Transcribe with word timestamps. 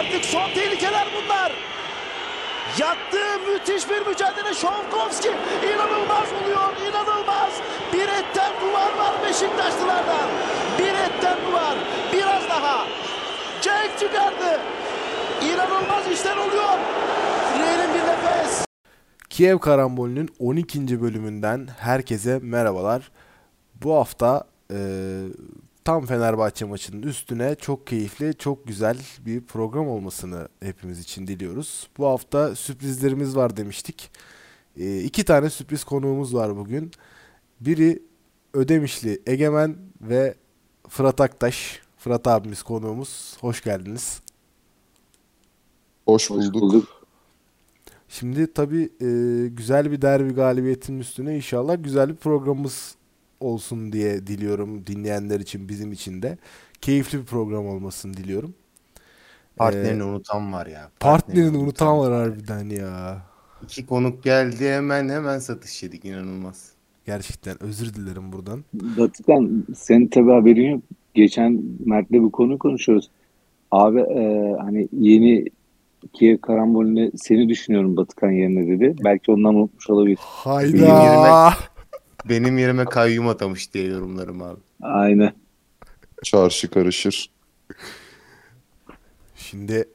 Artık 0.00 0.24
son 0.24 0.50
tehlikeler 0.54 1.06
bunlar. 1.16 1.52
Yattığı 2.78 3.50
müthiş 3.50 3.90
bir 3.90 4.06
mücadele 4.06 4.54
Şovkovski. 4.54 5.28
inanılmaz 5.74 6.28
oluyor, 6.42 6.88
inanılmaz. 6.88 7.52
Bir 7.92 8.08
etten 8.08 8.52
duvar 8.60 8.98
var 8.98 9.14
Beşiktaşlılardan. 9.22 10.28
Bir 10.78 10.94
etten 10.94 11.36
duvar. 11.46 11.74
Biraz 12.12 12.48
daha. 12.48 12.86
Cenk 13.62 13.98
çıkardı. 13.98 14.60
İnanılmaz 15.42 16.08
işler 16.12 16.36
oluyor. 16.36 16.78
Real'in 17.58 17.94
bir 17.94 18.00
nefes. 18.00 18.64
Kiev 19.30 19.58
Karambolü'nün 19.58 20.28
12. 20.38 21.02
bölümünden 21.02 21.68
herkese 21.78 22.38
merhabalar. 22.42 23.10
Bu 23.82 23.94
hafta 23.94 24.44
e, 24.70 24.76
tam 25.84 26.06
Fenerbahçe 26.06 26.64
maçının 26.64 27.02
üstüne 27.02 27.54
çok 27.54 27.86
keyifli, 27.86 28.34
çok 28.38 28.66
güzel 28.66 28.98
bir 29.26 29.40
program 29.40 29.88
olmasını 29.88 30.48
hepimiz 30.62 31.00
için 31.00 31.26
diliyoruz. 31.26 31.88
Bu 31.98 32.06
hafta 32.06 32.56
sürprizlerimiz 32.56 33.36
var 33.36 33.56
demiştik. 33.56 34.10
E, 34.76 35.00
iki 35.00 35.24
tane 35.24 35.50
sürpriz 35.50 35.84
konuğumuz 35.84 36.34
var 36.34 36.56
bugün. 36.56 36.90
Biri 37.60 38.02
Ödemişli 38.54 39.22
Egemen 39.26 39.76
ve 40.00 40.34
Fırat 40.88 41.20
Aktaş. 41.20 41.80
Fırat 41.98 42.26
abimiz 42.26 42.62
konuğumuz. 42.62 43.36
Hoş 43.40 43.62
geldiniz. 43.62 44.20
Hoş 46.06 46.30
bulduk. 46.30 46.44
Hoş 46.54 46.54
bulduk. 46.54 47.06
Şimdi 48.08 48.52
tabii 48.52 48.90
e, 49.00 49.08
güzel 49.48 49.92
bir 49.92 50.02
derbi 50.02 50.34
galibiyetinin 50.34 51.00
üstüne 51.00 51.36
inşallah 51.36 51.76
güzel 51.82 52.08
bir 52.08 52.16
programımız 52.16 52.94
olsun 53.40 53.92
diye 53.92 54.26
diliyorum 54.26 54.86
dinleyenler 54.86 55.40
için 55.40 55.68
bizim 55.68 55.92
için 55.92 56.22
de. 56.22 56.38
Keyifli 56.80 57.18
bir 57.18 57.24
program 57.24 57.66
olmasını 57.66 58.14
diliyorum. 58.14 58.54
Partnerini 59.56 60.02
ee, 60.02 60.04
unutan 60.04 60.52
var 60.52 60.66
ya. 60.66 60.90
Partnerini, 61.00 61.46
partnerini 61.50 61.64
unutan 61.64 61.98
var 61.98 62.12
harbiden 62.12 62.68
ya. 62.68 63.22
İki 63.62 63.86
konuk 63.86 64.22
geldi 64.22 64.68
hemen 64.68 65.08
hemen 65.08 65.38
satış 65.38 65.82
yedik 65.82 66.04
inanılmaz. 66.04 66.70
Gerçekten 67.06 67.62
özür 67.62 67.94
dilerim 67.94 68.32
buradan. 68.32 68.64
Batıkan 68.72 69.64
senin 69.76 70.06
tabi 70.06 70.30
haberin 70.30 70.70
yok. 70.70 70.82
Geçen 71.14 71.62
Mert'le 71.86 72.12
bir 72.12 72.30
konu 72.30 72.58
konuşuyoruz. 72.58 73.10
Abi 73.70 74.00
e, 74.00 74.54
hani 74.60 74.88
yeni 74.92 75.44
Kiev 76.12 76.38
karambolüne 76.38 77.10
seni 77.16 77.48
düşünüyorum 77.48 77.96
Batıkan 77.96 78.30
yerine 78.30 78.68
dedi. 78.68 78.96
Belki 79.04 79.32
ondan 79.32 79.54
unutmuş 79.54 79.90
olabilir. 79.90 80.18
Hayda. 80.20 80.72
Benim 80.72 80.84
yerime, 80.84 81.54
benim 82.24 82.58
yerime 82.58 82.84
kayyum 82.84 83.28
atamış 83.28 83.74
diye 83.74 83.86
yorumlarım 83.86 84.42
abi. 84.42 84.60
Aynen. 84.82 85.32
Çarşı 86.24 86.70
karışır. 86.70 87.30
Şimdi 89.36 89.88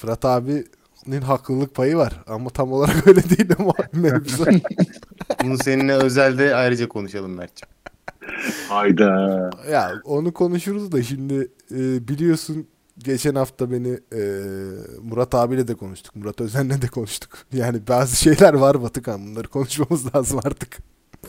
Fırat 0.00 0.24
abinin 0.24 1.22
haklılık 1.22 1.74
payı 1.74 1.96
var 1.96 2.12
ama 2.26 2.50
tam 2.50 2.72
olarak 2.72 3.06
öyle 3.08 3.22
değil 3.30 3.50
ama 3.58 3.72
mevzu. 3.92 4.44
Bunu 5.44 5.58
seninle 5.58 5.92
özelde 5.92 6.54
ayrıca 6.54 6.88
konuşalım 6.88 7.34
Mert'ciğim. 7.34 7.76
Hayda. 8.68 9.50
Ya 9.70 9.92
onu 10.04 10.32
konuşuruz 10.32 10.92
da 10.92 11.02
şimdi 11.02 11.48
e, 11.70 12.08
biliyorsun 12.08 12.66
geçen 12.98 13.34
hafta 13.34 13.70
beni 13.70 13.98
e, 14.12 14.20
Murat 15.02 15.34
abiyle 15.34 15.68
de 15.68 15.74
konuştuk. 15.74 16.16
Murat 16.16 16.40
Özen'le 16.40 16.82
de 16.82 16.86
konuştuk. 16.86 17.38
Yani 17.52 17.80
bazı 17.88 18.16
şeyler 18.16 18.54
var 18.54 18.82
Batıkan. 18.82 19.26
Bunları 19.26 19.48
konuşmamız 19.48 20.14
lazım 20.14 20.40
artık. 20.44 20.78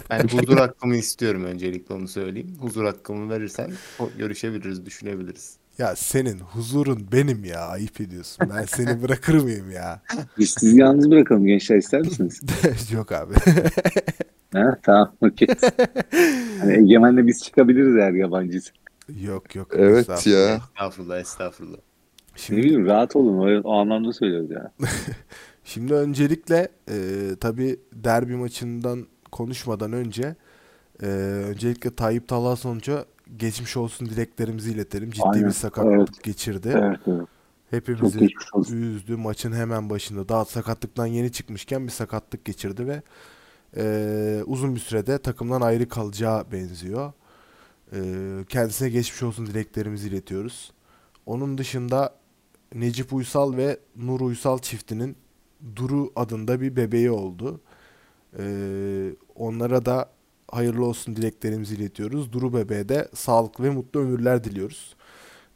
Ben 0.10 0.28
huzur 0.28 0.58
hakkımı 0.58 0.96
istiyorum 0.96 1.44
öncelikle 1.44 1.96
onu 1.96 2.08
söyleyeyim. 2.08 2.58
Huzur 2.60 2.86
hakkımı 2.86 3.30
verirsen 3.30 3.72
görüşebiliriz, 4.18 4.86
düşünebiliriz. 4.86 5.58
Ya 5.78 5.96
senin 5.96 6.40
huzurun 6.40 7.08
benim 7.12 7.44
ya. 7.44 7.60
Ayıp 7.60 8.02
ediyorsun. 8.02 8.50
Ben 8.56 8.64
seni 8.66 9.02
bırakır 9.04 9.44
mıyım 9.44 9.72
ya? 9.72 10.02
Biz 10.38 10.50
sizi 10.50 10.80
yalnız 10.80 11.12
bırakalım 11.12 11.46
gençler 11.46 11.78
ister 11.78 12.02
misiniz? 12.02 12.42
Yok 12.94 13.12
abi. 13.12 13.34
ha, 14.54 14.78
tamam 14.84 15.14
okey. 15.22 15.48
Hani 16.60 16.74
Egemen'le 16.74 17.28
biz 17.28 17.44
çıkabiliriz 17.44 17.96
eğer 17.96 18.12
yabancıyız. 18.12 18.72
Yok 19.16 19.56
yok. 19.56 19.68
Evet 19.74 20.28
ya. 20.28 20.56
Estağfurullah 20.56 21.20
estağfurullah. 21.20 21.78
Şimdi... 22.36 22.62
Ne 22.62 22.66
bileyim 22.66 22.86
rahat 22.86 23.16
olun 23.16 23.38
o, 23.38 23.70
o 23.70 23.74
anlamda 23.74 24.14
söylüyoruz 24.14 24.52
ya. 24.52 24.72
Şimdi 25.64 25.94
öncelikle 25.94 26.68
e, 26.90 26.96
tabii 27.40 27.80
derbi 27.94 28.36
maçından 28.36 29.08
konuşmadan 29.32 29.94
önce 29.94 30.36
e, 31.02 31.06
öncelikle 31.48 31.96
Tayyip 31.96 32.28
Talasonca 32.28 33.06
geçmiş 33.38 33.78
olsun 33.78 34.10
dileklerimizi 34.10 34.72
iletelim. 34.72 35.12
Ciddi 35.12 35.26
Aynen. 35.26 35.48
bir 35.48 35.54
sakatlık 35.54 35.94
evet. 35.94 36.24
geçirdi. 36.24 36.74
Evet, 36.76 37.00
evet. 37.08 37.28
Hepimizi 37.70 38.28
üzdü. 38.70 39.16
Maçın 39.16 39.54
hemen 39.54 39.90
başında 39.90 40.30
daha 40.30 40.46
sakatlıktan 40.46 41.06
yeni 41.06 41.32
çıkmışken 41.32 41.88
bir 41.88 41.92
sakatlık 41.92 42.46
geçirdi 42.46 42.88
ve 42.88 43.02
e, 43.78 44.44
uzun 44.46 44.76
bir 44.76 44.80
sürede 44.80 45.18
takımdan 45.18 45.62
ayrı 45.62 45.90
kalacağı 45.90 46.52
benziyor. 46.52 47.14
E, 47.94 48.00
kendisine 48.50 48.90
geçmiş 48.90 49.24
olsun 49.24 49.46
dileklerimizi 49.46 50.08
iletiyoruz. 50.08 50.72
Onun 51.26 51.58
dışında 51.58 52.14
Necip 52.76 53.14
Uysal 53.14 53.58
ve 53.58 53.78
Nur 53.96 54.22
Uysal 54.22 54.60
çiftinin 54.60 55.16
Duru 55.76 56.12
adında 56.16 56.62
bir 56.62 56.76
bebeği 56.76 57.12
oldu. 57.12 57.62
Ee, 58.40 59.10
onlara 59.36 59.86
da 59.86 60.10
hayırlı 60.52 60.86
olsun 60.86 61.16
dileklerimizi 61.16 61.76
iletiyoruz. 61.76 62.34
Duru 62.34 62.54
bebeğe 62.54 62.90
de 62.90 63.08
sağlık 63.14 63.60
ve 63.60 63.70
mutlu 63.70 64.00
ömürler 64.00 64.44
diliyoruz. 64.44 64.96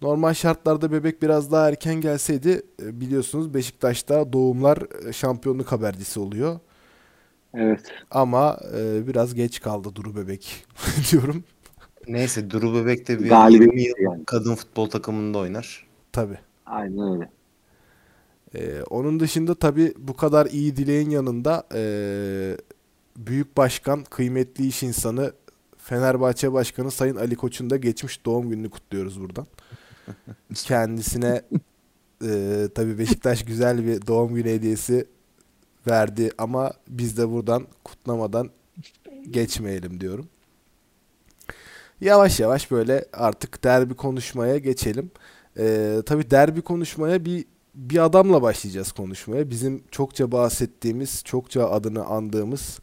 Normal 0.01 0.33
şartlarda 0.33 0.91
bebek 0.91 1.21
biraz 1.21 1.51
daha 1.51 1.69
erken 1.69 2.01
gelseydi 2.01 2.61
e, 2.83 3.01
biliyorsunuz 3.01 3.53
Beşiktaş'ta 3.53 4.33
doğumlar 4.33 5.07
e, 5.07 5.13
şampiyonluk 5.13 5.71
habercisi 5.71 6.19
oluyor. 6.19 6.59
Evet. 7.53 7.81
Ama 8.11 8.59
e, 8.77 9.07
biraz 9.07 9.33
geç 9.35 9.61
kaldı 9.61 9.95
Duru 9.95 10.15
bebek 10.15 10.65
diyorum. 11.11 11.43
Neyse 12.07 12.49
Duru 12.49 12.73
bebek 12.73 13.07
de 13.07 13.19
bir 13.19 13.29
Galibiyet 13.29 13.73
20 13.73 13.81
yıl 13.81 13.95
yani. 13.99 14.25
kadın 14.25 14.55
futbol 14.55 14.89
takımında 14.89 15.37
oynar. 15.37 15.87
Tabii. 16.11 16.37
Aynen 16.65 17.13
öyle. 17.13 17.29
Ee, 18.55 18.81
onun 18.89 19.19
dışında 19.19 19.55
tabii 19.55 19.93
bu 19.97 20.15
kadar 20.15 20.45
iyi 20.45 20.75
dileğin 20.75 21.09
yanında 21.09 21.67
e, 21.75 21.83
Büyük 23.17 23.57
Başkan, 23.57 24.03
kıymetli 24.03 24.67
iş 24.67 24.83
insanı 24.83 25.33
Fenerbahçe 25.77 26.53
Başkanı 26.53 26.91
Sayın 26.91 27.15
Ali 27.15 27.35
Koç'un 27.35 27.69
da 27.69 27.77
geçmiş 27.77 28.25
doğum 28.25 28.49
gününü 28.49 28.69
kutluyoruz 28.69 29.21
buradan. 29.21 29.47
Kendisine 30.53 31.41
e, 32.25 32.67
tabii 32.75 32.99
Beşiktaş 32.99 33.45
güzel 33.45 33.85
bir 33.85 34.07
doğum 34.07 34.35
günü 34.35 34.49
hediyesi 34.49 35.05
verdi 35.87 36.31
ama 36.37 36.71
biz 36.87 37.17
de 37.17 37.29
buradan 37.29 37.67
kutlamadan 37.83 38.49
geçmeyelim 39.29 39.99
diyorum. 39.99 40.29
Yavaş 42.01 42.39
yavaş 42.39 42.71
böyle 42.71 43.05
artık 43.13 43.63
derbi 43.63 43.93
konuşmaya 43.93 44.57
geçelim. 44.57 45.11
Ee, 45.57 46.01
tabii 46.05 46.31
derbi 46.31 46.61
konuşmaya 46.61 47.25
bir 47.25 47.45
bir 47.75 48.05
adamla 48.05 48.41
başlayacağız 48.41 48.91
konuşmaya. 48.91 49.49
Bizim 49.49 49.83
çokça 49.91 50.31
bahsettiğimiz, 50.31 51.23
çokça 51.23 51.69
adını 51.69 52.05
andığımız, 52.05 52.79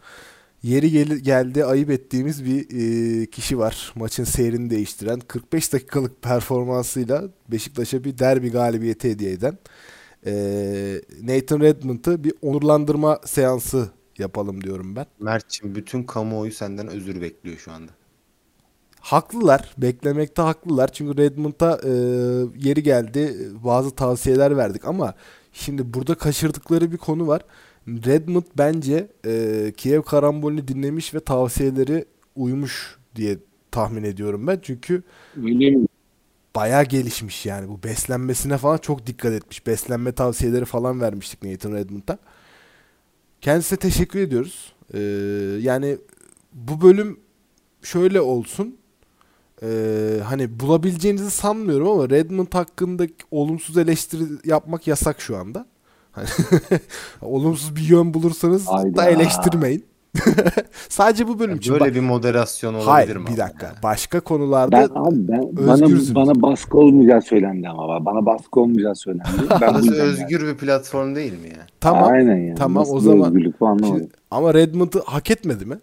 yeri 0.62 0.90
gel 0.90 1.08
geldi 1.08 1.64
ayıp 1.64 1.90
ettiğimiz 1.90 2.44
bir 2.44 2.66
e, 3.22 3.26
kişi 3.26 3.58
var. 3.58 3.92
Maçın 3.94 4.24
seyrini 4.24 4.70
değiştiren, 4.70 5.20
45 5.20 5.72
dakikalık 5.72 6.22
performansıyla 6.22 7.24
Beşiktaş'a 7.48 8.04
bir 8.04 8.18
derbi 8.18 8.50
galibiyeti 8.50 9.10
hediye 9.10 9.32
eden 9.32 9.58
e, 10.26 10.32
Nathan 11.22 11.60
Redmond'ı 11.60 12.24
bir 12.24 12.32
onurlandırma 12.42 13.20
seansı 13.24 13.90
yapalım 14.18 14.64
diyorum 14.64 14.96
ben. 14.96 15.06
Mert'ciğim 15.20 15.74
bütün 15.74 16.02
kamuoyu 16.02 16.52
senden 16.52 16.88
özür 16.88 17.20
bekliyor 17.20 17.56
şu 17.56 17.72
anda. 17.72 17.92
Haklılar. 19.00 19.74
Beklemekte 19.78 20.42
haklılar. 20.42 20.92
Çünkü 20.92 21.16
Redmond'a 21.22 21.80
e, 21.84 21.90
yeri 22.68 22.82
geldi. 22.82 23.36
Bazı 23.64 23.90
tavsiyeler 23.90 24.56
verdik 24.56 24.84
ama 24.84 25.14
şimdi 25.52 25.94
burada 25.94 26.14
kaçırdıkları 26.14 26.92
bir 26.92 26.96
konu 26.96 27.26
var. 27.26 27.42
Redmond 27.88 28.42
bence 28.58 29.08
e, 29.26 29.72
Kiev 29.76 30.02
karambolünü 30.02 30.68
dinlemiş 30.68 31.14
ve 31.14 31.20
tavsiyeleri 31.20 32.04
uymuş 32.36 32.98
diye 33.16 33.38
tahmin 33.70 34.02
ediyorum 34.02 34.46
ben. 34.46 34.58
Çünkü 34.62 35.02
bayağı 36.56 36.84
gelişmiş 36.84 37.46
yani. 37.46 37.68
Bu 37.68 37.82
beslenmesine 37.82 38.58
falan 38.58 38.78
çok 38.78 39.06
dikkat 39.06 39.32
etmiş. 39.32 39.66
Beslenme 39.66 40.12
tavsiyeleri 40.12 40.64
falan 40.64 41.00
vermiştik 41.00 41.42
Nathan 41.42 41.72
Redmond'a. 41.72 42.18
Kendisine 43.40 43.78
teşekkür 43.78 44.20
ediyoruz. 44.20 44.72
Ee, 44.94 44.98
yani 45.60 45.98
bu 46.52 46.80
bölüm 46.80 47.20
şöyle 47.82 48.20
olsun 48.20 48.77
e, 49.62 49.68
hani 50.24 50.60
bulabileceğinizi 50.60 51.30
sanmıyorum 51.30 51.88
ama 51.88 52.10
Redmond 52.10 52.52
hakkında 52.54 53.04
olumsuz 53.30 53.78
eleştiri 53.78 54.22
yapmak 54.44 54.86
yasak 54.86 55.20
şu 55.20 55.36
anda. 55.36 55.66
Hani 56.12 56.26
olumsuz 57.22 57.76
bir 57.76 57.82
yön 57.88 58.14
bulursanız 58.14 58.66
Hayda. 58.66 58.96
da 58.96 59.10
eleştirmeyin. 59.10 59.84
Sadece 60.88 61.28
bu 61.28 61.38
bölüm 61.38 61.56
için. 61.56 61.72
Böyle 61.72 61.84
Bak- 61.84 61.94
bir 61.94 62.00
moderasyon 62.00 62.74
olabilir 62.74 62.88
Hayır 62.90 63.16
mi? 63.16 63.26
bir 63.32 63.36
dakika. 63.36 63.66
ya? 63.66 63.74
Başka 63.82 64.20
konularda 64.20 64.76
Ben 64.76 64.88
abi 65.00 65.28
ben 65.28 65.42
bana 65.66 65.72
Özgürsün. 65.84 66.14
bana 66.14 66.42
baskı 66.42 66.78
olmayacağı 66.78 67.22
söylendi 67.22 67.68
ama 67.68 68.04
bana 68.04 68.26
baskı 68.26 68.60
olmayacağı 68.60 68.94
söylendi. 68.94 69.28
Ben 69.60 69.74
özgür 69.92 70.46
bir 70.46 70.54
platform 70.56 71.14
değil 71.14 71.32
mi 71.32 71.48
ya? 71.48 71.66
tamam. 71.80 72.04
Aynen 72.12 72.36
ya. 72.36 72.54
Tamam, 72.54 72.82
Nasıl 72.82 72.94
o 72.94 73.00
zaman- 73.00 73.26
özgürlük 73.28 73.60
bu 73.60 73.66
anlamadım. 73.66 73.98
Şimdi- 73.98 74.10
ama 74.30 74.54
Redmond'u 74.54 75.02
hak 75.06 75.30
etmedi 75.30 75.66
mi? 75.66 75.78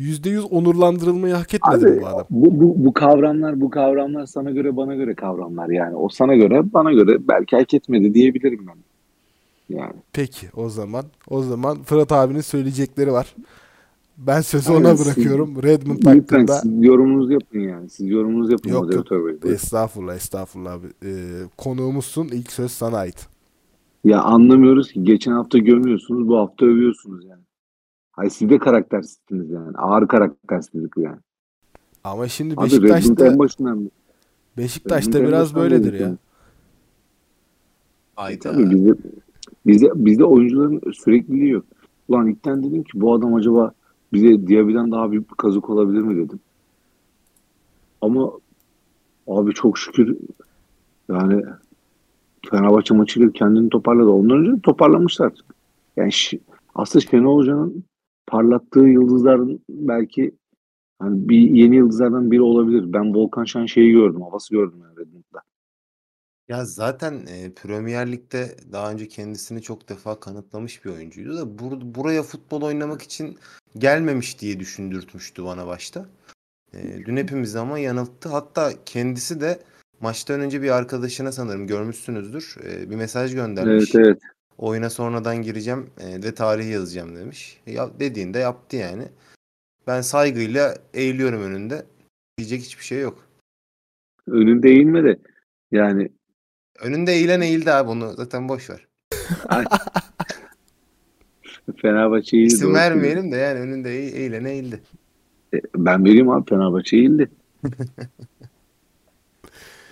%100 0.00 0.40
onurlandırılmayı 0.42 1.34
hak 1.34 1.54
etmedi 1.54 1.86
Abi 1.86 2.00
bu 2.02 2.06
adam? 2.06 2.26
bu, 2.30 2.60
bu, 2.60 2.84
bu 2.84 2.92
kavramlar 2.92 3.60
bu 3.60 3.70
kavramlar 3.70 4.26
sana 4.26 4.50
göre 4.50 4.76
bana 4.76 4.94
göre 4.94 5.14
kavramlar 5.14 5.68
yani. 5.68 5.96
O 5.96 6.08
sana 6.08 6.34
göre 6.36 6.72
bana 6.72 6.92
göre 6.92 7.28
belki 7.28 7.56
hak 7.56 7.74
etmedi 7.74 8.14
diyebilirim 8.14 8.66
ben. 8.66 8.76
Yani. 9.76 9.92
Peki 10.12 10.46
o 10.56 10.68
zaman. 10.68 11.04
O 11.28 11.42
zaman 11.42 11.82
Fırat 11.82 12.12
abinin 12.12 12.40
söyleyecekleri 12.40 13.12
var. 13.12 13.34
Ben 14.18 14.40
sözü 14.40 14.72
Aynen, 14.72 14.80
ona 14.84 14.96
siz- 14.96 15.06
bırakıyorum. 15.06 15.62
Redmond 15.62 15.96
Lütfen 15.98 16.18
hakkında 16.20 16.58
siz 16.58 16.84
yorumunuzu 16.84 17.32
yapın 17.32 17.60
yani. 17.60 17.90
Siz 17.90 18.08
yorumunuzu 18.10 18.52
yapın 18.52 18.70
Yok. 18.70 18.84
Buyurun. 19.10 19.38
estağfurullah 19.52 20.16
estağfurullah. 20.16 20.78
Ee, 21.04 21.08
konuğumuzsun. 21.56 22.28
İlk 22.28 22.52
söz 22.52 22.72
sana 22.72 22.96
ait. 22.96 23.26
Ya 24.04 24.22
anlamıyoruz 24.22 24.92
ki 24.92 25.04
geçen 25.04 25.32
hafta 25.32 25.58
gömüyorsunuz 25.58 26.28
bu 26.28 26.36
hafta 26.38 26.66
övüyorsunuz 26.66 27.24
yani. 27.24 27.42
Hay 28.20 28.30
siz 28.30 28.50
de 28.50 28.58
karaktersizsiniz 28.58 29.50
yani. 29.50 29.76
Ağır 29.76 30.08
karaktersizlik 30.08 30.96
yani. 30.96 31.18
Ama 32.04 32.28
şimdi 32.28 32.54
Abi 32.56 32.64
Beşiktaş'ta 32.64 33.26
en 33.26 33.38
başından 33.38 33.90
Beşiktaş'ta 34.56 35.12
Redmond 35.12 35.28
biraz 35.28 35.54
böyledir 35.54 35.92
ya. 35.92 36.00
yani. 36.00 36.16
Hayda. 38.16 38.38
Tabii 38.52 38.70
bizde, 38.70 38.94
bizde, 39.66 39.90
bizde 39.94 40.24
oyuncuların 40.24 40.92
sürekliliği 40.92 41.50
yok. 41.50 41.64
Ulan 42.08 42.26
ilkten 42.26 42.62
dedim 42.62 42.82
ki 42.82 42.90
bu 42.94 43.14
adam 43.14 43.34
acaba 43.34 43.72
bize 44.12 44.48
Diaby'den 44.48 44.92
daha 44.92 45.10
büyük 45.10 45.30
bir 45.30 45.36
kazık 45.36 45.70
olabilir 45.70 46.00
mi 46.00 46.24
dedim. 46.26 46.40
Ama 48.00 48.32
abi 49.26 49.52
çok 49.54 49.78
şükür 49.78 50.16
yani 51.08 51.44
Fenerbahçe 52.50 52.94
maçıyla 52.94 53.32
kendini 53.32 53.68
toparladı. 53.68 54.08
Ondan 54.08 54.38
önce 54.38 54.52
de 54.52 54.60
toparlamışlar. 54.60 55.32
Yani 55.96 56.10
şi- 56.10 56.40
aslında 56.74 57.06
Şenol 57.06 57.36
Hoca'nın 57.38 57.84
parlattığı 58.30 58.80
yıldızların 58.80 59.64
belki 59.68 60.34
hani 60.98 61.28
bir 61.28 61.50
yeni 61.50 61.76
yıldızlardan 61.76 62.30
biri 62.30 62.42
olabilir. 62.42 62.92
Ben 62.92 63.14
Volkan 63.14 63.44
Şen 63.44 63.66
şeyi 63.66 63.92
gördüm. 63.92 64.22
Havası 64.22 64.54
gördüm 64.54 64.78
yani 64.82 64.98
Redmond'da. 64.98 65.42
Ya 66.48 66.64
zaten 66.64 67.14
e, 67.26 67.52
Premier 67.54 68.12
Lig'de 68.12 68.56
daha 68.72 68.92
önce 68.92 69.08
kendisini 69.08 69.62
çok 69.62 69.88
defa 69.88 70.20
kanıtlamış 70.20 70.84
bir 70.84 70.90
oyuncuydu 70.90 71.36
da 71.36 71.42
bur- 71.42 71.94
buraya 71.94 72.22
futbol 72.22 72.62
oynamak 72.62 73.02
için 73.02 73.38
gelmemiş 73.78 74.40
diye 74.40 74.60
düşündürtmüştü 74.60 75.44
bana 75.44 75.66
başta. 75.66 76.06
E, 76.74 76.78
dün 77.06 77.16
hepimizi 77.16 77.58
ama 77.58 77.78
yanılttı. 77.78 78.28
Hatta 78.28 78.70
kendisi 78.86 79.40
de 79.40 79.60
maçtan 80.00 80.40
önce 80.40 80.62
bir 80.62 80.70
arkadaşına 80.70 81.32
sanırım 81.32 81.66
görmüşsünüzdür. 81.66 82.56
e, 82.64 82.90
bir 82.90 82.96
mesaj 82.96 83.34
göndermiş. 83.34 83.94
Evet 83.94 84.06
evet. 84.06 84.18
Oyuna 84.60 84.90
sonradan 84.90 85.42
gireceğim 85.42 85.90
e, 86.00 86.22
ve 86.22 86.34
tarihi 86.34 86.70
yazacağım 86.70 87.16
demiş. 87.16 87.60
Ya, 87.66 87.90
dediğinde 88.00 88.38
yaptı 88.38 88.76
yani. 88.76 89.02
Ben 89.86 90.00
saygıyla 90.00 90.76
eğiliyorum 90.94 91.42
önünde. 91.42 91.86
Diyecek 92.38 92.60
hiçbir 92.62 92.84
şey 92.84 93.00
yok. 93.00 93.28
Önünde 94.26 94.68
eğilme 94.68 95.04
de 95.04 95.18
yani 95.72 96.08
Önünde 96.80 97.12
eğilen 97.12 97.40
eğildi 97.40 97.72
abi 97.72 97.90
onu 97.90 98.12
zaten 98.16 98.48
boş 98.48 98.70
ver. 98.70 98.86
Fenerbahçe'yi 101.82 102.46
İsim 102.46 102.66
doğru 102.68 102.74
vermeyelim 102.74 103.32
de 103.32 103.36
yani 103.36 103.60
önünde 103.60 103.88
eğ- 103.90 104.14
eğilen 104.16 104.44
eğildi. 104.44 104.82
E, 105.54 105.60
Ben 105.76 106.04
vereyim 106.04 106.30
abi 106.30 106.48
Fenerbahçe 106.50 106.96
eğildi. 106.96 107.30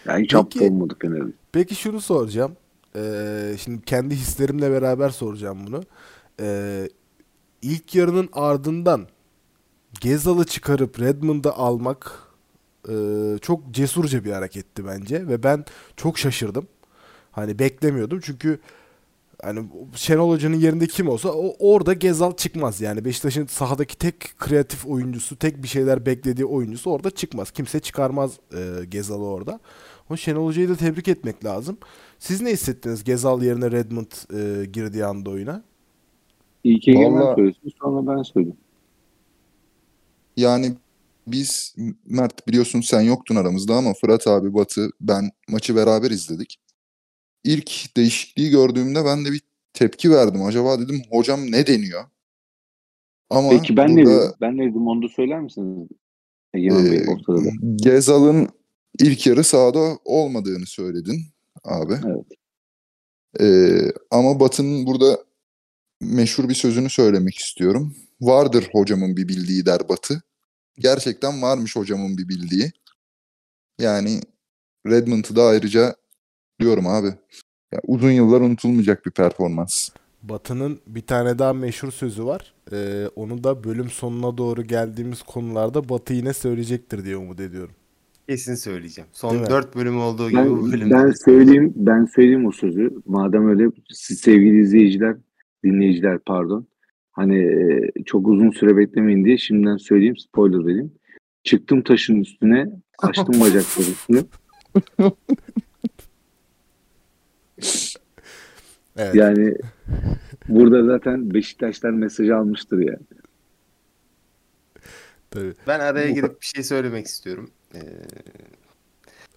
yani 0.07 0.23
hiç 0.25 0.33
Peki- 0.35 0.61
olmadı 0.61 0.95
Fener'in. 1.03 1.35
Peki 1.53 1.75
şunu 1.75 2.01
soracağım. 2.01 2.57
Ee, 2.97 3.57
şimdi 3.61 3.85
kendi 3.85 4.15
hislerimle 4.15 4.71
beraber 4.71 5.11
soracağım 5.11 5.59
bunu. 5.67 5.83
Ee, 6.41 6.89
ilk 7.63 7.95
yarının 7.95 8.29
ardından 8.33 9.07
Gezal'ı 10.01 10.45
çıkarıp 10.45 11.01
Redmond'ı 11.01 11.53
almak 11.53 12.29
e, 12.89 12.95
çok 13.43 13.71
cesurca 13.71 14.25
bir 14.25 14.33
hareketti 14.33 14.87
bence 14.87 15.29
ve 15.29 15.43
ben 15.43 15.65
çok 15.97 16.19
şaşırdım. 16.19 16.69
Hani 17.33 17.59
beklemiyordum 17.59 18.21
çünkü 18.23 18.61
hani 19.43 19.65
Şenol 19.95 20.31
Hoca'nın 20.31 20.57
yerinde 20.57 20.87
kim 20.87 21.09
olsa 21.09 21.29
o 21.29 21.55
orada 21.59 21.93
Gezal 21.93 22.37
çıkmaz. 22.37 22.81
Yani 22.81 23.05
Beşiktaş'ın 23.05 23.47
sahadaki 23.47 23.99
tek 23.99 24.39
kreatif 24.39 24.87
oyuncusu, 24.87 25.37
tek 25.37 25.63
bir 25.63 25.69
şeyler 25.69 26.07
beklediği 26.07 26.45
oyuncusu 26.45 26.91
orada 26.91 27.11
çıkmaz. 27.11 27.51
Kimse 27.51 27.81
çıkarmaz 27.81 28.33
e, 28.55 28.85
Gezal'ı 28.89 29.25
orada. 29.25 29.61
O 30.11 30.17
Şenol 30.17 30.47
Hoca'yı 30.47 30.69
da 30.69 30.77
tebrik 30.77 31.09
etmek 31.09 31.45
lazım. 31.45 31.79
Siz 32.19 32.41
ne 32.41 32.53
hissettiniz 32.53 33.05
Gezal 33.05 33.43
yerine 33.43 33.71
Redmond 33.71 34.11
e, 34.35 34.67
girdiği 34.67 35.05
anda 35.05 35.31
oyuna? 35.31 35.65
İlk 36.65 36.89
Egemen 36.89 37.13
Vallahi- 37.21 37.35
söylesin 37.37 37.73
sonra 37.83 38.17
ben 38.17 38.23
söyleyeyim. 38.23 38.57
Yani 40.37 40.73
biz 41.27 41.75
Mert 42.07 42.49
biliyorsun 42.49 42.81
sen 42.81 43.01
yoktun 43.01 43.37
aramızda 43.37 43.75
ama 43.75 43.95
Fırat 43.95 44.27
abi 44.27 44.55
Batı 44.55 44.91
ben 45.01 45.31
maçı 45.49 45.77
beraber 45.77 46.11
izledik. 46.11 46.57
İlk 47.45 47.97
değişikliği 47.97 48.51
gördüğümde 48.51 49.05
ben 49.05 49.25
de 49.25 49.33
bir 49.33 49.43
tepki 49.73 50.11
verdim. 50.11 50.43
Acaba 50.43 50.81
dedim 50.81 51.03
hocam 51.11 51.41
ne 51.53 51.67
deniyor? 51.67 52.05
Ama 53.31 53.51
Peki 53.51 53.77
ben 53.77 53.97
ne 53.97 54.05
burada, 54.05 54.21
dedim? 54.23 54.33
Ben 54.41 54.57
ne 54.57 54.71
dedim 54.71 54.87
onu 54.87 55.03
da 55.03 55.09
söyler 55.09 55.41
misiniz? 55.41 55.89
Egemen 56.55 56.85
Bey 56.85 56.99
e, 56.99 57.05
sırada. 57.27 57.49
Gezal'ın 57.77 58.49
ilk 59.01 59.27
yarı 59.27 59.45
sahada 59.45 59.99
olmadığını 60.05 60.67
söyledin 60.67 61.21
abi. 61.65 61.95
Evet. 62.07 62.27
Ee, 63.41 63.93
ama 64.11 64.41
Batı'nın 64.41 64.87
burada 64.87 65.25
meşhur 66.01 66.49
bir 66.49 66.55
sözünü 66.55 66.91
söylemek 66.91 67.39
istiyorum. 67.39 67.97
Vardır 68.21 68.69
hocamın 68.73 69.17
bir 69.17 69.29
bildiği 69.29 69.67
der 69.67 69.89
Batı. 69.89 70.23
Gerçekten 70.79 71.43
varmış 71.43 71.77
hocamın 71.77 72.19
bir 72.19 72.29
bildiği. 72.29 72.73
Yani 73.81 74.21
Redmond'u 74.87 75.37
da 75.37 75.45
ayrıca 75.45 75.95
diyorum 76.61 76.87
abi. 76.87 77.15
Ya 77.73 77.81
uzun 77.87 78.11
yıllar 78.11 78.41
unutulmayacak 78.41 79.07
bir 79.07 79.11
performans. 79.11 79.89
Batı'nın 80.23 80.81
bir 80.87 81.07
tane 81.07 81.39
daha 81.39 81.53
meşhur 81.53 81.93
sözü 81.93 82.25
var. 82.25 82.55
E, 82.73 83.09
onu 83.17 83.45
da 83.45 83.65
bölüm 83.65 83.91
sonuna 83.91 84.39
doğru 84.39 84.63
geldiğimiz 84.63 85.23
konularda 85.23 85.89
Batı 85.89 86.15
yine 86.15 86.33
söyleyecektir 86.33 87.05
diye 87.05 87.17
umut 87.17 87.41
ediyorum. 87.41 87.75
Kesin 88.29 88.55
söyleyeceğim. 88.55 89.09
Değil 89.09 89.19
Son 89.21 89.37
mi? 89.37 89.47
4 89.51 89.77
bölüm 89.77 90.01
olduğu 90.01 90.31
gibi 90.31 90.41
bu 90.51 90.65
Ben, 90.65 90.73
bölümde. 90.73 90.95
ben 90.95 91.11
söyleyeyim 91.25 91.73
ben 91.77 92.05
söyleyeyim 92.05 92.47
o 92.47 92.53
sözü. 92.53 92.91
Madem 93.07 93.49
öyle 93.49 93.69
siz 93.91 94.21
sevgili 94.21 94.61
izleyiciler, 94.63 95.17
dinleyiciler 95.65 96.19
pardon. 96.19 96.67
Hani 97.13 97.39
e, 97.39 97.91
çok 98.07 98.29
uzun 98.29 98.51
süre 98.51 98.77
beklemeyin 98.77 99.25
diye 99.25 99.39
şimdiden 99.39 99.77
söyleyeyim, 99.77 100.17
spoiler 100.17 100.67
vereyim. 100.67 100.93
Çıktım 101.45 101.83
taşın 101.83 102.21
üstüne, 102.21 102.71
açtım 102.99 103.27
bacakları 103.41 103.87
üstüne. 103.91 104.21
Evet. 108.97 109.15
Yani 109.15 109.55
burada 110.49 110.85
zaten 110.85 111.35
Beşiktaşlar 111.35 111.91
mesajı 111.91 112.37
almıştır 112.37 112.79
yani. 112.79 113.07
Tabii. 115.31 115.53
Ben 115.67 115.81
araya 115.81 116.11
girip 116.11 116.41
bir 116.41 116.47
şey 116.47 116.63
söylemek 116.63 117.07
istiyorum. 117.07 117.51
Ee, 117.75 117.81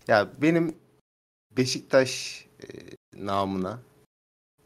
ya 0.08 0.30
benim 0.42 0.76
Beşiktaş 1.58 2.46
e, 2.64 2.68
namına 3.26 3.80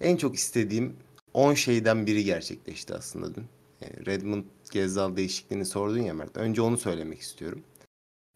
en 0.02 0.18
çok 0.18 0.36
istediğim 0.36 0.96
10 1.34 1.54
şeyden 1.54 2.06
biri 2.06 2.24
gerçekleşti 2.24 2.94
aslında 2.94 3.36
dün. 3.36 3.46
E, 3.82 4.06
Redmond 4.06 4.44
Gezzal 4.72 5.16
değişikliğini 5.16 5.66
sordun 5.66 6.00
ya 6.00 6.14
Mert. 6.14 6.38
Önce 6.38 6.62
onu 6.62 6.78
söylemek 6.78 7.20
istiyorum. 7.20 7.64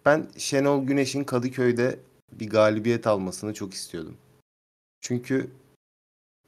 Ben 0.05 0.27
Şenol 0.37 0.85
Güneş'in 0.85 1.23
Kadıköy'de 1.23 1.99
bir 2.31 2.49
galibiyet 2.49 3.07
almasını 3.07 3.53
çok 3.53 3.73
istiyordum. 3.73 4.17
Çünkü 5.01 5.51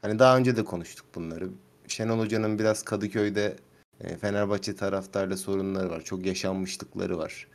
hani 0.01 0.19
daha 0.19 0.37
önce 0.37 0.55
de 0.55 0.65
konuştuk 0.65 1.05
bunları. 1.15 1.49
Şenol 1.87 2.19
Hoca'nın 2.19 2.59
biraz 2.59 2.83
Kadıköy'de 2.83 3.55
e, 4.01 4.17
Fenerbahçe 4.17 4.75
taraftarla 4.75 5.37
sorunları 5.37 5.89
var. 5.89 6.01
Çok 6.01 6.25
yaşanmışlıkları 6.25 7.17
var. 7.17 7.47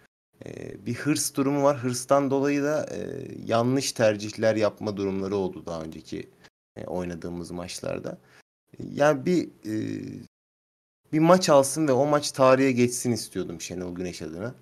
E, 0.45 0.87
bir 0.87 0.95
hırs 0.95 1.35
durumu 1.35 1.63
var. 1.63 1.79
Hırstan 1.79 2.31
dolayı 2.31 2.63
da 2.63 2.87
e, 2.95 3.29
yanlış 3.47 3.93
tercihler 3.93 4.57
yapma 4.57 4.97
durumları 4.97 5.37
oldu 5.37 5.67
daha 5.67 5.83
önceki 5.83 6.31
e, 6.77 6.85
oynadığımız 6.85 7.51
maçlarda. 7.51 8.19
E, 8.79 8.85
Yani 8.95 9.27
bir 9.27 9.49
bir 11.13 11.19
maç 11.19 11.49
alsın 11.49 11.89
ve 11.89 11.93
o 11.93 12.07
maç 12.07 12.33
tarihe 12.33 12.73
geçsin 12.73 13.13
istiyordum 13.13 13.61
Şenol 13.61 13.95
Güneş 13.95 14.23
adına. 14.23 14.55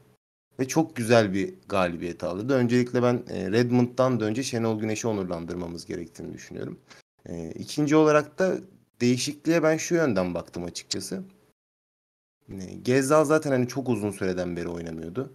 Ve 0.61 0.69
çok 0.69 0.97
güzel 0.97 1.33
bir 1.33 1.55
galibiyet 1.69 2.25
aldı. 2.25 2.55
Öncelikle 2.55 3.03
ben 3.03 3.25
Redmond'dan 3.53 4.21
da 4.21 4.25
önce 4.25 4.43
Şenol 4.43 4.81
Güneş'i 4.81 5.09
onurlandırmamız 5.09 5.87
gerektiğini 5.87 6.35
düşünüyorum. 6.35 6.81
E, 7.27 7.51
ikinci 7.51 7.97
olarak 7.97 8.39
da 8.39 8.59
değişikliğe 9.01 9.63
ben 9.63 9.77
şu 9.77 9.95
yönden 9.95 10.35
baktım 10.35 10.65
açıkçası. 10.65 11.23
Gezzal 12.83 13.25
zaten 13.25 13.51
hani 13.51 13.69
çok 13.69 13.89
uzun 13.89 14.11
süreden 14.11 14.57
beri 14.57 14.69
oynamıyordu. 14.69 15.33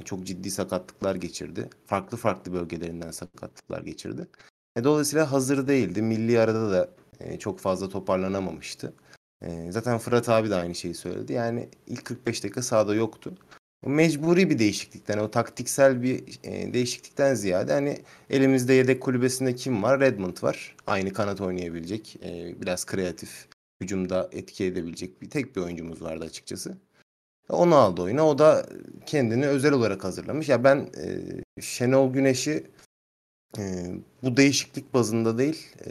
E, 0.00 0.04
çok 0.04 0.26
ciddi 0.26 0.50
sakatlıklar 0.50 1.14
geçirdi. 1.14 1.68
Farklı 1.86 2.16
farklı 2.16 2.52
bölgelerinden 2.52 3.10
sakatlıklar 3.10 3.82
geçirdi. 3.82 4.28
E, 4.76 4.84
dolayısıyla 4.84 5.32
hazır 5.32 5.68
değildi. 5.68 6.02
Milli 6.02 6.40
arada 6.40 6.70
da 6.70 6.90
e, 7.20 7.38
çok 7.38 7.60
fazla 7.60 7.88
toparlanamamıştı. 7.88 8.94
E, 9.42 9.72
zaten 9.72 9.98
Fırat 9.98 10.28
abi 10.28 10.50
de 10.50 10.54
aynı 10.54 10.74
şeyi 10.74 10.94
söyledi. 10.94 11.32
Yani 11.32 11.68
ilk 11.86 12.04
45 12.04 12.44
dakika 12.44 12.62
sahada 12.62 12.94
yoktu. 12.94 13.34
Mecburi 13.86 14.50
bir 14.50 14.58
değişiklikten, 14.58 15.18
o 15.18 15.30
taktiksel 15.30 16.02
bir 16.02 16.24
değişiklikten 16.72 17.34
ziyade 17.34 17.72
hani 17.72 17.98
elimizde 18.30 18.74
yedek 18.74 19.02
kulübesinde 19.02 19.54
kim 19.54 19.82
var? 19.82 20.00
Redmond 20.00 20.42
var. 20.42 20.76
Aynı 20.86 21.12
kanat 21.12 21.40
oynayabilecek, 21.40 22.16
biraz 22.60 22.86
kreatif, 22.86 23.48
hücumda 23.82 24.28
etki 24.32 24.64
edebilecek 24.64 25.22
bir 25.22 25.30
tek 25.30 25.56
bir 25.56 25.60
oyuncumuz 25.60 26.02
vardı 26.02 26.24
açıkçası. 26.24 26.76
Onu 27.52 27.74
aldı 27.74 28.02
oyuna. 28.02 28.28
O 28.28 28.38
da 28.38 28.66
kendini 29.06 29.46
özel 29.46 29.72
olarak 29.72 30.04
hazırlamış. 30.04 30.48
Ya 30.48 30.64
ben 30.64 30.76
e, 30.76 31.06
Şenol 31.60 32.12
Güneş'i 32.12 32.66
e, 33.58 33.62
bu 34.22 34.36
değişiklik 34.36 34.94
bazında 34.94 35.38
değil, 35.38 35.66
e, 35.86 35.90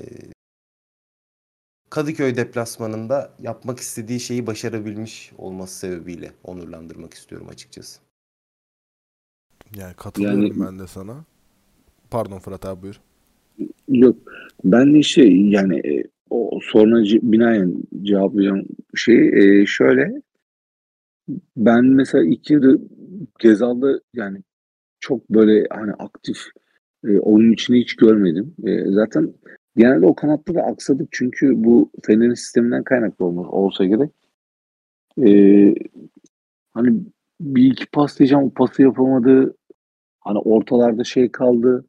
Kadıköy 1.89 2.35
deplasmanında 2.35 3.33
yapmak 3.39 3.79
istediği 3.79 4.19
şeyi 4.19 4.47
başarabilmiş 4.47 5.31
olması 5.37 5.79
sebebiyle 5.79 6.31
onurlandırmak 6.43 7.13
istiyorum 7.13 7.47
açıkçası. 7.49 7.99
Yani 9.75 9.93
katılıyorum 9.93 10.41
Yani- 10.41 10.59
ben 10.59 10.79
de 10.79 10.87
sana. 10.87 11.25
Pardon 12.11 12.39
Fırat 12.39 12.65
abi 12.65 12.81
buyur. 12.81 13.01
Yok. 13.87 14.15
Ben 14.63 14.93
de 14.93 15.03
şey 15.03 15.49
yani 15.49 15.79
e, 15.79 16.03
o 16.29 16.59
soruna 16.63 17.03
binaen 17.21 17.83
cevaplayacağım 18.03 18.65
şey 18.95 19.27
e, 19.61 19.65
şöyle. 19.65 20.21
Ben 21.57 21.85
mesela 21.85 22.23
iki 22.23 22.53
yarı 22.53 22.79
Gezal'da 23.39 23.99
yani 24.13 24.37
çok 24.99 25.29
böyle 25.29 25.67
hani 25.69 25.91
aktif 25.93 26.37
e, 27.03 27.19
oyun 27.19 27.51
içinde 27.53 27.77
hiç 27.77 27.95
görmedim. 27.95 28.55
E, 28.63 28.91
zaten 28.91 29.33
genelde 29.75 30.05
o 30.05 30.15
kanatta 30.15 30.55
da 30.55 30.61
aksadık 30.61 31.07
çünkü 31.11 31.63
bu 31.63 31.91
Fener'in 32.03 32.33
sisteminden 32.33 32.83
kaynaklı 32.83 33.25
olmaz, 33.25 33.45
olsa 33.49 33.85
gerek. 33.85 34.11
E, 35.27 35.29
hani 36.71 37.03
bir 37.41 37.71
iki 37.71 37.85
pas 37.85 38.19
diyeceğim 38.19 38.43
o 38.43 38.49
pası 38.49 38.81
yapamadı. 38.81 39.55
Hani 40.19 40.39
ortalarda 40.39 41.03
şey 41.03 41.31
kaldı. 41.31 41.85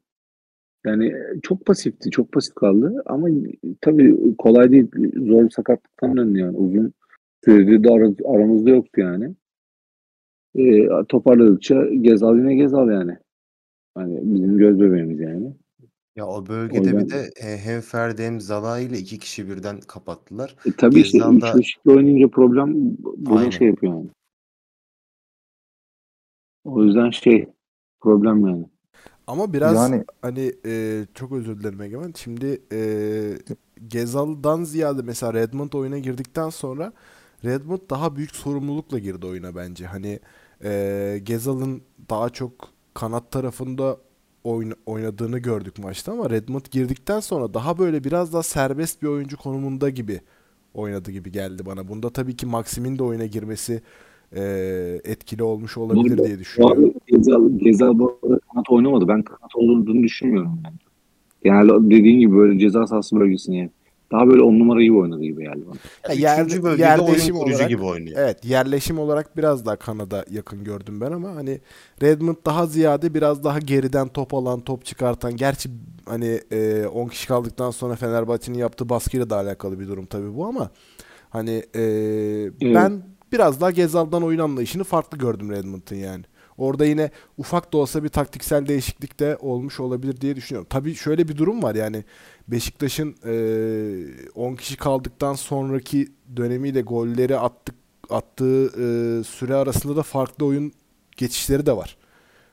Yani 0.85 1.13
çok 1.43 1.65
pasifti, 1.65 2.09
çok 2.09 2.31
pasif 2.31 2.55
kaldı 2.55 3.03
ama 3.05 3.27
tabii 3.81 4.35
kolay 4.37 4.71
değil. 4.71 4.87
Zor 5.27 5.49
sakatlıktan 5.49 6.17
döndü 6.17 6.39
yani. 6.39 6.57
Uzun 6.57 6.93
süredir 7.45 7.83
de 7.83 7.89
ara- 7.91 8.35
aramızda 8.37 8.69
yoktu 8.69 9.01
yani. 9.01 9.35
E, 10.55 10.87
toparladıkça 11.09 11.85
Gezal 11.85 12.37
yine 12.37 12.55
Gezal 12.55 12.89
yani. 12.91 13.17
Hani 13.95 14.19
bizim 14.23 14.57
göz 14.57 14.79
bebeğimiz 14.79 15.19
yani. 15.19 15.53
Ya 16.15 16.27
o 16.27 16.47
bölgede 16.47 16.77
yüzden- 16.83 17.05
bir 17.05 17.09
de 17.11 17.29
e, 17.41 17.57
hem 17.57 17.81
Ferdi 17.81 18.23
hem 18.23 18.41
Zaha 18.41 18.79
ile 18.79 18.97
iki 18.97 19.19
kişi 19.19 19.49
birden 19.49 19.79
kapattılar. 19.79 20.55
E, 20.65 20.71
tabii 20.77 20.99
işte 20.99 21.17
Gezal'da- 21.17 21.53
3-5-2 21.53 21.91
oynayınca 21.91 22.27
problem 22.27 22.97
Aynen. 23.29 23.49
şey 23.49 23.67
yapıyor 23.67 23.93
yani. 23.93 24.09
O 26.63 26.83
yüzden 26.83 27.09
şey 27.09 27.45
problem 28.01 28.47
yani. 28.47 28.65
Ama 29.27 29.53
biraz 29.53 29.75
Yani- 29.75 30.03
hani 30.21 30.51
e, 30.65 31.01
çok 31.13 31.31
özür 31.31 31.59
dilerim 31.59 31.81
Egemen. 31.81 32.13
Şimdi 32.15 32.61
e, 32.73 32.79
Gezal'dan 33.87 34.63
ziyade 34.63 35.01
mesela 35.01 35.33
Redmond 35.33 35.73
oyuna 35.73 35.97
girdikten 35.97 36.49
sonra 36.49 36.93
Redmond 37.45 37.79
daha 37.89 38.15
büyük 38.15 38.35
sorumlulukla 38.35 38.99
girdi 38.99 39.25
oyuna 39.25 39.55
bence. 39.55 39.85
Hani 39.85 40.19
e, 40.63 41.19
Gezal'ın 41.23 41.81
daha 42.09 42.29
çok 42.29 42.51
kanat 42.93 43.31
tarafında 43.31 43.97
oyn- 44.43 44.75
oynadığını 44.85 45.39
gördük 45.39 45.79
maçta 45.83 46.11
ama 46.11 46.29
Redmond 46.29 46.65
girdikten 46.71 47.19
sonra 47.19 47.53
daha 47.53 47.77
böyle 47.77 48.03
biraz 48.03 48.33
daha 48.33 48.43
serbest 48.43 49.01
bir 49.01 49.07
oyuncu 49.07 49.37
konumunda 49.37 49.89
gibi 49.89 50.19
oynadı 50.73 51.11
gibi 51.11 51.31
geldi 51.31 51.65
bana. 51.65 51.87
Bunda 51.87 52.09
tabii 52.09 52.35
ki 52.35 52.45
Maxim'in 52.45 52.97
de 52.99 53.03
oyuna 53.03 53.25
girmesi 53.25 53.81
e, 54.35 54.41
etkili 55.03 55.43
olmuş 55.43 55.77
olabilir 55.77 56.09
Burada- 56.17 56.25
diye 56.27 56.39
düşünüyorum. 56.39 56.93
Gezal, 57.07 57.49
Gezal 57.57 57.99
bu 57.99 58.19
arada 58.23 58.39
kanat 58.53 58.69
oynamadı. 58.69 59.07
Ben 59.07 59.21
kanat 59.21 59.55
olduğunu 59.55 60.03
düşünmüyorum 60.03 60.59
yani. 60.65 60.75
Genelde 61.43 61.95
dediğin 61.95 62.19
gibi 62.19 62.35
böyle 62.35 62.59
ceza 62.59 62.87
sahası 62.87 63.19
bölgesine 63.19 63.57
yani. 63.57 63.69
Daha 64.11 64.27
böyle 64.27 64.41
on 64.41 64.59
numara 64.59 64.81
gibi 64.83 64.97
oynadı 64.97 65.21
gibi 65.23 65.43
geldi 65.43 65.61
bana. 65.67 66.13
Ya 66.15 66.35
yer- 66.37 66.63
bölgede 66.63 66.81
yerleşim 66.81 67.35
oyun 67.35 67.53
olarak- 67.53 67.69
gibi 67.69 67.83
oynuyor. 67.83 68.19
Evet 68.19 68.45
yerleşim 68.45 68.99
olarak 68.99 69.37
biraz 69.37 69.65
daha 69.65 69.75
Kanada 69.75 70.25
yakın 70.29 70.63
gördüm 70.63 71.01
ben 71.01 71.11
ama 71.11 71.35
hani 71.35 71.61
Redmond 72.01 72.35
daha 72.45 72.65
ziyade 72.65 73.13
biraz 73.13 73.43
daha 73.43 73.59
geriden 73.59 74.07
top 74.07 74.33
alan, 74.33 74.59
top 74.59 74.85
çıkartan. 74.85 75.35
Gerçi 75.35 75.69
hani 76.05 76.39
e, 76.51 76.85
10 76.85 77.07
kişi 77.07 77.27
kaldıktan 77.27 77.71
sonra 77.71 77.95
Fenerbahçe'nin 77.95 78.57
yaptığı 78.57 78.89
baskıyla 78.89 79.29
da 79.29 79.37
alakalı 79.37 79.79
bir 79.79 79.87
durum 79.87 80.05
tabii 80.05 80.35
bu 80.35 80.45
ama 80.45 80.69
hani 81.29 81.63
e, 81.75 81.83
ben 82.61 83.01
biraz 83.31 83.61
daha 83.61 83.71
Gezal'dan 83.71 84.23
oyun 84.23 84.39
anlayışını 84.39 84.83
farklı 84.83 85.17
gördüm 85.17 85.51
Redmond'ın 85.51 85.95
yani. 85.95 86.23
Orada 86.61 86.85
yine 86.85 87.11
ufak 87.37 87.73
da 87.73 87.77
olsa 87.77 88.03
bir 88.03 88.09
taktiksel 88.09 88.67
değişiklik 88.67 89.19
de 89.19 89.37
olmuş 89.39 89.79
olabilir 89.79 90.21
diye 90.21 90.35
düşünüyorum. 90.35 90.67
Tabii 90.69 90.95
şöyle 90.95 91.27
bir 91.27 91.37
durum 91.37 91.63
var 91.63 91.75
yani 91.75 92.03
Beşiktaş'ın 92.47 93.15
e, 93.25 94.31
10 94.35 94.55
kişi 94.55 94.77
kaldıktan 94.77 95.33
sonraki 95.33 96.07
dönemiyle 96.37 96.81
golleri 96.81 97.37
attık 97.37 97.75
attığı 98.09 98.65
e, 98.65 99.23
süre 99.23 99.55
arasında 99.55 99.95
da 99.95 100.03
farklı 100.03 100.45
oyun 100.45 100.73
geçişleri 101.17 101.65
de 101.65 101.77
var. 101.77 101.97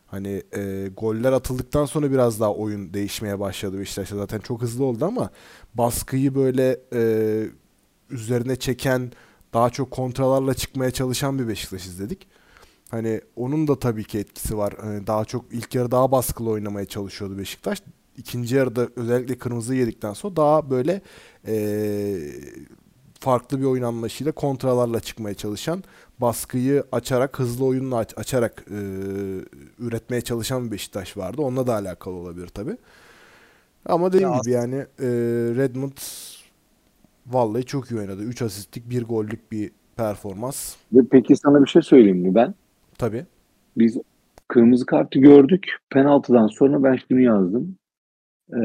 Hani 0.07 0.43
e, 0.57 0.89
goller 0.97 1.33
atıldıktan 1.33 1.85
sonra 1.85 2.11
biraz 2.11 2.41
daha 2.41 2.55
oyun 2.55 2.95
değişmeye 2.95 3.41
başladı 3.41 3.79
Beşiktaş'ta. 3.79 4.17
Zaten 4.17 4.39
çok 4.39 4.63
hızlı 4.63 4.85
oldu 4.85 5.05
ama 5.05 5.31
baskıyı 5.75 6.35
böyle 6.35 6.81
e, 6.93 7.45
üzerine 8.11 8.57
çeken, 8.57 9.13
daha 9.55 9.71
çok 9.71 9.91
kontralarla 9.91 10.55
çıkmaya 10.55 10.91
çalışan 10.91 11.39
bir 11.39 11.49
Beşiktaş 11.49 11.87
izledik. 11.87 12.27
Hani 12.91 13.21
onun 13.37 13.69
da 13.69 13.79
tabii 13.79 14.05
ki 14.05 14.19
etkisi 14.19 14.59
var. 14.59 14.75
Hani 14.81 15.07
daha 15.07 15.25
çok 15.25 15.45
ilk 15.53 15.75
yarı 15.75 15.91
daha 15.91 16.13
baskılı 16.13 16.51
oynamaya 16.51 16.87
çalışıyordu 16.87 17.39
Beşiktaş. 17.39 17.83
İkinci 18.17 18.57
yarıda 18.57 18.89
özellikle 18.97 19.39
kırmızı 19.39 19.75
yedikten 19.75 20.13
sonra 20.13 20.37
daha 20.37 20.71
böyle 20.71 21.01
eee, 21.47 22.33
farklı 23.21 23.61
bir 23.61 23.65
oyun 23.65 23.83
anlayışıyla 23.83 24.33
kontralarla 24.33 25.01
çıkmaya 25.01 25.35
çalışan, 25.35 25.85
baskıyı 26.21 26.85
açarak, 26.93 27.39
hızlı 27.39 27.65
oyunla 27.65 27.97
aç- 27.97 28.19
açarak 28.19 28.65
eee, 28.71 28.77
üretmeye 29.79 30.21
çalışan 30.21 30.67
bir 30.67 30.71
Beşiktaş 30.71 31.17
vardı. 31.17 31.43
Onunla 31.43 31.67
da 31.67 31.75
alakalı 31.75 32.15
olabilir 32.15 32.49
tabii. 32.49 32.77
Ama 33.87 34.13
dediğim 34.13 34.33
Ya 34.33 34.41
gibi 34.41 34.51
yani 34.51 34.75
eee, 34.75 35.09
Redmond 35.57 35.93
vallahi 37.27 37.65
çok 37.65 37.91
iyi 37.91 38.01
oynadı. 38.01 38.23
3 38.23 38.43
asistlik, 38.43 38.91
1 38.91 39.05
gollük 39.05 39.53
bir 39.53 39.71
performans. 39.97 40.75
Ve 40.93 41.01
peki 41.11 41.37
sana 41.37 41.63
bir 41.63 41.67
şey 41.67 41.83
söyleyeyim 41.83 42.19
mi 42.19 42.35
ben? 42.35 42.55
Tabii. 42.99 43.27
Biz 43.77 43.99
kırmızı 44.49 44.87
kartı 44.87 45.19
gördük. 45.19 45.77
Penaltıdan 45.91 46.47
sonra 46.47 46.83
ben 46.83 46.97
şunu 47.09 47.21
yazdım. 47.21 47.79
Ee, 48.53 48.57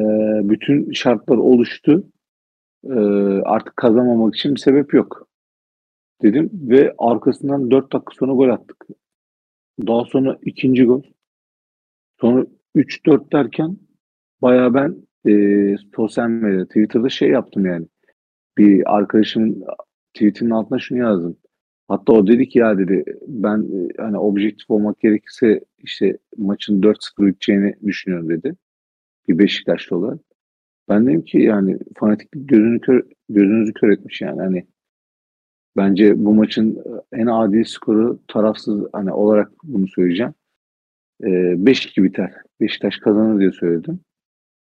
bütün 0.49 0.91
şartlar 0.91 1.37
oluştu. 1.37 2.03
Ee, 2.83 2.93
artık 3.45 3.77
kazanmamak 3.77 4.35
için 4.35 4.55
bir 4.55 4.59
sebep 4.59 4.93
yok. 4.93 5.27
Dedim 6.21 6.49
ve 6.53 6.95
arkasından 6.97 7.71
4 7.71 7.93
dakika 7.93 8.13
sonra 8.19 8.33
gol 8.33 8.49
attık. 8.49 8.85
Daha 9.87 10.05
sonra 10.05 10.37
ikinci 10.41 10.83
gol. 10.85 11.01
Sonra 12.21 12.45
3-4 12.75 13.31
derken 13.31 13.77
bayağı 14.41 14.73
ben 14.73 14.95
e, 15.31 15.75
sosyal 15.95 16.27
medyada, 16.29 16.65
Twitter'da 16.65 17.09
şey 17.09 17.29
yaptım 17.29 17.65
yani. 17.65 17.87
Bir 18.57 18.95
arkadaşımın 18.97 19.63
tweetinin 20.13 20.49
altına 20.49 20.79
şunu 20.79 20.97
yazdım. 20.97 21.37
Hatta 21.87 22.13
o 22.13 22.27
dedi 22.27 22.49
ki 22.49 22.59
ya 22.59 22.77
dedi 22.77 23.03
ben 23.27 23.59
e, 23.59 24.01
hani 24.01 24.17
objektif 24.17 24.69
olmak 24.71 24.99
gerekirse 24.99 25.61
işte 25.79 26.17
maçın 26.37 26.81
4-0 26.81 27.27
biteceğini 27.27 27.75
düşünüyorum 27.85 28.29
dedi. 28.29 28.55
Bir 29.27 29.37
Beşiktaşlı 29.39 29.97
olarak. 29.97 30.19
Ben 30.89 31.07
dedim 31.07 31.25
ki 31.25 31.37
yani 31.39 31.79
fanatiklik 31.95 32.49
gözünü 32.49 32.81
kör, 32.81 33.03
gözünüzü 33.29 33.73
kör 33.73 33.89
etmiş 33.89 34.21
yani 34.21 34.41
hani 34.41 34.67
bence 35.77 36.25
bu 36.25 36.33
maçın 36.33 36.75
e, 36.75 37.19
en 37.21 37.27
adil 37.27 37.63
skoru 37.63 38.19
tarafsız 38.27 38.83
hani 38.93 39.11
olarak 39.11 39.51
bunu 39.63 39.87
söyleyeceğim. 39.87 40.33
E, 41.23 41.27
5-2 41.27 42.03
biter. 42.03 42.33
Beşiktaş 42.61 42.97
kazanır 42.97 43.39
diye 43.39 43.51
söyledim. 43.51 43.99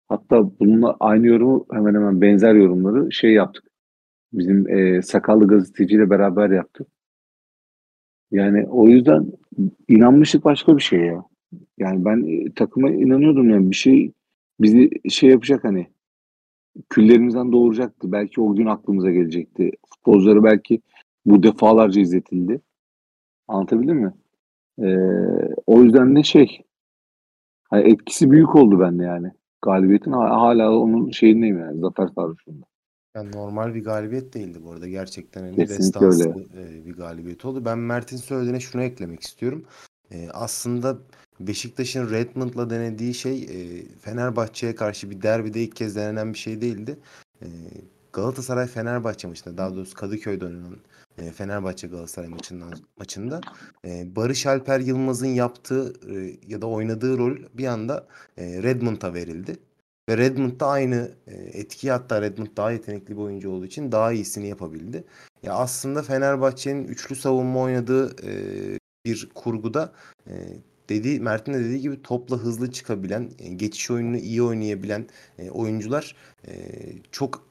Hatta 0.09 0.59
bununla 0.59 0.97
aynı 0.99 1.27
yorumu 1.27 1.65
hemen 1.71 1.93
hemen 1.93 2.21
benzer 2.21 2.55
yorumları 2.55 3.11
şey 3.11 3.33
yaptık. 3.33 3.63
Bizim 4.33 4.69
e, 4.69 5.01
sakallı 5.01 5.47
gazeteciyle 5.47 6.09
beraber 6.09 6.49
yaptık. 6.49 6.87
Yani 8.31 8.67
o 8.67 8.87
yüzden 8.87 9.25
inanmışlık 9.87 10.45
başka 10.45 10.77
bir 10.77 10.81
şey 10.81 10.99
ya. 10.99 11.23
Yani 11.77 12.05
ben 12.05 12.23
e, 12.27 12.53
takıma 12.53 12.91
inanıyordum 12.91 13.49
yani 13.49 13.71
bir 13.71 13.75
şey 13.75 14.11
bizi 14.59 14.89
şey 15.09 15.29
yapacak 15.29 15.63
hani 15.63 15.87
küllerimizden 16.89 17.51
doğuracaktı. 17.51 18.11
Belki 18.11 18.41
o 18.41 18.55
gün 18.55 18.65
aklımıza 18.65 19.11
gelecekti. 19.11 19.71
Futbolcuları 19.89 20.43
belki 20.43 20.81
bu 21.25 21.43
defalarca 21.43 22.01
izletildi. 22.01 22.61
Anlatabildim 23.47 23.97
mi? 23.97 24.13
Ee, 24.79 24.97
o 25.67 25.83
yüzden 25.83 26.15
de 26.15 26.23
şey 26.23 26.61
hani 27.69 27.91
etkisi 27.91 28.31
büyük 28.31 28.55
oldu 28.55 28.79
bende 28.79 29.03
yani. 29.03 29.31
Galibiyetin 29.61 30.11
ha- 30.11 30.41
hala 30.41 30.79
onun 30.79 31.11
şeyindeyim 31.11 31.59
yani. 31.59 31.79
Zafer 31.79 32.07
sarhoşluğunda. 32.07 32.65
Yani 33.17 33.31
normal 33.31 33.75
bir 33.75 33.83
galibiyet 33.83 34.33
değildi 34.33 34.59
bu 34.63 34.71
arada. 34.71 34.87
Gerçekten 34.87 35.41
hani 35.41 35.57
destansı 35.57 36.29
e, 36.29 36.85
bir 36.85 36.93
galibiyet 36.93 37.45
oldu. 37.45 37.65
Ben 37.65 37.79
Mert'in 37.79 38.17
söylediğine 38.17 38.59
şunu 38.59 38.83
eklemek 38.83 39.23
istiyorum. 39.23 39.65
E, 40.11 40.29
aslında 40.33 40.97
Beşiktaş'ın 41.39 42.09
Redmond'la 42.09 42.69
denediği 42.69 43.13
şey 43.13 43.43
e, 43.43 43.85
Fenerbahçe'ye 44.01 44.75
karşı 44.75 45.09
bir 45.09 45.21
derbide 45.21 45.63
ilk 45.63 45.75
kez 45.75 45.95
denenen 45.95 46.33
bir 46.33 46.37
şey 46.37 46.61
değildi. 46.61 46.99
E, 47.41 47.47
Galatasaray 48.13 48.67
Fenerbahçe 48.67 49.27
maçında 49.27 49.57
daha 49.57 49.75
doğrusu 49.75 49.93
Kadıköy'de 49.93 50.45
oynanan 50.45 50.77
e, 51.17 51.31
Fenerbahçe 51.31 51.87
Galatasaray 51.87 52.29
maçından 52.29 52.73
maçında 52.97 53.41
e, 53.85 54.15
Barış 54.15 54.45
Alper 54.45 54.79
Yılmaz'ın 54.79 55.27
yaptığı 55.27 55.93
e, 56.15 56.37
ya 56.47 56.61
da 56.61 56.67
oynadığı 56.67 57.17
rol 57.17 57.37
bir 57.53 57.65
anda 57.65 58.07
e, 58.37 58.63
Redmond'a 58.63 59.13
verildi. 59.13 59.57
Ve 60.09 60.17
Redmond 60.17 60.59
da 60.59 60.67
aynı 60.67 61.11
e, 61.27 61.33
etkiyi 61.35 61.91
hatta 61.91 62.21
Redmond 62.21 62.47
daha 62.57 62.71
yetenekli 62.71 63.17
bir 63.17 63.21
oyuncu 63.21 63.51
olduğu 63.51 63.65
için 63.65 63.91
daha 63.91 64.11
iyisini 64.11 64.47
yapabildi. 64.47 65.03
Ya 65.43 65.53
aslında 65.53 66.03
Fenerbahçe'nin 66.03 66.87
üçlü 66.87 67.15
savunma 67.15 67.59
oynadığı 67.59 68.15
e, 68.27 68.31
bir 69.05 69.29
kurguda 69.35 69.93
e, 70.27 70.33
dediği 70.89 71.19
Mert'in 71.19 71.53
de 71.53 71.59
dediği 71.59 71.81
gibi 71.81 72.01
topla 72.01 72.37
hızlı 72.37 72.71
çıkabilen, 72.71 73.29
geçiş 73.55 73.91
oyununu 73.91 74.17
iyi 74.17 74.43
oynayabilen 74.43 75.07
oyuncular 75.51 76.15
çok 77.11 77.47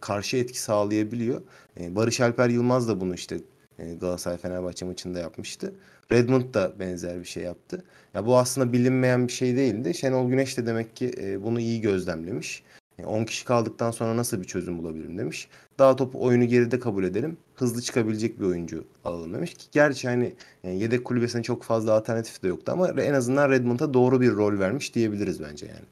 karşı 0.00 0.36
etki 0.36 0.60
sağlayabiliyor. 0.60 1.42
Barış 1.80 2.20
Alper 2.20 2.48
Yılmaz 2.48 2.88
da 2.88 3.00
bunu 3.00 3.14
işte 3.14 3.38
Galatasaray 3.78 4.38
Fenerbahçe 4.38 4.84
maçında 4.84 5.18
yapmıştı. 5.18 5.74
Redmond 6.12 6.54
da 6.54 6.72
benzer 6.78 7.20
bir 7.20 7.24
şey 7.24 7.42
yaptı. 7.42 7.84
Ya 8.14 8.26
bu 8.26 8.38
aslında 8.38 8.72
bilinmeyen 8.72 9.26
bir 9.28 9.32
şey 9.32 9.56
değildi. 9.56 9.94
Şenol 9.94 10.28
Güneş 10.28 10.58
de 10.58 10.66
demek 10.66 10.96
ki 10.96 11.10
e, 11.20 11.42
bunu 11.42 11.60
iyi 11.60 11.80
gözlemlemiş. 11.80 12.62
E, 12.98 13.04
10 13.04 13.24
kişi 13.24 13.44
kaldıktan 13.44 13.90
sonra 13.90 14.16
nasıl 14.16 14.40
bir 14.40 14.44
çözüm 14.46 14.78
bulabilirim 14.78 15.18
demiş. 15.18 15.48
Daha 15.78 15.96
topu 15.96 16.22
oyunu 16.24 16.44
geride 16.44 16.78
kabul 16.78 17.04
edelim. 17.04 17.36
Hızlı 17.54 17.82
çıkabilecek 17.82 18.40
bir 18.40 18.44
oyuncu 18.44 18.84
alalım 19.04 19.34
demiş 19.34 19.54
ki 19.54 19.66
gerçi 19.72 20.08
hani 20.08 20.32
e, 20.64 20.70
yedek 20.70 21.04
kulübesine 21.04 21.42
çok 21.42 21.62
fazla 21.62 21.92
alternatif 21.92 22.42
de 22.42 22.48
yoktu 22.48 22.72
ama 22.72 22.88
en 22.88 23.14
azından 23.14 23.50
Redmond'a 23.50 23.94
doğru 23.94 24.20
bir 24.20 24.32
rol 24.32 24.58
vermiş 24.58 24.94
diyebiliriz 24.94 25.42
bence 25.42 25.66
yani. 25.66 25.84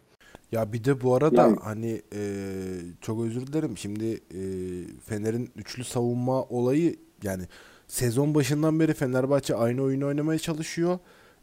Ya 0.52 0.72
bir 0.72 0.84
de 0.84 1.00
bu 1.00 1.14
arada 1.14 1.42
Yani- 1.42 1.56
hani 1.62 2.02
e, 2.14 2.20
çok 3.00 3.24
özür 3.24 3.46
dilerim. 3.46 3.78
Şimdi 3.78 4.04
e, 4.14 4.40
Fener'in 5.06 5.50
üçlü 5.56 5.84
savunma 5.84 6.42
olayı 6.42 6.96
yani 7.22 7.42
sezon 7.88 8.34
başından 8.34 8.80
beri 8.80 8.94
Fenerbahçe 8.94 9.54
aynı 9.54 9.82
oyunu 9.82 10.06
oynamaya 10.06 10.38
çalışıyor. 10.38 10.98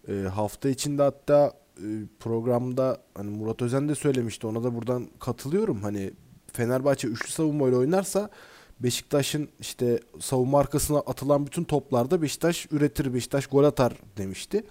E, 0.08 0.14
hafta 0.14 0.70
içinde 0.70 1.02
hatta 1.02 1.54
e, 1.78 1.88
programda 2.20 2.98
hani 3.14 3.30
Murat 3.30 3.62
Özen 3.62 3.90
de 3.90 3.96
söylemişti. 3.96 4.48
Ona 4.48 4.64
da 4.64 4.76
buradan 4.76 5.08
katılıyorum. 5.20 5.82
Hani 5.82 6.12
Fenerbahçe 6.54 7.08
üçlü 7.08 7.32
savunmayla 7.32 7.78
oynarsa 7.78 8.30
Beşiktaş'ın 8.80 9.50
işte 9.60 10.00
savunma 10.20 10.60
arkasına 10.60 11.00
atılan 11.00 11.46
bütün 11.46 11.64
toplarda 11.64 12.22
Beşiktaş 12.22 12.68
üretir, 12.72 13.14
Beşiktaş 13.14 13.48
gol 13.48 13.64
atar 13.64 13.94
demişti. 14.18 14.64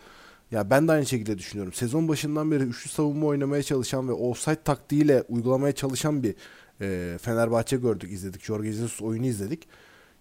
Ya 0.50 0.70
ben 0.70 0.88
de 0.88 0.92
aynı 0.92 1.06
şekilde 1.06 1.38
düşünüyorum. 1.38 1.72
Sezon 1.72 2.08
başından 2.08 2.50
beri 2.50 2.62
üçlü 2.62 2.90
savunma 2.90 3.26
oynamaya 3.26 3.62
çalışan 3.62 4.08
ve 4.08 4.12
offside 4.12 4.62
taktiğiyle 4.62 5.24
uygulamaya 5.28 5.72
çalışan 5.72 6.22
bir 6.22 6.34
e, 6.80 7.18
Fenerbahçe 7.18 7.76
gördük, 7.76 8.12
izledik. 8.12 8.44
Jorge 8.44 8.72
Jesus 8.72 9.02
oyunu 9.02 9.26
izledik. 9.26 9.68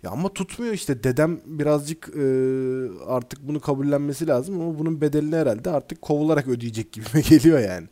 Ya 0.06 0.12
ama 0.12 0.34
tutmuyor 0.34 0.74
işte. 0.74 1.04
Dedem 1.04 1.42
birazcık 1.46 2.10
e, 2.16 2.24
artık 3.08 3.48
bunu 3.48 3.60
kabullenmesi 3.60 4.28
lazım 4.28 4.62
ama 4.62 4.80
bunun 4.80 5.02
bedelini 5.02 5.36
herhalde 5.36 5.70
artık 5.70 6.02
kovularak 6.02 6.48
ödeyecek 6.48 6.92
gibime 6.92 7.22
geliyor 7.30 7.60
yani. 7.60 7.88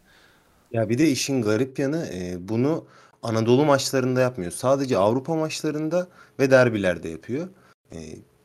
Ya 0.71 0.89
bir 0.89 0.97
de 0.97 1.09
işin 1.09 1.41
garip 1.41 1.79
yanı 1.79 2.07
e, 2.13 2.47
bunu 2.49 2.85
Anadolu 3.23 3.65
maçlarında 3.65 4.21
yapmıyor. 4.21 4.51
Sadece 4.51 4.97
Avrupa 4.97 5.35
maçlarında 5.35 6.07
ve 6.39 6.51
derbilerde 6.51 7.09
yapıyor. 7.09 7.47
E, 7.91 7.97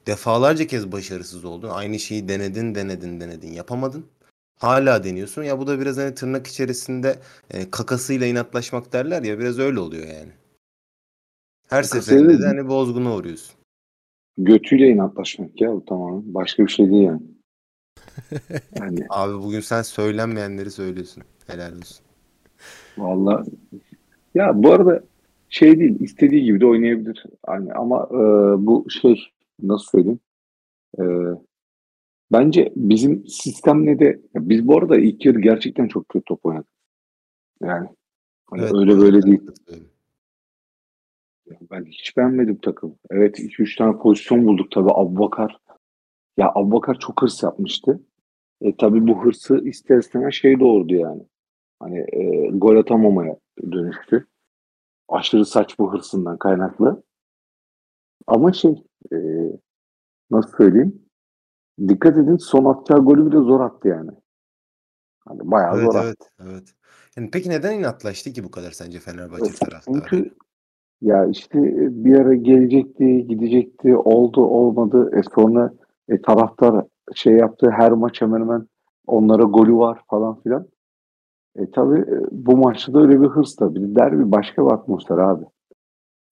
defalarca 0.07 0.67
kez 0.67 0.93
başarısız 0.93 1.45
oldun. 1.45 1.69
Aynı 1.69 1.99
şeyi 1.99 2.29
denedin, 2.29 2.75
denedin, 2.75 3.21
denedin, 3.21 3.53
yapamadın. 3.53 4.07
Hala 4.61 5.05
deniyorsun. 5.05 5.43
Ya 5.43 5.59
bu 5.59 5.67
da 5.67 5.81
biraz 5.81 5.97
hani 5.97 6.15
tırnak 6.15 6.47
içerisinde 6.47 7.19
e, 7.51 7.71
kakasıyla 7.71 8.27
inatlaşmak 8.27 8.93
derler 8.93 9.23
ya 9.23 9.39
biraz 9.39 9.59
öyle 9.59 9.81
oluyor 9.81 10.07
yani. 10.07 10.33
Her 11.69 11.83
seferinde 11.83 12.41
de 12.41 12.47
hani 12.47 12.69
bozguna 12.69 13.15
uğruyorsun. 13.15 13.58
Götüyle 14.39 14.89
inatlaşmak 14.89 15.61
ya 15.61 15.73
bu 15.73 15.85
tamamen. 15.85 16.35
Başka 16.35 16.67
bir 16.67 16.71
şey 16.71 16.91
değil 16.91 17.03
yani. 17.03 17.23
Yani 18.81 19.07
Abi 19.11 19.43
bugün 19.43 19.61
sen 19.61 19.83
söylenmeyenleri 19.83 20.71
söylüyorsun. 20.71 21.23
Helal 21.47 21.77
olsun. 21.79 22.07
Vallahi 22.99 23.51
ya 24.35 24.63
bu 24.63 24.73
arada 24.73 25.03
şey 25.49 25.79
değil 25.79 26.01
istediği 26.01 26.45
gibi 26.45 26.61
de 26.61 26.67
oynayabilir. 26.67 27.25
Hani 27.47 27.73
ama 27.73 28.09
e, 28.11 28.17
bu 28.67 28.91
şey 28.91 29.25
nasıl 29.63 29.87
söyleyeyim? 29.87 30.21
E, 30.99 31.05
bence 32.33 32.73
bizim 32.77 33.27
sistemle 33.27 33.99
de 33.99 34.05
ya 34.05 34.49
biz 34.49 34.67
bu 34.69 34.79
arada 34.79 34.99
ilk 34.99 35.27
yarı 35.27 35.41
gerçekten 35.41 35.89
çok 35.89 36.09
kötü 36.09 36.25
top 36.25 36.47
oynadık. 36.47 36.69
Yani 37.63 37.89
hani 38.51 38.63
Evet, 38.63 38.75
öyle 38.75 38.99
böyle 38.99 39.23
değil. 39.23 39.47
katılıyorum. 39.47 39.91
Ben 41.71 41.85
hiç 41.85 42.17
beğenmedim 42.17 42.57
takımı. 42.61 42.97
Evet 43.11 43.39
2-3 43.39 43.79
tane 43.79 43.99
pozisyon 43.99 44.47
bulduk 44.47 44.71
tabii 44.71 44.91
Abbakar. 44.95 45.59
Ya 46.37 46.53
Abbakar 46.55 46.99
çok 46.99 47.23
hırs 47.23 47.43
yapmıştı. 47.43 48.01
E, 48.61 48.77
tabii 48.77 49.07
bu 49.07 49.25
hırsı 49.25 49.59
ister 49.59 49.99
istemez 49.99 50.35
şey 50.35 50.61
doğurdu 50.61 50.95
yani. 50.95 51.23
Hani 51.81 51.99
e, 51.99 52.49
gol 52.53 52.77
atamamaya 52.77 53.37
dönüştü. 53.73 54.27
Aşırı 55.09 55.45
saçma 55.45 55.93
hırsından 55.93 56.39
kaynaklı. 56.39 57.03
Ama 58.27 58.53
şey 58.53 58.85
e, 59.13 59.17
nasıl 60.31 60.57
söyleyeyim? 60.57 61.03
Dikkat 61.89 62.17
edin 62.19 62.37
son 62.37 62.65
atacağı 62.65 63.05
golü 63.05 63.27
bile 63.27 63.37
zor 63.37 63.61
attı 63.61 63.89
yani. 63.89 64.11
Hani 65.29 65.41
bayağı 65.51 65.77
Evet 65.77 65.85
zor 65.93 65.95
attı. 65.95 66.07
evet 66.09 66.51
evet. 66.53 66.75
Yani 67.17 67.31
peki 67.33 67.51
neden 67.51 67.79
inatlaştı 67.79 68.33
ki 68.33 68.45
bu 68.45 68.51
kadar 68.51 68.71
sence 68.71 69.01
Fenerbahçe 69.01 69.53
taraftarı? 69.53 70.05
Çünkü 70.11 70.35
ya 71.01 71.27
işte 71.27 71.59
bir 72.05 72.19
ara 72.19 72.35
gelecekti, 72.35 73.27
gidecekti, 73.27 73.97
oldu, 73.97 74.45
olmadı. 74.45 75.11
E 75.19 75.23
sonra 75.35 75.73
e, 76.09 76.23
taraftar 76.23 76.85
şey 77.15 77.33
yaptı, 77.33 77.71
her 77.71 77.93
maç 77.93 78.23
hemen 78.23 78.41
hemen 78.41 78.67
onlara 79.07 79.43
golü 79.43 79.77
var 79.77 80.01
falan 80.11 80.41
filan. 80.41 80.69
E 81.57 81.71
tabii 81.71 82.01
e, 82.01 82.19
bu 82.31 82.57
maçta 82.57 82.95
da 82.95 83.01
öyle 83.01 83.21
bir 83.21 83.27
hırs 83.27 83.57
tabii. 83.57 83.97
Derbi 83.97 84.33
başka 84.33 84.67
bir 84.67 84.73
atmosfer 84.73 85.19
abi. 85.19 85.45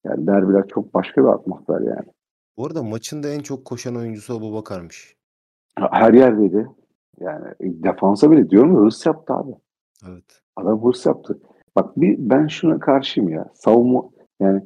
Yani 0.05 0.27
derbiler 0.27 0.67
çok 0.67 0.93
başka 0.93 1.23
bir 1.23 1.27
atmosfer 1.27 1.81
yani. 1.81 2.07
Bu 2.57 2.65
arada 2.65 2.83
maçın 2.83 3.23
da 3.23 3.29
en 3.29 3.39
çok 3.39 3.65
koşan 3.65 3.95
oyuncusu 3.95 4.33
Abubakar'mış. 4.37 5.15
Her 5.91 6.13
yerdeydi. 6.13 6.67
Yani 7.19 7.47
e, 7.59 7.83
defansa 7.83 8.31
bile 8.31 8.49
diyorum 8.49 8.75
hırs 8.75 9.05
yaptı 9.05 9.33
abi. 9.33 9.51
Evet. 10.09 10.41
Adam 10.55 10.83
hırs 10.83 11.05
yaptı. 11.05 11.39
Bak 11.75 11.97
bir 11.97 12.15
ben 12.19 12.47
şuna 12.47 12.79
karşıyım 12.79 13.29
ya. 13.29 13.45
Savunma 13.53 14.09
yani 14.39 14.61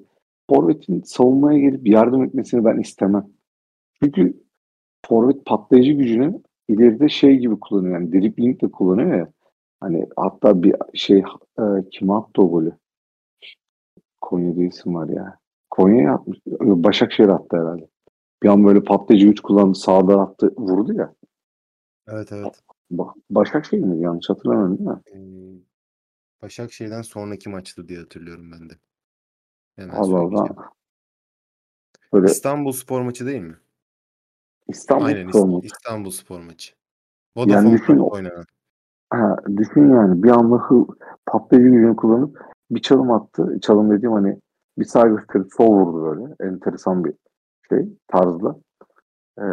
Forvet'in 0.49 1.01
savunmaya 1.01 1.59
gelip 1.59 1.87
yardım 1.87 2.23
etmesini 2.23 2.65
ben 2.65 2.79
istemem. 2.79 3.27
Çünkü 4.03 4.43
Forvet 5.05 5.45
patlayıcı 5.45 5.91
gücünü 5.91 6.41
ileride 6.67 7.09
şey 7.09 7.37
gibi 7.37 7.59
kullanıyor. 7.59 7.93
Yani 7.93 8.11
dribbling 8.11 8.61
de 8.61 8.71
kullanıyor 8.71 9.17
ya. 9.17 9.31
Hani 9.79 10.07
hatta 10.17 10.63
bir 10.63 10.75
şey 10.93 11.17
e, 11.59 11.63
kim 11.91 12.11
attı 12.11 12.41
o 12.41 12.51
golü? 12.51 12.71
Konya'da 14.21 14.63
isim 14.63 14.95
var 14.95 15.09
ya. 15.09 15.39
Konya'ya 15.69 16.13
atmış. 16.13 16.39
Başakşehir 16.61 17.29
attı 17.29 17.57
herhalde. 17.57 17.87
Bir 18.43 18.49
an 18.49 18.65
böyle 18.65 18.83
patlayıcı 18.83 19.27
güç 19.27 19.39
kullandı. 19.39 19.75
Sağdan 19.75 20.19
attı. 20.19 20.53
Vurdu 20.57 20.93
ya. 20.93 21.15
Evet 22.07 22.31
evet. 22.31 22.61
Ba- 22.91 23.13
Başakşehir 23.29 23.83
mi? 23.83 24.03
Yanlış 24.03 24.29
hatırlamıyorum 24.29 24.77
değil 24.77 24.89
mi? 24.89 25.01
Ee, 25.13 26.41
Başakşehir'den 26.41 27.01
sonraki 27.01 27.49
maçtı 27.49 27.87
diye 27.87 27.99
hatırlıyorum 27.99 28.51
ben 28.51 28.69
de. 28.69 28.73
Hemen 29.75 29.95
Allah. 29.95 30.19
Allah. 30.19 30.47
Böyle 32.13 32.25
İstanbul 32.25 32.71
spor 32.71 33.01
maçı 33.01 33.25
değil 33.25 33.41
mi? 33.41 33.55
İstanbul 34.67 35.05
Aynen 35.05 35.27
İst- 35.27 35.31
formu. 35.39 35.59
İstanbul 35.63 36.11
spor 36.11 36.39
maçı. 36.41 36.73
Yani 37.35 37.49
Vodafone 37.51 37.73
düşün 37.73 37.85
Park'ta 37.85 38.03
o- 38.03 38.15
oynanan. 38.15 38.45
Ha, 39.09 39.37
düşün 39.57 39.93
yani 39.93 40.23
bir 40.23 40.29
anda 40.29 40.55
hı, 40.55 40.85
patlayıcı 41.25 41.69
gücünü 41.69 41.95
kullanıp 41.95 42.39
bir 42.71 42.81
çalım 42.81 43.11
attı. 43.11 43.57
Çalım 43.61 43.91
dediğim 43.91 44.13
hani 44.13 44.39
bir 44.77 44.85
sağ 44.85 45.07
gösterip 45.07 45.53
sol 45.53 45.67
vurdu 45.67 46.03
böyle. 46.03 46.35
Enteresan 46.53 47.03
bir 47.05 47.13
şey 47.69 47.87
tarzla. 48.07 48.55
Ee, 49.39 49.43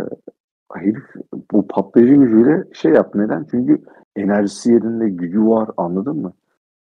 herif 0.75 1.05
bu 1.53 1.69
patlayıcı 1.69 2.15
gücüyle 2.15 2.65
şey 2.75 2.93
yaptı. 2.93 3.19
Neden? 3.19 3.47
Çünkü 3.51 3.83
enerjisi 4.17 4.73
yerinde 4.73 5.09
gücü 5.09 5.47
var 5.47 5.71
anladın 5.77 6.17
mı? 6.17 6.33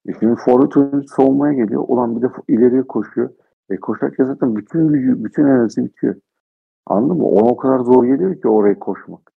E 0.09 0.13
şimdi 0.21 0.37
forvet 0.37 0.77
oyuncu 0.77 1.09
savunmaya 1.09 1.53
geliyor. 1.53 1.85
Ulan 1.89 2.17
bir 2.17 2.23
de 2.23 2.33
ileriye 2.49 2.83
koşuyor. 2.83 3.31
E 3.71 3.77
koşarken 3.77 4.25
zaten 4.25 4.57
bütün 4.57 4.89
gücü, 4.89 5.25
bütün 5.25 5.45
enerjisi 5.45 5.85
bitiyor. 5.85 6.15
Anladın 6.87 7.17
mı? 7.17 7.27
Ona 7.27 7.49
o 7.49 7.57
kadar 7.57 7.79
zor 7.79 8.05
geliyor 8.05 8.41
ki 8.41 8.49
oraya 8.49 8.79
koşmak. 8.79 9.33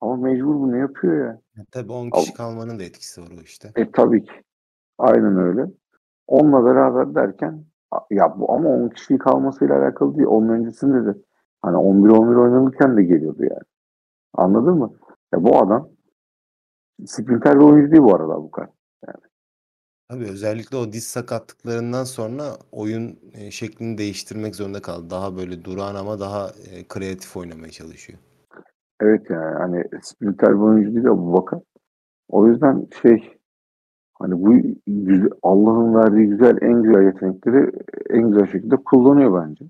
Ama 0.00 0.16
mecbur 0.16 0.54
bu 0.54 0.72
ne 0.72 0.78
yapıyor 0.78 1.26
ya? 1.26 1.40
Ya 1.56 1.64
tabii 1.70 1.92
10 1.92 2.10
kişi 2.10 2.34
kalmanın 2.34 2.78
da 2.78 2.82
etkisi 2.82 3.22
var 3.22 3.30
o 3.38 3.40
işte. 3.40 3.72
E 3.76 3.90
tabii 3.90 4.24
ki. 4.24 4.32
Aynen 4.98 5.38
öyle. 5.38 5.66
Onunla 6.26 6.64
beraber 6.64 7.14
derken 7.14 7.64
ya 8.10 8.40
bu 8.40 8.52
ama 8.52 8.68
10 8.68 8.88
kişi 8.88 9.18
kalmasıyla 9.18 9.78
alakalı 9.78 10.16
değil. 10.16 10.28
Onun 10.28 10.48
öncesinde 10.48 11.06
de 11.06 11.18
hani 11.62 11.76
11-11 11.76 12.40
oynanırken 12.40 12.96
de 12.96 13.02
geliyordu 13.02 13.42
yani. 13.42 13.66
Anladın 14.34 14.78
mı? 14.78 14.92
Ya 15.32 15.44
bu 15.44 15.58
adam 15.58 15.88
sprinter 17.06 17.54
bir 17.54 17.64
oyuncu 17.64 17.92
değil 17.92 18.02
bu 18.02 18.14
arada 18.14 18.36
bu 18.36 18.50
kadar. 18.50 18.70
Tabii 20.08 20.24
özellikle 20.24 20.76
o 20.76 20.92
diz 20.92 21.04
sakatlıklarından 21.04 22.04
sonra 22.04 22.42
oyun 22.72 23.18
şeklini 23.50 23.98
değiştirmek 23.98 24.56
zorunda 24.56 24.82
kaldı. 24.82 25.10
Daha 25.10 25.36
böyle 25.36 25.64
durağan 25.64 25.94
ama 25.94 26.20
daha 26.20 26.50
kreatif 26.88 27.36
oynamaya 27.36 27.70
çalışıyor. 27.70 28.18
Evet 29.00 29.30
yani 29.30 29.54
hani 29.58 29.84
sprinter 30.02 30.54
bir 30.54 30.62
oyuncu 30.62 30.94
değil 30.94 31.04
bu 31.06 31.32
Bakar. 31.32 31.60
O 32.28 32.48
yüzden 32.48 32.86
şey 33.02 33.36
hani 34.14 34.32
bu 34.32 34.54
güzel- 34.86 35.30
Allah'ın 35.42 35.94
verdiği 35.94 36.26
güzel 36.26 36.58
en 36.62 36.82
güzel 36.82 37.02
yetenekleri 37.02 37.70
en 38.10 38.28
güzel 38.30 38.46
şekilde 38.46 38.76
kullanıyor 38.76 39.42
bence. 39.42 39.64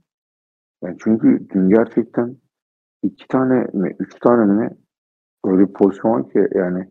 Yani 0.83 0.97
çünkü 1.01 1.49
dün 1.55 1.69
gerçekten 1.69 2.37
iki 3.03 3.29
tane 3.29 3.67
mi 3.73 3.97
üç 3.99 4.19
tane 4.21 4.53
mi 4.53 4.71
öyle 5.45 5.69
bir 5.69 5.73
pozisyon 5.73 6.23
ki 6.23 6.49
yani 6.55 6.91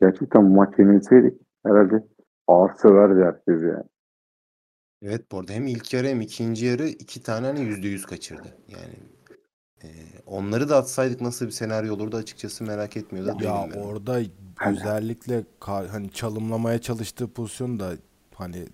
gerçekten 0.00 0.50
bu 0.50 0.54
maç 0.54 0.78
yenilseydik 0.78 1.40
herhalde 1.66 2.04
ağır 2.48 2.70
söverdi 2.82 3.24
herkes 3.24 3.62
yani. 3.62 3.84
Evet 5.02 5.32
bu 5.32 5.38
arada 5.38 5.52
hem 5.52 5.66
ilk 5.66 5.94
yarı 5.94 6.06
hem 6.06 6.20
ikinci 6.20 6.66
yarı 6.66 6.88
iki 6.88 7.22
tane 7.22 7.46
hani 7.46 7.60
yüzde 7.60 7.88
yüz 7.88 8.06
kaçırdı. 8.06 8.48
Yani 8.68 8.94
e, 9.82 9.88
onları 10.26 10.68
da 10.68 10.76
atsaydık 10.76 11.20
nasıl 11.20 11.46
bir 11.46 11.50
senaryo 11.50 11.94
olurdu 11.94 12.16
açıkçası 12.16 12.64
merak 12.64 12.96
etmiyor 12.96 13.26
da 13.26 13.44
Ya 13.44 13.66
ben. 13.74 13.80
orada 13.80 14.18
özellikle 14.66 15.44
ka- 15.60 15.86
hani 15.88 16.10
çalımlamaya 16.10 16.78
çalıştığı 16.80 17.28
pozisyon 17.32 17.80
da 17.80 17.90
hani 18.34 18.64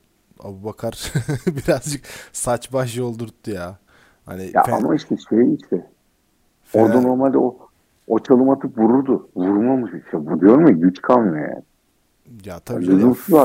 Abubakar 0.41 1.13
birazcık 1.47 2.05
saç 2.33 2.73
baş 2.73 2.97
yoldurttu 2.97 3.51
ya. 3.51 3.79
Hani 4.27 4.43
Ya 4.55 4.63
Fe- 4.63 4.73
ama 4.73 4.95
işte 4.95 5.17
şey 5.31 5.55
işte 5.55 5.87
Fener- 6.73 6.83
orada 6.85 7.01
normalde 7.01 7.39
o 7.39 7.59
o 8.07 8.19
çalım 8.19 8.51
atıp 8.51 8.79
vururdu. 8.79 9.29
Vurmamış 9.37 9.93
işte. 10.05 10.27
Bu 10.27 10.41
diyorum 10.41 10.67
ya 10.67 10.73
güç 10.73 11.03
kalmıyor 11.03 11.49
yani. 11.49 11.63
Ya 12.45 12.59
tabii 12.61 12.85
canım. 12.87 13.01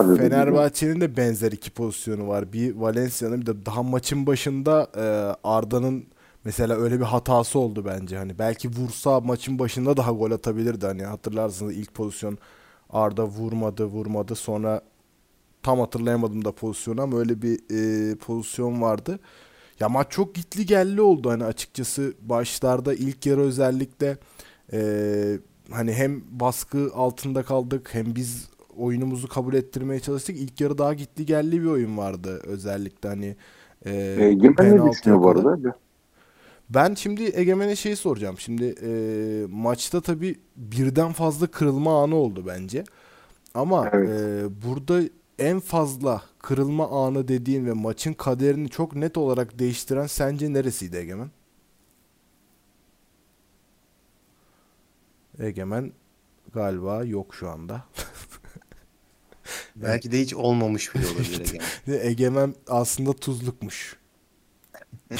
dedi. 0.09 0.29
Fenerbahçe'nin 0.29 1.01
de 1.01 1.17
benzer 1.17 1.51
iki 1.51 1.71
pozisyonu 1.71 2.27
var. 2.27 2.53
Bir 2.53 2.75
Valencia'nın 2.75 3.41
bir 3.41 3.45
de 3.45 3.65
daha 3.65 3.83
maçın 3.83 4.27
başında 4.27 4.87
e, 4.97 5.03
Arda'nın 5.43 6.05
mesela 6.43 6.75
öyle 6.75 6.99
bir 6.99 7.05
hatası 7.05 7.59
oldu 7.59 7.85
bence. 7.85 8.17
Hani 8.17 8.39
belki 8.39 8.69
vursa 8.69 9.19
maçın 9.19 9.59
başında 9.59 9.97
daha 9.97 10.11
gol 10.11 10.31
atabilirdi. 10.31 10.85
Hani 10.85 11.03
hatırlarsınız 11.03 11.73
ilk 11.73 11.93
pozisyon 11.93 12.37
Arda 12.89 13.25
vurmadı 13.25 13.85
vurmadı 13.85 14.35
sonra 14.35 14.81
tam 15.63 15.79
hatırlayamadım 15.79 16.45
da 16.45 16.51
pozisyonu 16.51 17.01
ama 17.01 17.19
öyle 17.19 17.41
bir 17.41 17.59
e, 17.71 18.15
pozisyon 18.15 18.81
vardı. 18.81 19.19
Ya 19.79 19.89
maç 19.89 20.07
çok 20.09 20.35
gitli 20.35 20.65
gelli 20.65 21.01
oldu 21.01 21.29
hani 21.29 21.43
açıkçası 21.43 22.13
başlarda 22.21 22.93
ilk 22.93 23.25
yarı 23.25 23.41
özellikle 23.41 24.17
e, 24.73 25.39
hani 25.71 25.93
hem 25.93 26.23
baskı 26.31 26.91
altında 26.95 27.43
kaldık 27.43 27.89
hem 27.91 28.15
biz 28.15 28.49
oyunumuzu 28.77 29.27
kabul 29.27 29.53
ettirmeye 29.53 29.99
çalıştık. 29.99 30.37
İlk 30.37 30.61
yarı 30.61 30.77
daha 30.77 30.93
gitli 30.93 31.25
gelli 31.25 31.61
bir 31.61 31.67
oyun 31.67 31.97
vardı 31.97 32.41
özellikle 32.43 33.09
hani 33.09 33.35
e, 33.85 33.91
E, 33.91 34.25
Egemen 34.25 34.77
ne 34.85 34.91
düşünüyor 34.91 35.21
bu 35.23 35.29
arada? 35.29 35.75
Ben 36.69 36.93
şimdi 36.93 37.23
Egemen'e 37.33 37.75
şeyi 37.75 37.95
soracağım. 37.95 38.35
Şimdi 38.39 38.75
e, 38.83 38.89
maçta 39.49 40.01
tabii 40.01 40.35
birden 40.55 41.11
fazla 41.13 41.47
kırılma 41.47 42.03
anı 42.03 42.15
oldu 42.15 42.43
bence. 42.47 42.83
Ama 43.53 43.89
Evet. 43.93 44.09
e, 44.09 44.45
burada 44.65 45.01
en 45.39 45.59
fazla 45.59 46.21
kırılma 46.39 47.07
anı 47.07 47.27
dediğin 47.27 47.65
ve 47.65 47.73
maçın 47.73 48.13
kaderini 48.13 48.69
çok 48.69 48.95
net 48.95 49.17
olarak 49.17 49.59
değiştiren 49.59 50.07
sence 50.07 50.53
neresiydi 50.53 50.97
Egemen? 50.97 51.29
Egemen 55.39 55.91
galiba 56.53 57.03
yok 57.03 57.35
şu 57.35 57.49
anda. 57.49 57.83
Belki 59.75 60.11
de 60.11 60.21
hiç 60.21 60.33
olmamış 60.33 60.95
bile 60.95 61.07
olabilir. 61.07 61.59
yani. 61.87 61.99
Egemen 61.99 62.55
aslında 62.67 63.13
tuzlukmuş. 63.13 63.97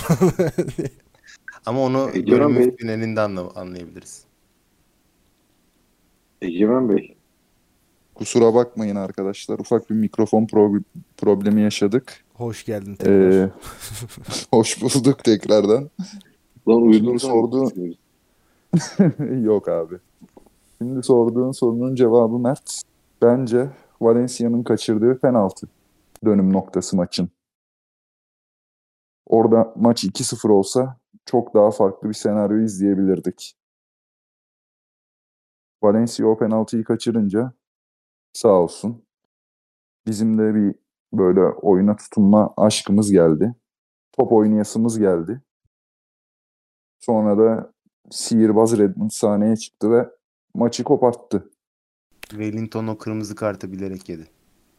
Ama 1.65 1.81
onu 1.81 2.09
Egemen 2.13 2.55
Bey. 2.55 2.75
finalinde 2.75 3.21
anla- 3.21 3.51
anlayabiliriz. 3.55 4.23
Egemen 6.41 6.89
Bey. 6.89 7.15
Kusura 8.15 8.53
bakmayın 8.53 8.95
arkadaşlar. 8.95 9.59
Ufak 9.59 9.89
bir 9.89 9.95
mikrofon 9.95 10.45
pro- 10.45 10.83
problemi 11.17 11.61
yaşadık. 11.61 12.23
Hoş 12.33 12.65
geldin 12.65 12.95
tekrar. 12.95 13.31
Ee, 13.31 13.49
hoş 14.51 14.81
bulduk 14.81 15.23
tekrardan. 15.23 15.89
Lan 16.67 16.81
uyudun 16.81 17.17
Şimdi 17.17 17.19
sordu. 17.19 17.71
Yok 19.43 19.67
abi. 19.69 19.95
Şimdi 20.77 21.03
sorduğun 21.03 21.51
sorunun 21.51 21.95
cevabı 21.95 22.37
Mert. 22.39 22.81
Bence 23.21 23.67
Valencia'nın 24.01 24.63
kaçırdığı 24.63 25.19
penaltı 25.19 25.67
dönüm 26.25 26.53
noktası 26.53 26.95
maçın. 26.95 27.29
Orada 29.25 29.73
maç 29.75 30.03
2-0 30.03 30.51
olsa 30.51 30.97
çok 31.25 31.53
daha 31.53 31.71
farklı 31.71 32.09
bir 32.09 32.13
senaryo 32.13 32.59
izleyebilirdik. 32.59 33.57
Valencia 35.83 36.27
o 36.27 36.37
penaltıyı 36.37 36.83
kaçırınca 36.83 37.53
sağ 38.33 38.53
olsun 38.53 39.05
bizim 40.07 40.37
de 40.37 40.55
bir 40.55 40.75
böyle 41.13 41.41
oyuna 41.41 41.95
tutunma 41.95 42.53
aşkımız 42.57 43.11
geldi. 43.11 43.55
Top 44.11 44.31
oynayasımız 44.31 44.99
geldi. 44.99 45.41
Sonra 46.99 47.37
da 47.37 47.73
sihirbaz 48.09 48.77
Redmond 48.77 49.11
sahneye 49.11 49.55
çıktı 49.55 49.91
ve 49.91 50.09
maçı 50.53 50.83
koparttı. 50.83 51.49
Wellington 52.29 52.87
o 52.87 52.97
kırmızı 52.97 53.35
kartı 53.35 53.71
bilerek 53.71 54.09
yedi. 54.09 54.27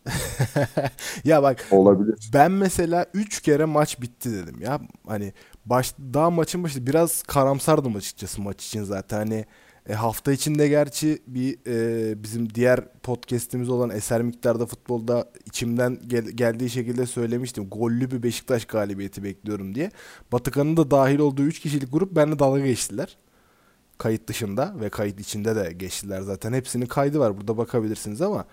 ya 1.25 1.43
bak 1.43 1.67
Olabilir. 1.71 2.31
Ben 2.35 2.53
mesela 2.53 3.07
3 3.15 3.41
kere 3.41 3.65
maç 3.65 4.01
bitti 4.01 4.33
dedim 4.33 4.61
ya. 4.61 4.81
Hani 5.07 5.33
baş, 5.67 5.95
daha 6.15 6.31
maçın 6.31 6.65
başı 6.65 6.87
biraz 6.87 7.23
karamsardım 7.23 7.97
açıkçası 7.97 8.43
maç 8.43 8.67
için 8.67 8.85
zaten. 8.85 9.17
Hani 9.19 9.45
e, 9.89 9.95
hafta 9.95 10.33
içinde 10.33 10.69
gerçi 10.69 11.19
bir 11.27 11.59
e, 11.67 12.23
bizim 12.23 12.55
diğer 12.55 12.93
podcast'imiz 13.03 13.69
olan 13.69 13.91
Eser 13.91 14.23
Miktarda 14.23 14.67
Futbolda 14.67 15.31
içimden 15.47 15.99
gel- 16.07 16.31
geldiği 16.31 16.71
şekilde 16.71 17.07
söylemiştim. 17.07 17.69
Gollü 17.71 18.11
bir 18.11 18.23
Beşiktaş 18.23 18.65
galibiyeti 18.65 19.25
bekliyorum 19.25 19.75
diye. 19.75 19.91
Batıkan'ın 20.33 20.77
da 20.77 20.91
dahil 20.91 21.19
olduğu 21.19 21.43
3 21.43 21.61
kişilik 21.61 21.93
grup 21.93 22.17
benimle 22.17 22.39
dalga 22.39 22.61
geçtiler. 22.61 23.19
Kayıt 23.99 24.29
dışında 24.29 24.75
ve 24.81 24.89
kayıt 24.89 25.21
içinde 25.21 25.57
de 25.57 25.73
geçtiler 25.73 26.21
zaten. 26.21 26.53
Hepsinin 26.53 26.87
kaydı 26.87 27.19
var. 27.19 27.37
Burada 27.37 27.57
bakabilirsiniz 27.57 28.23
ama 28.23 28.45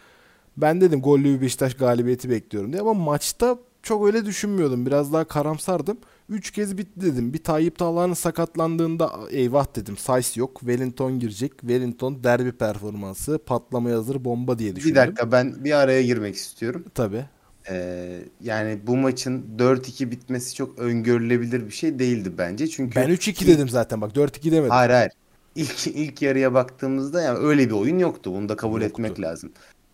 ben 0.57 0.81
dedim 0.81 1.01
gollü 1.01 1.23
bir 1.23 1.41
Beşiktaş 1.41 1.73
galibiyeti 1.73 2.29
bekliyorum 2.29 2.71
diye 2.73 2.81
ama 2.81 2.93
maçta 2.93 3.57
çok 3.83 4.05
öyle 4.05 4.25
düşünmüyordum. 4.25 4.85
Biraz 4.85 5.13
daha 5.13 5.23
karamsardım. 5.23 5.97
Üç 6.29 6.51
kez 6.51 6.77
bitti 6.77 7.01
dedim. 7.01 7.33
Bir 7.33 7.43
Tayyip 7.43 7.77
Talha'nın 7.77 8.13
sakatlandığında 8.13 9.11
eyvah 9.29 9.75
dedim. 9.75 9.97
Sayıs 9.97 10.37
yok. 10.37 10.59
Wellington 10.59 11.19
girecek. 11.19 11.51
Wellington 11.59 12.23
derbi 12.23 12.51
performansı. 12.51 13.39
Patlamaya 13.45 13.97
hazır 13.97 14.25
bomba 14.25 14.59
diye 14.59 14.75
düşündüm. 14.75 14.95
Bir 14.95 14.99
dakika 14.99 15.31
ben 15.31 15.63
bir 15.63 15.71
araya 15.71 16.03
girmek 16.03 16.35
istiyorum. 16.35 16.85
Tabii. 16.93 17.25
Ee, 17.69 18.19
yani 18.41 18.79
bu 18.87 18.97
maçın 18.97 19.45
4-2 19.57 20.11
bitmesi 20.11 20.55
çok 20.55 20.79
öngörülebilir 20.79 21.65
bir 21.65 21.71
şey 21.71 21.99
değildi 21.99 22.31
bence. 22.37 22.67
Çünkü 22.67 22.95
Ben 22.95 23.09
3-2 23.09 23.47
dedim 23.47 23.69
zaten 23.69 24.01
bak. 24.01 24.15
4-2 24.15 24.51
demedim. 24.51 24.69
Hayır 24.69 24.89
hayır. 24.91 25.11
İlk, 25.55 25.87
ilk 25.87 26.21
yarıya 26.21 26.53
baktığımızda 26.53 27.21
yani 27.21 27.37
öyle 27.37 27.65
bir 27.65 27.71
oyun 27.71 27.99
yoktu. 27.99 28.31
Bunu 28.33 28.49
da 28.49 28.55
kabul 28.55 28.81
Yoktu. 28.81 29.01
etmek 29.01 29.21
lazım. 29.21 29.51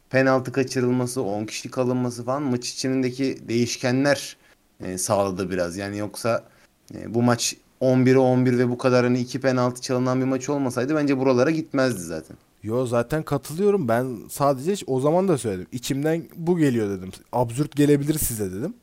Penaltı 0.10 0.52
kaçırılması, 0.52 1.22
10 1.22 1.46
kişi 1.46 1.72
kalınması 1.72 2.26
falan 2.26 2.44
maç 2.44 2.70
içindeki 2.70 3.38
değişkenler 3.48 4.38
e, 4.84 4.98
sağladı 4.98 5.50
biraz. 5.50 5.78
Yani 5.78 5.98
yoksa 5.98 6.44
e, 6.96 7.14
bu 7.14 7.22
maç 7.22 7.56
11'e 7.82 8.18
11 8.18 8.58
ve 8.58 8.70
bu 8.70 8.78
kadar 8.78 9.04
hani 9.06 9.20
iki 9.20 9.42
penaltı 9.42 9.82
çalınan 9.82 10.20
bir 10.20 10.26
maç 10.26 10.50
olmasaydı 10.50 10.96
bence 10.96 11.18
buralara 11.18 11.52
gitmezdi 11.52 12.02
zaten. 12.02 12.38
Yo 12.64 12.86
zaten 12.86 13.24
katılıyorum. 13.24 13.88
Ben 13.88 14.18
sadece 14.30 14.86
o 14.88 15.00
zaman 15.00 15.28
da 15.28 15.38
söyledim. 15.38 15.68
İçimden 15.72 16.24
bu 16.36 16.58
geliyor 16.58 16.90
dedim. 16.90 17.12
Absürt 17.32 17.76
gelebilir 17.76 18.14
size 18.20 18.52
dedim. 18.52 18.74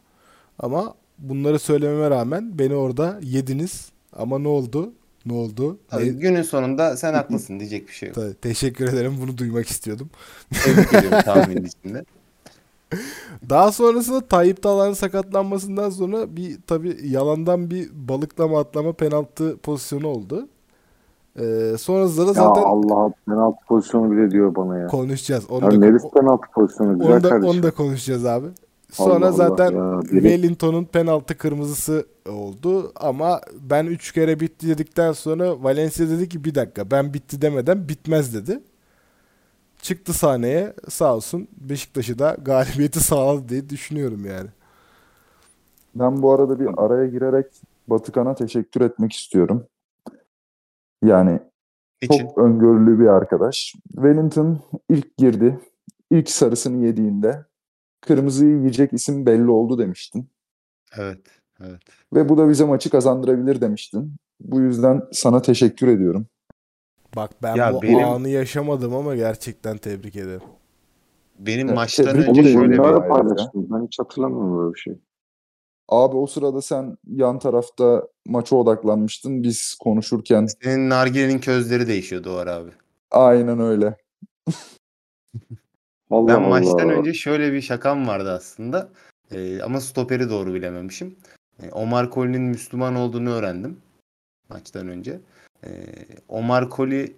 Ama 0.59 0.95
bunları 1.19 1.59
söylememe 1.59 2.11
rağmen 2.11 2.59
beni 2.59 2.75
orada 2.75 3.21
yediniz. 3.23 3.88
Ama 4.12 4.38
ne 4.38 4.49
oldu? 4.49 4.93
Ne 5.29 5.33
oldu? 5.33 5.79
Tabii 5.88 6.05
Ne- 6.05 6.09
günün 6.09 6.43
sonunda 6.43 6.97
sen 6.97 7.14
haklısın 7.21 7.61
diyecek 7.61 7.88
bir 7.88 7.93
şey 7.93 8.09
yok. 8.09 8.17
Ta- 8.17 8.33
Teşekkür 8.35 8.88
ederim. 8.88 9.14
Bunu 9.23 9.38
duymak 9.38 9.67
istiyordum. 9.67 10.11
Tebrik 10.64 10.88
ediyorum 10.95 11.64
içinde. 11.67 12.05
Daha 13.51 13.73
sonrasında 13.73 14.21
Tayyip 14.21 14.62
Talan'ın 14.62 14.93
sakatlanmasından 14.93 15.91
sonra 15.91 16.37
bir 16.37 16.59
tabi 16.67 16.97
yalandan 17.05 17.71
bir 17.71 17.91
balıklama 17.95 18.61
atlama 18.61 18.93
penaltı 18.93 19.57
pozisyonu 19.59 20.07
oldu. 20.09 20.49
Ee, 21.41 21.75
sonrasında 21.79 22.23
da 22.25 22.29
Ya 22.29 22.35
zaten 22.35 22.62
Allah 22.62 23.12
penaltı 23.27 23.57
pozisyonu 23.69 24.11
bile 24.12 24.31
diyor 24.31 24.55
bana 24.55 24.79
ya. 24.79 24.87
konuşacağız. 24.87 25.51
Onu 25.51 25.64
Ya 25.64 25.71
da, 25.71 25.79
neresi 25.79 26.11
penaltı 26.11 26.47
pozisyonu 26.55 26.99
güzel 26.99 27.12
onu 27.14 27.23
da, 27.23 27.29
kardeşim. 27.29 27.55
onu 27.55 27.62
da 27.62 27.71
konuşacağız 27.71 28.27
abi. 28.27 28.47
Sonra 28.92 29.14
Allah 29.14 29.27
Allah 29.27 29.33
zaten 29.33 29.74
biri- 29.74 30.11
Wellington'un 30.11 30.85
penaltı 30.85 31.38
kırmızısı 31.38 32.07
oldu 32.29 32.92
ama 32.96 33.40
ben 33.61 33.87
3 33.87 34.12
kere 34.12 34.40
bitti 34.40 34.68
dedikten 34.68 35.12
sonra 35.12 35.62
Valencia 35.62 36.09
dedi 36.09 36.29
ki 36.29 36.44
bir 36.44 36.55
dakika 36.55 36.90
ben 36.90 37.14
bitti 37.14 37.42
demeden 37.42 37.88
bitmez 37.88 38.35
dedi. 38.35 38.61
Çıktı 39.83 40.12
sahneye 40.12 40.72
sağ 40.88 41.14
olsun 41.16 41.48
Beşiktaş'ı 41.61 42.18
da 42.18 42.37
galibiyeti 42.42 43.01
sağladı 43.01 43.48
diye 43.48 43.68
düşünüyorum 43.70 44.24
yani. 44.27 44.48
Ben 45.94 46.22
bu 46.22 46.33
arada 46.33 46.61
bir 46.61 46.68
araya 46.77 47.07
girerek 47.07 47.46
Batıkan'a 47.88 48.35
teşekkür 48.35 48.81
etmek 48.81 49.12
istiyorum. 49.12 49.64
Yani 51.05 51.40
için. 52.01 52.18
çok 52.18 52.38
öngörülü 52.38 53.01
bir 53.01 53.07
arkadaş. 53.07 53.74
Wellington 53.94 54.61
ilk 54.88 55.16
girdi. 55.16 55.61
İlk 56.11 56.31
sarısını 56.31 56.87
yediğinde 56.87 57.44
kırmızıyı 58.01 58.57
yiyecek 58.57 58.93
isim 58.93 59.27
belli 59.27 59.51
oldu 59.51 59.79
demiştin. 59.79 60.29
Evet. 60.99 61.21
Evet. 61.61 61.81
Ve 62.15 62.29
bu 62.29 62.39
da 62.39 62.49
bize 62.49 62.65
maçı 62.65 62.91
kazandırabilir 62.91 63.61
demiştin. 63.61 64.17
Bu 64.41 64.61
yüzden 64.61 65.03
sana 65.13 65.43
teşekkür 65.43 65.89
ediyorum. 65.89 66.27
Bak 67.17 67.31
ben 67.43 67.57
Ya 67.57 67.75
bu 67.75 67.83
benim- 67.83 68.05
anı 68.09 68.29
yaşamadım 68.29 68.95
ama 68.95 69.17
gerçekten 69.17 69.77
tebrik 69.77 70.17
ederim. 70.17 70.41
Benim 71.39 71.67
Evet, 71.67 71.77
maçtan 71.77 72.05
tebrik 72.07 72.29
önce 72.29 72.43
şöyle 72.43 72.73
bir- 72.73 73.09
paylaştım. 73.09 73.67
Ben 73.71 73.87
hiç 73.87 73.99
hatırlamıyorum 73.99 74.59
böyle 74.59 74.75
bir 74.75 74.79
şey. 74.81 74.99
Abi 75.89 76.17
o 76.17 76.27
sırada 76.27 76.63
sen 76.63 76.97
yan 77.07 77.39
tarafta 77.39 78.09
maça 78.27 78.57
odaklanmıştın. 78.57 79.43
Biz 79.43 79.75
konuşurken 79.81 80.47
senin 80.63 80.91
nargilenin 80.91 81.39
közleri 81.39 81.87
değişiyordu 81.89 82.31
o 82.35 82.37
ara 82.37 82.55
abi. 82.55 82.71
aynen 83.11 83.61
öyle. 83.61 83.97
Allah 86.11 86.29
Ben 86.29 86.35
Allah. 86.35 86.49
maçtan 86.49 86.90
önce 86.90 87.14
şöyle 87.14 87.53
bir 87.53 87.61
şakam 87.61 88.07
vardı 88.07 88.33
aslında. 88.33 88.88
Ee, 89.31 89.62
ama 89.62 89.81
stoperi 89.81 90.31
doğru 90.31 90.55
bilememişim. 90.55 91.16
Ee, 91.62 91.71
Omar 91.71 92.11
Koli'nin 92.11 92.42
Müslüman 92.42 92.94
olduğunu 92.94 93.31
öğrendim 93.31 93.81
maçtan 94.49 94.88
önce. 94.88 95.21
Ee, 95.64 95.85
Omar 96.29 96.71
Koli 96.71 97.16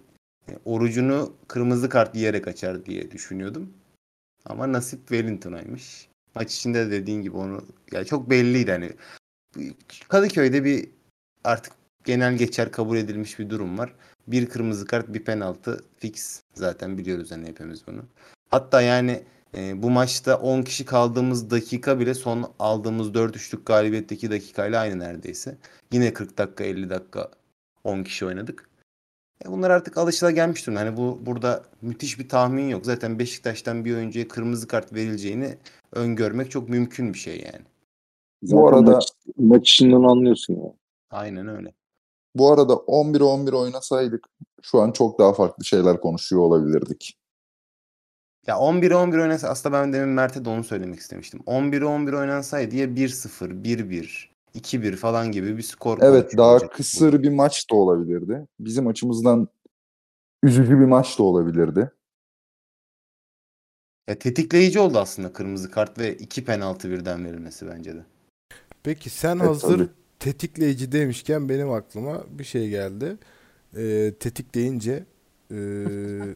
e, 0.49 0.51
orucunu 0.65 1.33
kırmızı 1.47 1.89
kart 1.89 2.15
yiyerek 2.15 2.47
açar 2.47 2.85
diye 2.85 3.11
düşünüyordum. 3.11 3.73
Ama 4.45 4.71
nasip 4.71 4.99
Wellington'aymış. 4.99 6.09
Maç 6.35 6.55
içinde 6.55 6.87
de 6.87 6.91
dediğin 6.91 7.21
gibi 7.21 7.37
onu 7.37 7.65
ya 7.91 8.05
çok 8.05 8.29
belliydi 8.29 8.71
hani. 8.71 8.91
Kadıköy'de 10.07 10.63
bir 10.63 10.89
artık 11.43 11.73
genel 12.05 12.37
geçer 12.37 12.71
kabul 12.71 12.97
edilmiş 12.97 13.39
bir 13.39 13.49
durum 13.49 13.77
var. 13.77 13.93
Bir 14.27 14.45
kırmızı 14.49 14.85
kart, 14.87 15.13
bir 15.13 15.23
penaltı 15.23 15.83
fix. 15.97 16.41
Zaten 16.53 16.97
biliyoruz 16.97 17.31
hani 17.31 17.47
hepimiz 17.47 17.87
bunu. 17.87 18.05
Hatta 18.51 18.81
yani 18.81 19.23
e, 19.57 19.83
bu 19.83 19.89
maçta 19.89 20.37
10 20.37 20.61
kişi 20.61 20.85
kaldığımız 20.85 21.51
dakika 21.51 21.99
bile 21.99 22.13
son 22.13 22.51
aldığımız 22.59 23.07
4-3'lük 23.07 23.65
galibiyetteki 23.65 24.31
dakikayla 24.31 24.81
aynı 24.81 24.99
neredeyse. 24.99 25.57
Yine 25.91 26.13
40 26.13 26.37
dakika 26.37 26.63
50 26.63 26.89
dakika 26.89 27.31
10 27.83 28.03
kişi 28.03 28.25
oynadık. 28.25 28.69
E, 29.45 29.51
bunlar 29.51 29.69
artık 29.69 29.97
alışılagelmiş 29.97 30.67
durumda. 30.67 30.79
Hani 30.79 30.97
bu 30.97 31.19
burada 31.25 31.63
müthiş 31.81 32.19
bir 32.19 32.29
tahmin 32.29 32.69
yok. 32.69 32.85
Zaten 32.85 33.19
Beşiktaş'tan 33.19 33.85
bir 33.85 33.95
oyuncuya 33.95 34.27
kırmızı 34.27 34.67
kart 34.67 34.93
verileceğini 34.93 35.57
öngörmek 35.91 36.51
çok 36.51 36.69
mümkün 36.69 37.13
bir 37.13 37.19
şey 37.19 37.35
yani. 37.35 37.65
Zaten 38.43 38.61
Bu 38.63 38.67
arada- 38.67 38.91
maç, 38.91 39.11
maç 39.37 39.71
içinden 39.71 40.03
anlıyorsun 40.03 40.53
ya. 40.53 40.73
Aynen 41.11 41.47
öyle. 41.47 41.73
Bu 42.35 42.51
arada 42.51 42.73
11-11 42.73 43.51
oynasaydık 43.55 44.27
şu 44.61 44.81
an 44.81 44.91
çok 44.91 45.19
daha 45.19 45.33
farklı 45.33 45.65
şeyler 45.65 46.01
konuşuyor 46.01 46.41
olabilirdik. 46.41 47.20
Ya 48.47 48.55
11-11 48.55 49.21
oynasa 49.21 49.49
aslında 49.49 49.77
ben 49.77 49.93
demin 49.93 50.09
Mert'e 50.09 50.45
de 50.45 50.49
onu 50.49 50.63
söylemek 50.63 50.99
istemiştim. 50.99 51.39
11-11 51.39 52.19
oynansaydı 52.19 52.75
ya 52.75 52.85
1-0, 52.85 53.63
1-1, 53.63 54.29
2-1 54.55 54.95
falan 54.95 55.31
gibi 55.31 55.57
bir 55.57 55.63
skor 55.63 55.97
Evet 56.01 56.37
daha 56.37 56.69
kısır 56.69 57.23
bir 57.23 57.29
maç 57.29 57.71
da 57.71 57.75
olabilirdi. 57.75 58.47
Bizim 58.59 58.87
açımızdan 58.87 59.47
üzücü 60.43 60.79
bir 60.79 60.85
maç 60.85 61.19
da 61.19 61.23
olabilirdi. 61.23 61.91
Ya 64.07 64.19
tetikleyici 64.19 64.79
oldu 64.79 64.99
aslında 64.99 65.33
kırmızı 65.33 65.71
kart 65.71 65.99
ve 65.99 66.15
iki 66.15 66.45
penaltı 66.45 66.89
birden 66.89 67.25
verilmesi 67.25 67.67
bence 67.67 67.95
de. 67.95 68.05
Peki 68.83 69.09
sen 69.09 69.37
Evet, 69.37 69.47
hazır 69.49 69.77
tabii. 69.77 69.89
tetikleyici 70.19 70.91
demişken 70.91 71.49
benim 71.49 71.71
aklıma 71.71 72.23
bir 72.29 72.43
şey 72.43 72.69
geldi. 72.69 73.17
Ee, 73.77 74.13
tetik 74.19 74.55
deyince 74.55 75.05
ee, 75.51 75.55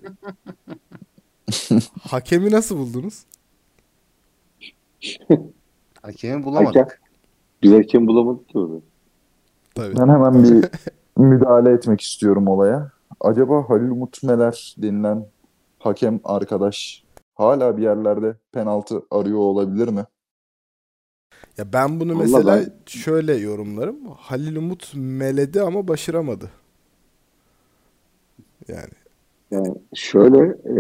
hakemi 2.02 2.52
nasıl 2.52 2.78
buldunuz? 2.78 3.26
Hakemi 6.02 6.44
bulamadık. 6.44 7.02
Biz 7.64 7.72
hakem 7.72 8.08
bulamadık 8.08 8.50
ki 8.50 8.58
orada. 8.60 8.82
Tabii. 9.76 9.98
Ben 9.98 10.08
hemen 10.08 10.44
bir 10.44 10.70
müdahale 11.18 11.72
etmek 11.72 12.02
istiyorum 12.02 12.48
olaya. 12.48 12.92
Acaba 13.22 13.70
Halil 13.70 13.90
Umut 13.90 14.24
Meler 14.24 14.76
denilen 14.78 15.26
hakem 15.80 16.20
arkadaş 16.24 17.04
hala 17.36 17.78
bir 17.78 17.84
yerlerde 17.84 18.36
penaltı 18.52 19.02
arıyor 19.12 19.40
olabilir 19.40 19.88
mi? 19.88 20.06
Ya 21.58 21.74
ben 21.74 22.00
bunu 22.00 22.14
Vallahi 22.14 22.22
mesela 22.22 22.58
ben- 22.58 22.74
şöyle 22.86 23.36
yorumlarım. 23.36 24.06
Halil 24.06 24.56
Umut 24.56 24.92
meledi 24.96 25.62
ama 25.62 25.88
başaramadı. 25.88 26.52
Yani 28.68 28.90
Yani 29.52 29.76
şöyle 29.94 30.40
e, 30.48 30.76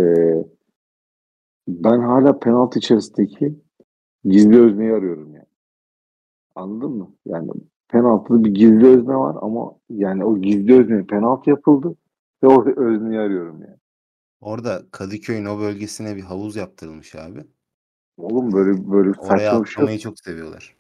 ben 1.67 1.99
hala 1.99 2.39
penaltı 2.39 2.79
içerisindeki 2.79 3.55
gizli 4.23 4.61
özneyi 4.61 4.93
arıyorum 4.93 5.35
yani. 5.35 5.45
Anladın 6.55 6.91
mı? 6.91 7.15
Yani 7.25 7.51
penaltıda 7.87 8.43
bir 8.43 8.53
gizli 8.53 8.87
özne 8.87 9.15
var 9.15 9.35
ama 9.41 9.75
yani 9.89 10.25
o 10.25 10.37
gizli 10.37 10.79
özne 10.79 11.05
penaltı 11.05 11.49
yapıldı 11.49 11.95
ve 12.43 12.47
o 12.47 12.65
özneyi 12.65 13.19
arıyorum 13.19 13.61
yani. 13.61 13.77
Orada 14.41 14.81
Kadıköy'ün 14.91 15.45
o 15.45 15.59
bölgesine 15.59 16.15
bir 16.15 16.21
havuz 16.21 16.55
yaptırılmış 16.55 17.15
abi. 17.15 17.45
Oğlum 18.17 18.53
böyle 18.53 18.91
böyle 18.91 19.11
Oraya 19.19 19.37
şey. 19.37 19.47
atlamayı 19.47 19.99
çok 19.99 20.19
seviyorlar. 20.19 20.75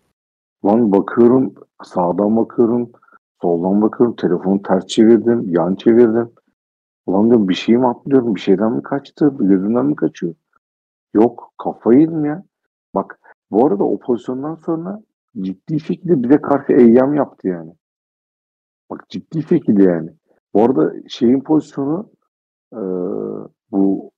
Lan 0.65 0.91
bakıyorum 0.91 1.53
sağdan 1.83 2.37
bakıyorum 2.37 2.91
soldan 3.41 3.81
bakıyorum 3.81 4.15
telefonu 4.15 4.61
ters 4.61 4.87
çevirdim 4.87 5.49
yan 5.49 5.75
çevirdim. 5.75 6.31
Ulan 7.05 7.25
diyorum 7.25 7.49
bir 7.49 7.53
şey 7.53 7.77
mi 7.77 7.87
atlıyorum 7.87 8.35
bir 8.35 8.39
şeyden 8.39 8.71
mi 8.71 8.83
kaçtı 8.83 9.33
gözümden 9.39 9.85
mi 9.85 9.95
kaçıyor? 9.95 10.35
Yok 11.15 11.53
kafayı 11.57 11.99
yedim 11.99 12.25
ya. 12.25 12.43
Bak 12.95 13.19
bu 13.51 13.65
arada 13.67 13.83
o 13.83 13.99
pozisyondan 13.99 14.55
sonra 14.55 15.01
ciddi 15.41 15.79
şekilde 15.79 16.23
bize 16.23 16.41
karşı 16.41 16.73
eyyam 16.73 17.13
yaptı 17.13 17.47
yani. 17.47 17.73
Bak 18.89 19.09
ciddi 19.09 19.43
şekilde 19.43 19.83
yani. 19.83 20.09
Bu 20.53 20.63
arada 20.63 20.93
şeyin 21.07 21.41
pozisyonu 21.41 22.09
eee, 22.73 22.79
bu 23.71 24.11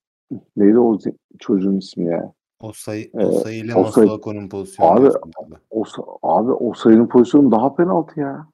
neydi 0.58 0.80
o 0.80 0.98
çocuğun 1.40 1.78
ismi 1.78 2.06
ya? 2.06 2.34
O 2.60 2.72
sayı, 2.74 3.10
o 3.14 3.32
sayı 3.32 3.64
ile 3.64 3.74
Masuako'nun 3.74 4.50
pozisyonu 4.50 4.90
Abi-. 4.90 5.10
O, 5.70 5.84
abi 6.24 6.52
o 6.52 6.74
sayının 6.74 7.08
pozisyonu 7.08 7.52
daha 7.52 7.76
penaltı 7.76 8.20
ya. 8.20 8.48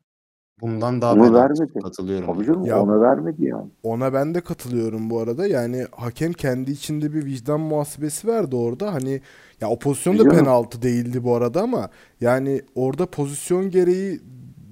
Bundan 0.61 1.01
daha 1.01 1.13
Onu 1.13 1.21
penaltı. 1.23 1.33
vermedi. 1.63 1.79
Katılıyorum. 1.79 2.33
Tabii 2.33 2.45
canım 2.45 2.65
Ya- 2.65 2.81
ona 2.81 3.01
vermedi 3.01 3.45
yani. 3.45 3.67
ona 3.83 4.13
ben 4.13 4.35
de 4.35 4.41
katılıyorum 4.41 5.09
bu 5.09 5.19
arada. 5.19 5.47
Yani 5.47 5.85
hakem 5.91 6.33
kendi 6.33 6.71
içinde 6.71 7.13
bir 7.13 7.25
vicdan 7.25 7.59
muhasebesi 7.59 8.27
verdi 8.27 8.55
orada. 8.55 8.93
Hani 8.93 9.21
ya 9.61 9.69
o 9.69 9.79
pozisyon 9.79 10.19
da 10.19 10.23
penaltı 10.29 10.81
değildi 10.81 11.23
bu 11.23 11.35
arada 11.35 11.61
ama 11.61 11.89
yani 12.21 12.61
orada 12.75 13.05
pozisyon 13.05 13.69
gereği 13.69 14.21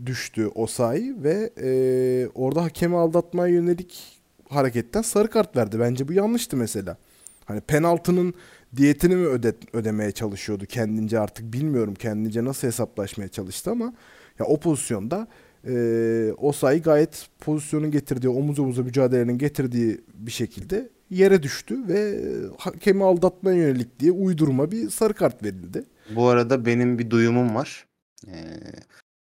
düştü 0.06 0.50
o 0.56 0.68
sayı 0.68 1.24
ve 1.24 1.50
e, 1.64 2.28
orada 2.36 2.64
hakemi 2.64 2.98
aldatmaya 2.98 3.54
yönelik 3.54 4.22
hareketten 4.50 5.02
sarı 5.02 5.28
kart 5.28 5.56
verdi. 5.58 5.80
Bence 5.80 6.08
bu 6.08 6.14
yanlıştı 6.14 6.58
mesela. 6.58 6.98
Hani 7.46 7.62
penaltının 7.62 8.34
diyetini 8.76 9.16
mi 9.16 9.26
öde, 9.28 9.54
ödemeye 9.74 10.12
çalışıyordu 10.12 10.66
kendince 10.66 11.20
artık 11.20 11.54
bilmiyorum 11.54 11.94
kendince 11.94 12.46
nasıl 12.46 12.68
hesaplaşmaya 12.68 13.28
çalıştı 13.28 13.72
ama 13.72 13.94
ya 14.40 14.46
o 14.46 14.60
pozisyonda 14.60 15.28
e, 15.68 16.34
o 16.38 16.52
sayı 16.52 16.82
gayet 16.84 17.28
pozisyonun 17.40 17.92
getirdiği 17.92 18.30
omuz 18.30 18.60
omuza 18.60 18.82
mücadelenin 18.84 19.38
getirdiği 19.38 20.02
bir 20.14 20.32
şekilde 20.32 20.90
yere 21.10 21.44
düştü 21.44 21.88
ve 21.88 22.00
e, 22.00 22.22
hakemi 22.58 23.04
aldatmaya 23.04 23.58
yönelik 23.58 24.00
diye 24.00 24.12
uydurma 24.12 24.72
bir 24.72 24.90
sarı 24.90 25.14
kart 25.14 25.44
verildi. 25.44 25.84
Bu 26.16 26.28
arada 26.28 26.66
benim 26.66 27.00
bir 27.00 27.10
duyumum 27.10 27.56
var. 27.56 27.86
Ee, 28.28 28.34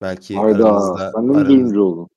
belki 0.02 0.34
Hayda 0.36 0.72
aranızda, 0.72 1.12
sen 1.14 1.22
de 1.22 1.32
mi 1.32 1.36
aranız- 1.36 1.48
duyumcu? 1.48 2.08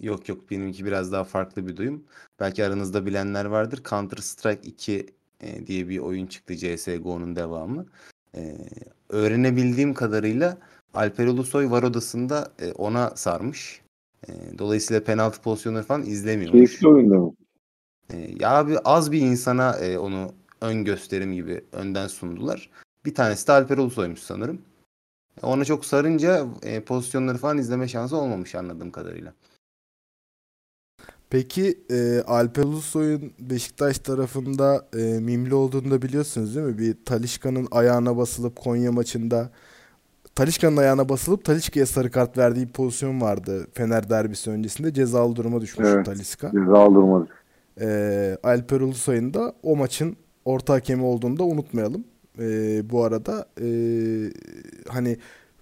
Yok 0.00 0.28
yok 0.28 0.50
benimki 0.50 0.84
biraz 0.84 1.12
daha 1.12 1.24
farklı 1.24 1.66
bir 1.66 1.76
duyum. 1.76 2.04
Belki 2.40 2.64
aranızda 2.64 3.06
bilenler 3.06 3.44
vardır. 3.44 3.80
Counter 3.90 4.16
Strike 4.16 4.68
2 4.68 5.06
e, 5.40 5.66
diye 5.66 5.88
bir 5.88 5.98
oyun 5.98 6.26
çıktı 6.26 6.56
CSGO'nun 6.56 7.36
devamı. 7.36 7.86
Ee, 8.36 8.56
öğrenebildiğim 9.08 9.94
kadarıyla 9.94 10.58
Alper 10.94 11.26
Ulusoy 11.26 11.70
var 11.70 11.82
odasında 11.82 12.52
e, 12.58 12.72
ona 12.72 13.10
sarmış. 13.10 13.80
E, 14.28 14.58
dolayısıyla 14.58 15.04
penaltı 15.04 15.40
pozisyonları 15.40 15.84
falan 15.84 16.02
izlemiyormuş. 16.02 16.52
Keyifli 16.52 16.88
oyunda 16.88 17.18
mı? 17.18 17.32
E, 18.10 18.16
ya 18.40 18.50
abi 18.50 18.78
az 18.78 19.12
bir 19.12 19.20
insana 19.20 19.76
e, 19.76 19.98
onu 19.98 20.32
ön 20.60 20.84
gösterim 20.84 21.32
gibi 21.32 21.64
önden 21.72 22.06
sundular. 22.06 22.70
Bir 23.04 23.14
tanesi 23.14 23.46
de 23.46 23.52
Alper 23.52 23.78
Ulusoy'muş 23.78 24.20
sanırım. 24.20 24.62
Ona 25.42 25.64
çok 25.64 25.84
sarınca 25.84 26.46
e, 26.62 26.80
pozisyonları 26.80 27.38
falan 27.38 27.58
izleme 27.58 27.88
şansı 27.88 28.16
olmamış 28.16 28.54
anladığım 28.54 28.90
kadarıyla. 28.90 29.32
Peki 31.30 31.78
e, 31.90 32.22
Alper 32.26 32.62
Ulusoy'un 32.64 33.32
Beşiktaş 33.38 33.98
tarafında 33.98 34.88
e, 34.96 35.02
mimli 35.02 35.54
olduğunu 35.54 35.90
da 35.90 36.02
biliyorsunuz 36.02 36.56
değil 36.56 36.66
mi? 36.66 36.78
Bir 36.78 37.04
Talişka'nın 37.04 37.68
ayağına 37.70 38.16
basılıp 38.16 38.56
Konya 38.56 38.92
maçında 38.92 39.50
Talişka'nın 40.34 40.76
ayağına 40.76 41.08
basılıp 41.08 41.44
Talişka'ya 41.44 41.86
sarı 41.86 42.10
kart 42.10 42.38
verdiği 42.38 42.66
bir 42.66 42.72
pozisyon 42.72 43.20
vardı 43.20 43.66
Fener 43.74 44.10
derbisi 44.10 44.50
öncesinde. 44.50 44.92
Cezalı 44.94 45.36
duruma 45.36 45.60
düşmüş 45.60 45.88
Evet. 45.92 46.06
Talisca. 46.06 46.50
Ceza 46.50 46.94
durmadı. 46.94 47.28
E, 47.80 48.36
Alper 48.42 48.80
Ulusoy'un 48.80 49.34
da 49.34 49.52
o 49.62 49.76
maçın 49.76 50.16
orta 50.44 50.74
hakemi 50.74 51.02
olduğunu 51.02 51.38
da 51.38 51.44
unutmayalım. 51.44 52.04
E, 52.38 52.44
bu 52.90 53.04
arada 53.04 53.46
e, 53.60 53.66
hani 54.88 55.16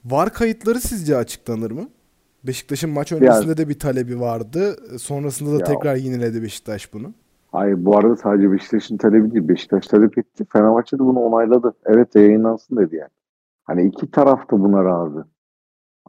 var 0.04 0.33
kayıtları 0.33 0.80
sizce 0.80 1.16
açıklanır 1.16 1.70
mı? 1.70 1.88
Beşiktaş'ın 2.44 2.90
maç 2.90 3.12
öncesinde 3.12 3.56
de 3.56 3.68
bir 3.68 3.78
talebi 3.78 4.20
vardı. 4.20 4.76
Sonrasında 4.98 5.50
da 5.54 5.59
Ya. 5.59 5.64
tekrar 5.64 5.96
yineledi 5.96 6.42
Beşiktaş 6.42 6.92
bunu. 6.92 7.12
Hayır 7.52 7.85
bu 7.85 7.98
arada 7.98 8.16
sadece 8.16 8.52
Beşiktaş'ın 8.52 8.96
talebi 8.96 9.33
değil. 9.35 9.48
Beşiktaş 9.48 9.87
talep 9.87 10.18
etti. 10.18 10.44
Fenerbahçe 10.52 10.96
de 10.96 11.00
bunu 11.00 11.18
onayladı. 11.20 11.74
Evet 11.87 12.14
yayınlansın 12.14 12.76
dedi 12.76 12.96
yani. 12.96 13.11
Hani 13.70 13.88
iki 13.88 14.11
taraf 14.11 14.50
da 14.50 14.61
buna 14.61 14.85
razı. 14.85 15.24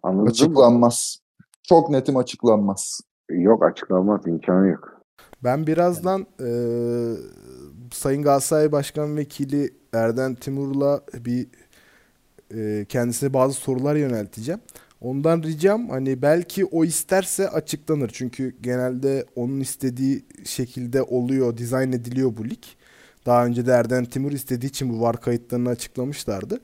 Anladın 0.04 0.24
mı? 0.24 0.30
Açıklanmaz. 0.30 1.17
Çok 1.63 1.89
netim 1.89 2.17
açıklanmaz. 2.17 3.02
Yok 3.30 3.63
açıklanmaz. 3.65 4.28
imkanı 4.28 4.67
yok. 4.67 5.02
Ben 5.43 5.67
birazdan 5.67 6.26
eee, 6.39 7.15
Sayın 7.93 8.24
Galatasaray 8.24 8.71
Başkan 8.71 9.17
Vekili 9.17 9.69
Erden 9.93 10.36
Timur'la 10.36 11.02
bir 11.26 11.47
eee, 12.54 12.86
kendisine 12.86 13.34
bazı 13.34 13.54
sorular 13.54 13.95
yönelteceğim. 13.95 14.62
Ondan 15.02 15.43
ricam 15.43 15.89
hani 15.89 16.21
belki 16.21 16.65
o 16.65 16.86
isterse 16.86 17.50
açıklanır. 17.50 18.10
Çünkü 18.13 18.56
genelde 18.62 19.26
onun 19.36 19.60
istediği 19.60 20.26
şekilde 20.45 21.02
oluyor, 21.04 21.58
dizayn 21.58 21.91
ediliyor 21.91 22.38
bu 22.38 22.45
lig. 22.45 22.63
Daha 23.26 23.45
önce 23.45 23.65
de 23.65 23.71
Erden 23.71 24.06
Timur 24.06 24.32
istediği 24.32 24.67
için 24.67 24.93
bu 24.93 25.02
VAR 25.02 25.21
kayıtlarını 25.21 25.69
açıklamışlardı. 25.69 26.60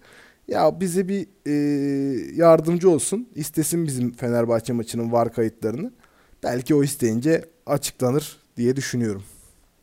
Ya 0.47 0.79
bize 0.79 1.07
bir 1.07 1.27
eee, 1.45 2.31
yardımcı 2.35 2.89
olsun. 2.89 3.29
istesin 3.35 3.85
bizim 3.87 4.13
Fenerbahçe 4.13 4.73
maçının 4.73 5.11
VAR 5.11 5.33
kayıtlarını. 5.33 5.93
Belki 6.43 6.75
o 6.75 6.83
isteyince 6.83 7.45
açıklanır 7.65 8.37
diye 8.57 8.75
düşünüyorum. 8.75 9.23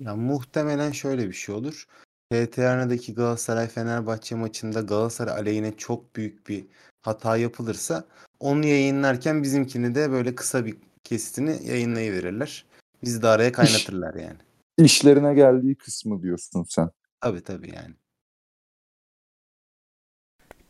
Ya 0.00 0.16
muhtemelen 0.16 0.92
şöyle 0.92 1.28
bir 1.28 1.32
şey 1.32 1.54
olur. 1.54 1.84
TT 2.30 2.58
Arena'daki 2.58 3.14
Galatasaray 3.14 3.66
Fenerbahçe 3.68 4.34
maçında 4.34 4.80
Galatasaray 4.80 5.34
aleyhine 5.34 5.76
çok 5.76 6.16
büyük 6.16 6.48
bir 6.48 6.64
hata 7.02 7.36
yapılırsa 7.36 8.04
onu 8.40 8.66
yayınlarken 8.66 9.42
bizimkini 9.42 9.94
de 9.94 10.10
böyle 10.10 10.34
kısa 10.34 10.66
bir 10.66 10.76
kesitini 11.04 11.68
yayınlayıverirler. 11.68 12.64
Bizi 13.04 13.22
de 13.22 13.28
araya 13.28 13.52
kaynatırlar 13.52 14.14
yani. 14.14 14.38
İşlerine 14.78 15.34
geldiği 15.34 15.74
kısmı 15.74 16.22
diyorsun 16.22 16.66
sen. 16.68 16.90
Tabii 17.20 17.40
tabii 17.40 17.74
yani. 17.74 17.94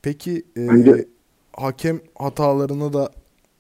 Peki 0.05 0.45
e, 0.57 0.69
Bence- 0.69 1.09
hakem 1.53 2.01
hatalarına 2.15 2.93
da 2.93 3.11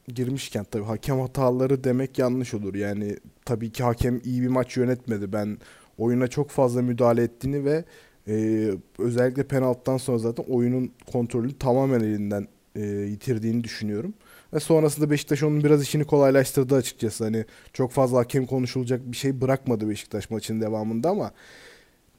girmişken 0.08 0.64
tabii 0.70 0.84
hakem 0.84 1.20
hataları 1.20 1.84
demek 1.84 2.18
yanlış 2.18 2.54
olur. 2.54 2.74
Yani 2.74 3.16
tabii 3.44 3.70
ki 3.70 3.82
hakem 3.82 4.20
iyi 4.24 4.42
bir 4.42 4.48
maç 4.48 4.76
yönetmedi. 4.76 5.32
Ben 5.32 5.58
oyuna 5.98 6.28
çok 6.28 6.50
fazla 6.50 6.82
müdahale 6.82 7.22
ettiğini 7.22 7.64
ve 7.64 7.84
e, 8.28 8.68
özellikle 8.98 9.42
penaltıdan 9.42 9.96
sonra 9.96 10.18
zaten 10.18 10.44
oyunun 10.48 10.92
kontrolünü 11.12 11.58
tamamen 11.58 12.00
elinden 12.00 12.48
e, 12.76 12.86
yitirdiğini 12.86 13.64
düşünüyorum. 13.64 14.14
Ve 14.54 14.60
sonrasında 14.60 15.10
Beşiktaş 15.10 15.42
onun 15.42 15.64
biraz 15.64 15.82
işini 15.82 16.04
kolaylaştırdı 16.04 16.74
açıkçası. 16.76 17.24
Hani 17.24 17.44
çok 17.72 17.90
fazla 17.92 18.18
hakem 18.18 18.46
konuşulacak 18.46 19.00
bir 19.12 19.16
şey 19.16 19.40
bırakmadı 19.40 19.88
Beşiktaş 19.88 20.30
maçının 20.30 20.60
devamında 20.60 21.10
ama 21.10 21.32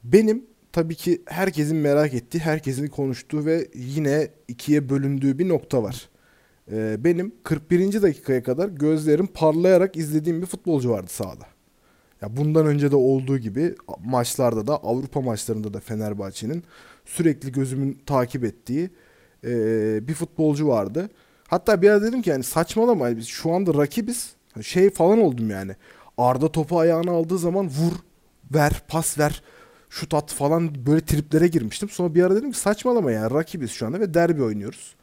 benim 0.04 0.44
tabii 0.76 0.94
ki 0.94 1.22
herkesin 1.26 1.76
merak 1.76 2.14
ettiği, 2.14 2.38
herkesin 2.38 2.86
konuştuğu 2.86 3.44
ve 3.44 3.68
yine 3.74 4.28
ikiye 4.48 4.88
bölündüğü 4.88 5.38
bir 5.38 5.48
nokta 5.48 5.82
var. 5.82 6.08
Ee, 6.72 7.04
benim 7.04 7.34
41. 7.44 8.02
dakikaya 8.02 8.42
kadar 8.42 8.68
gözlerim 8.68 9.26
parlayarak 9.26 9.96
izlediğim 9.96 10.42
bir 10.42 10.46
futbolcu 10.46 10.90
vardı 10.90 11.06
sahada. 11.08 11.44
Ya 12.22 12.36
bundan 12.36 12.66
önce 12.66 12.90
de 12.90 12.96
olduğu 12.96 13.38
gibi 13.38 13.74
maçlarda 14.04 14.66
da 14.66 14.76
Avrupa 14.76 15.20
maçlarında 15.20 15.74
da 15.74 15.80
Fenerbahçe'nin 15.80 16.62
sürekli 17.04 17.52
gözümün 17.52 17.98
takip 18.06 18.44
ettiği 18.44 18.90
e, 19.44 19.48
bir 20.08 20.14
futbolcu 20.14 20.68
vardı. 20.68 21.10
Hatta 21.48 21.82
bir 21.82 21.90
ara 21.90 22.02
dedim 22.02 22.22
ki 22.22 22.30
yani 22.30 22.42
saçmalama 22.42 23.16
biz 23.16 23.26
şu 23.26 23.52
anda 23.52 23.74
rakibiz. 23.74 24.34
Şey 24.62 24.90
falan 24.90 25.20
oldum 25.20 25.50
yani. 25.50 25.72
Arda 26.18 26.52
topu 26.52 26.78
ayağına 26.78 27.10
aldığı 27.10 27.38
zaman 27.38 27.66
vur, 27.66 27.92
ver, 28.54 28.82
pas 28.88 29.18
ver, 29.18 29.42
şut 29.90 30.14
at 30.14 30.32
falan 30.32 30.86
böyle 30.86 31.00
triplere 31.00 31.48
girmiştim. 31.48 31.88
Sonra 31.88 32.14
bir 32.14 32.22
ara 32.22 32.36
dedim 32.36 32.52
ki 32.52 32.58
saçmalama 32.58 33.12
yani 33.12 33.34
rakibiz 33.34 33.70
şu 33.70 33.86
anda 33.86 34.00
ve 34.00 34.14
derbi 34.14 34.42
oynuyoruz 34.42 34.94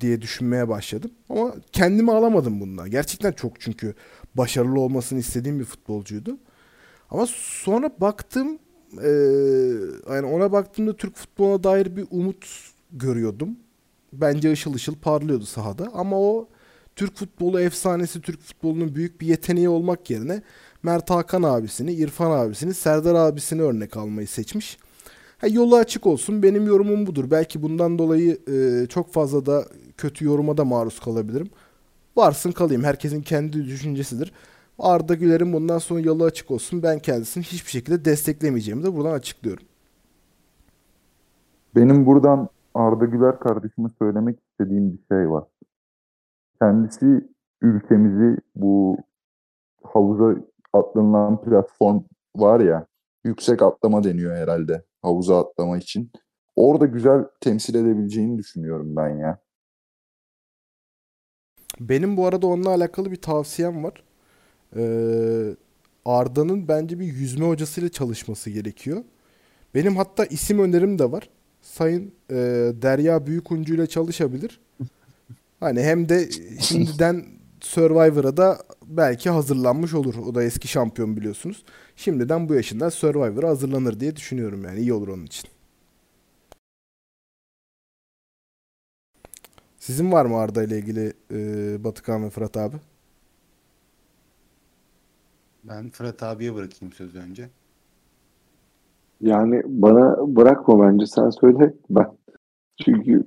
diye 0.00 0.22
düşünmeye 0.22 0.68
başladım. 0.68 1.10
Ama 1.28 1.54
kendimi 1.72 2.12
alamadım 2.12 2.60
bundan. 2.60 2.90
Gerçekten 2.90 3.32
çok 3.32 3.60
çünkü 3.60 3.94
başarılı 4.34 4.80
olmasını 4.80 5.18
istediğim 5.18 5.60
bir 5.60 5.64
futbolcuydu. 5.64 6.38
Ama 7.10 7.26
sonra 7.36 7.90
baktım 8.00 8.58
eee, 8.92 9.10
yani 10.10 10.26
ona 10.26 10.52
baktığımda 10.52 10.96
Türk 10.96 11.16
futboluna 11.16 11.64
dair 11.64 11.96
bir 11.96 12.06
umut 12.10 12.46
görüyordum. 12.92 13.56
Bence 14.12 14.52
ışıl 14.52 14.74
ışıl 14.74 14.94
parlıyordu 14.94 15.46
sahada 15.46 15.90
ama 15.94 16.20
o 16.20 16.48
Türk 16.96 17.16
futbolu 17.16 17.60
efsanesi, 17.60 18.20
Türk 18.20 18.40
futbolunun 18.40 18.94
büyük 18.94 19.20
bir 19.20 19.26
yeteneği 19.26 19.68
olmak 19.68 20.10
yerine 20.10 20.42
Mert 20.82 21.10
Hakan 21.10 21.42
abisini, 21.42 21.92
İrfan 21.92 22.30
abisini, 22.30 22.74
Serdar 22.74 23.14
abisini 23.14 23.62
örnek 23.62 23.96
almayı 23.96 24.28
seçmiş. 24.28 24.78
Ha, 25.38 25.46
yolu 25.46 25.76
açık 25.76 26.06
olsun. 26.06 26.42
Benim 26.42 26.66
yorumum 26.66 27.06
budur. 27.06 27.30
Belki 27.30 27.62
bundan 27.62 27.98
dolayı 27.98 28.38
e, 28.48 28.86
çok 28.86 29.12
fazla 29.12 29.46
da 29.46 29.64
kötü 29.96 30.24
yoruma 30.24 30.56
da 30.56 30.64
maruz 30.64 31.00
kalabilirim. 31.00 31.50
Varsın 32.16 32.52
kalayım. 32.52 32.84
Herkesin 32.84 33.22
kendi 33.22 33.64
düşüncesidir. 33.64 34.32
Arda 34.78 35.14
Güler'in 35.14 35.52
bundan 35.52 35.78
sonra 35.78 36.00
yolu 36.00 36.24
açık 36.24 36.50
olsun. 36.50 36.82
Ben 36.82 36.98
kendisini 36.98 37.44
hiçbir 37.44 37.70
şekilde 37.70 38.04
desteklemeyeceğimi 38.04 38.82
de 38.82 38.96
buradan 38.96 39.12
açıklıyorum. 39.12 39.64
Benim 41.76 42.06
buradan 42.06 42.48
Arda 42.74 43.04
Güler 43.04 43.38
kardeşime 43.38 43.88
söylemek 43.98 44.38
istediğim 44.50 44.92
bir 44.92 44.98
şey 45.14 45.30
var. 45.30 45.44
Kendisi 46.60 47.28
ülkemizi 47.62 48.36
bu 48.54 48.98
havuza 49.82 50.40
atlanılan 50.72 51.42
platform 51.42 52.02
var 52.36 52.60
ya 52.60 52.86
yüksek 53.24 53.62
atlama 53.62 54.04
deniyor 54.04 54.36
herhalde 54.36 54.84
havuza 55.02 55.40
atlama 55.40 55.78
için. 55.78 56.10
Orada 56.56 56.86
güzel 56.86 57.24
temsil 57.40 57.74
edebileceğini 57.74 58.38
düşünüyorum 58.38 58.96
ben 58.96 59.08
ya. 59.08 59.38
Benim 61.80 62.16
bu 62.16 62.26
arada 62.26 62.46
onunla 62.46 62.70
alakalı 62.70 63.10
bir 63.10 63.16
tavsiyem 63.16 63.84
var. 63.84 64.02
Ee, 64.76 65.56
Arda'nın 66.04 66.68
bence 66.68 66.98
bir 66.98 67.04
yüzme 67.04 67.46
hocasıyla 67.46 67.88
çalışması 67.88 68.50
gerekiyor. 68.50 69.04
Benim 69.74 69.96
hatta 69.96 70.24
isim 70.24 70.58
önerim 70.58 70.98
de 70.98 71.12
var. 71.12 71.28
Sayın 71.62 72.12
e, 72.30 72.34
Derya 72.82 73.26
Büyükuncu 73.26 73.74
ile 73.74 73.86
çalışabilir. 73.86 74.60
Hani 75.60 75.82
hem 75.82 76.08
de 76.08 76.30
şimdiden 76.60 77.24
Survivor'a 77.62 78.36
da 78.36 78.58
belki 78.86 79.30
hazırlanmış 79.30 79.94
olur. 79.94 80.14
O 80.28 80.34
da 80.34 80.42
eski 80.42 80.68
şampiyon 80.68 81.16
biliyorsunuz. 81.16 81.64
Şimdiden 81.96 82.48
bu 82.48 82.54
yaşında 82.54 82.90
Survivor'a 82.90 83.48
hazırlanır 83.48 84.00
diye 84.00 84.16
düşünüyorum 84.16 84.64
yani 84.64 84.80
iyi 84.80 84.92
olur 84.92 85.08
onun 85.08 85.24
için. 85.24 85.50
Sizin 89.78 90.12
var 90.12 90.26
mı 90.26 90.36
Arda 90.36 90.62
ile 90.62 90.78
ilgili 90.78 91.12
e, 91.30 91.84
Batıkan 91.84 92.24
ve 92.24 92.30
Fırat 92.30 92.56
abi? 92.56 92.76
Ben 95.64 95.90
Fırat 95.90 96.22
abiye 96.22 96.54
bırakayım 96.54 96.92
sözü 96.92 97.18
önce. 97.18 97.48
Yani 99.20 99.62
bana 99.66 100.16
bırakma 100.36 100.86
bence 100.86 101.06
sen 101.06 101.30
söyle. 101.30 101.74
Ben 101.90 102.06
çünkü 102.84 103.24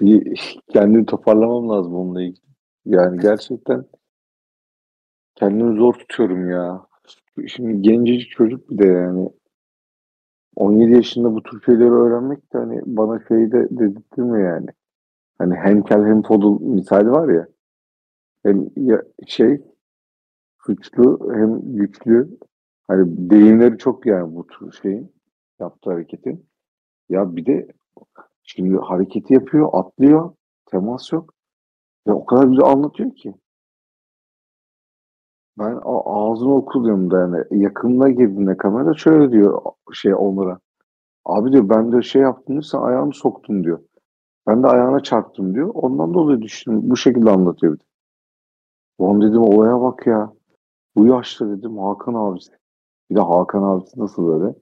bir 0.00 0.40
kendimi 0.72 1.06
toparlamam 1.06 1.68
lazım 1.68 1.94
onunla 1.94 2.22
ilgili. 2.22 2.55
Yani 2.86 3.20
gerçekten 3.20 3.84
kendimi 5.34 5.76
zor 5.78 5.94
tutuyorum 5.94 6.50
ya. 6.50 6.86
Şimdi 7.46 7.82
gencecik 7.82 8.30
çocuk 8.30 8.70
bir 8.70 8.78
de 8.78 8.86
yani 8.86 9.30
17 10.56 10.92
yaşında 10.92 11.34
bu 11.34 11.42
tür 11.42 11.62
şeyleri 11.62 11.90
öğrenmek 11.90 12.52
de 12.52 12.58
hani 12.58 12.82
bana 12.86 13.20
şey 13.28 13.52
de 13.52 13.68
dedirtmiyor 13.70 14.54
yani. 14.54 14.66
Hani 15.38 15.54
hem 15.54 15.82
kel 15.82 16.04
hem 16.04 16.22
fodul 16.22 16.60
misali 16.60 17.10
var 17.10 17.28
ya. 17.28 17.48
Hem 18.42 18.70
ya 18.76 19.02
şey 19.26 19.62
suçlu 20.66 21.32
hem 21.34 21.76
güçlü. 21.76 22.38
Hani 22.88 23.30
deyimleri 23.30 23.78
çok 23.78 24.06
yani 24.06 24.34
bu 24.34 24.46
tür 24.46 24.72
şeyin 24.82 25.12
yaptığı 25.60 25.90
hareketin. 25.90 26.46
Ya 27.08 27.36
bir 27.36 27.46
de 27.46 27.68
şimdi 28.42 28.76
hareketi 28.76 29.34
yapıyor, 29.34 29.68
atlıyor, 29.72 30.34
temas 30.66 31.12
yok. 31.12 31.35
Ve 32.06 32.12
o 32.12 32.24
kadar 32.24 32.44
güzel 32.44 32.64
anlatıyor 32.64 33.14
ki. 33.14 33.34
Ben 35.58 35.80
ağzını 35.84 36.54
okudum 36.54 37.10
da 37.10 37.20
yani 37.20 37.44
yakınına 37.50 38.08
girdiğinde 38.08 38.56
kamera 38.56 38.94
şöyle 38.94 39.32
diyor 39.32 39.62
şey 39.92 40.14
onlara. 40.14 40.58
Abi 41.24 41.52
diyor 41.52 41.68
ben 41.68 41.92
de 41.92 42.02
şey 42.02 42.22
yaptım 42.22 42.62
sen 42.62 42.78
ayağımı 42.78 43.14
soktun 43.14 43.64
diyor. 43.64 43.78
Ben 44.46 44.62
de 44.62 44.66
ayağına 44.66 45.00
çarptım 45.00 45.54
diyor. 45.54 45.70
Ondan 45.74 46.14
dolayı 46.14 46.42
düştüm. 46.42 46.90
Bu 46.90 46.96
şekilde 46.96 47.30
anlatıyor 47.30 47.72
bir 47.72 47.78
de. 47.78 47.84
Ulan 48.98 49.22
dedim 49.22 49.42
olaya 49.42 49.80
bak 49.80 50.06
ya. 50.06 50.32
Bu 50.96 51.06
yaşta 51.06 51.48
dedim 51.48 51.78
Hakan 51.78 52.14
abisi. 52.14 52.52
Bir 53.10 53.16
de 53.16 53.20
Hakan 53.20 53.62
abisi 53.62 54.00
nasıl 54.00 54.28
böyle? 54.28 54.54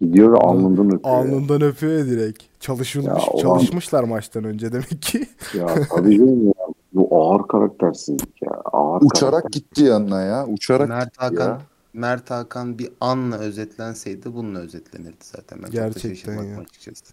Gidiyor 0.00 0.32
ve 0.32 0.36
alnından 0.36 0.86
öpüyor. 0.86 1.00
ya. 1.04 1.10
Alnından 1.20 1.62
öpüyor 1.62 1.98
ya 1.98 2.06
direkt. 2.06 2.42
Çalışılmış, 2.60 3.06
Ya, 3.08 3.14
o 3.32 3.38
an- 3.38 3.42
çalışmışlar 3.42 4.04
maçtan 4.04 4.44
önce 4.44 4.72
demek 4.72 5.02
ki. 5.02 5.26
Ya 5.54 5.66
tabii 5.90 6.16
canım 6.18 6.46
ya. 6.46 6.52
Bu 6.92 7.08
ağır 7.22 7.48
karaktersizlik 7.48 8.42
ya. 8.42 8.50
Ağır 8.64 9.02
Uçarak 9.02 9.32
karakter. 9.32 9.50
gitti 9.50 9.82
yanına 9.82 10.22
ya. 10.22 10.46
Uçarak 10.46 10.88
Mert 10.88 11.04
gitti 11.12 11.20
Hakan 11.24 11.46
ya. 11.48 11.60
Mert 11.92 12.30
Hakan 12.30 12.78
bir 12.78 12.88
anla 13.00 13.38
özetlenseydi 13.38 14.34
bununla 14.34 14.58
özetlenirdi 14.58 15.16
zaten. 15.20 15.58
Ben 15.62 15.70
Gerçekten 15.70 16.42
ya. 16.42 16.58
açıkçası. 16.58 17.04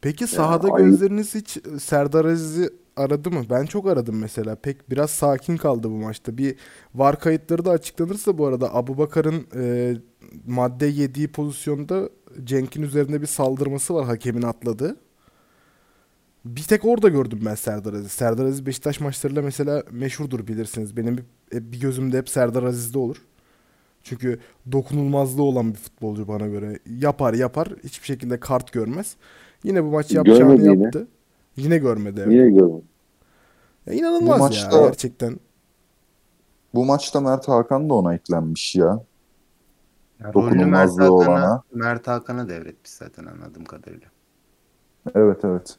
Peki 0.00 0.26
sahada 0.26 0.68
ay- 0.72 0.84
gözleriniz 0.84 1.34
hiç 1.34 1.58
Serdar 1.82 2.24
Aziz'i 2.24 2.70
aradı 2.96 3.30
mı? 3.30 3.44
Ben 3.50 3.64
çok 3.66 3.86
aradım 3.88 4.18
mesela. 4.18 4.54
Pek 4.56 4.90
biraz 4.90 5.10
sakin 5.10 5.56
kaldı 5.56 5.90
bu 5.90 5.94
maçta. 5.94 6.38
Bir 6.38 6.56
var 6.94 7.18
kayıtları 7.20 7.64
da 7.64 7.70
açıklanırsa 7.70 8.38
bu 8.38 8.46
arada 8.46 8.74
Abubakar'ın 8.74 9.46
e, 9.56 9.94
madde 10.46 10.86
yediği 10.86 11.28
pozisyonda 11.28 12.08
Cenk'in 12.44 12.82
üzerinde 12.82 13.20
bir 13.22 13.26
saldırması 13.26 13.94
var 13.94 14.06
hakemin 14.06 14.42
atladığı. 14.42 14.96
Bir 16.44 16.62
tek 16.62 16.84
orada 16.84 17.08
gördüm 17.08 17.40
ben 17.46 17.54
Serdar 17.54 17.92
Aziz. 17.92 18.12
Serdar 18.12 18.44
Aziz 18.44 18.66
Beşiktaş 18.66 19.00
maçlarıyla 19.00 19.42
mesela 19.42 19.82
meşhurdur 19.90 20.46
bilirsiniz. 20.46 20.96
Benim 20.96 21.16
bir, 21.18 21.24
bir 21.72 21.80
gözümde 21.80 22.18
hep 22.18 22.28
Serdar 22.28 22.62
Aziz'de 22.62 22.98
olur. 22.98 23.16
Çünkü 24.02 24.38
dokunulmazlığı 24.72 25.42
olan 25.42 25.72
bir 25.72 25.78
futbolcu 25.78 26.28
bana 26.28 26.46
göre. 26.46 26.78
Yapar 26.98 27.34
yapar 27.34 27.68
hiçbir 27.84 28.06
şekilde 28.06 28.40
kart 28.40 28.72
görmez. 28.72 29.16
Yine 29.64 29.84
bu 29.84 29.86
maç 29.90 30.10
yapacağını 30.12 30.56
Görmedi 30.56 30.68
yine. 30.68 30.82
yaptı. 30.82 31.08
Yine 31.60 31.78
görmedi. 31.78 32.20
Evet. 32.20 32.28
Niye 32.28 32.50
görmedim? 32.50 32.88
Ya 33.86 33.92
inanılmaz 33.92 34.28
Bu 34.28 34.32
ya 34.42 34.48
maçta- 34.48 34.80
gerçekten. 34.86 35.40
Bu 36.74 36.84
maçta 36.84 37.20
Mert 37.20 37.48
Hakan 37.48 37.88
da 37.88 37.94
ona 37.94 38.14
eklenmiş 38.14 38.76
ya. 38.76 39.04
Ya 40.20 40.34
Dokunulmazlığı 40.34 41.00
Mert 41.00 41.10
Hakan'a, 41.10 41.12
olana. 41.12 41.62
Mert 41.72 42.08
Hakan'a 42.08 42.48
devretmiş 42.48 42.90
zaten 42.90 43.24
anladığım 43.24 43.64
kadarıyla. 43.64 44.08
Evet 45.14 45.44
evet. 45.44 45.76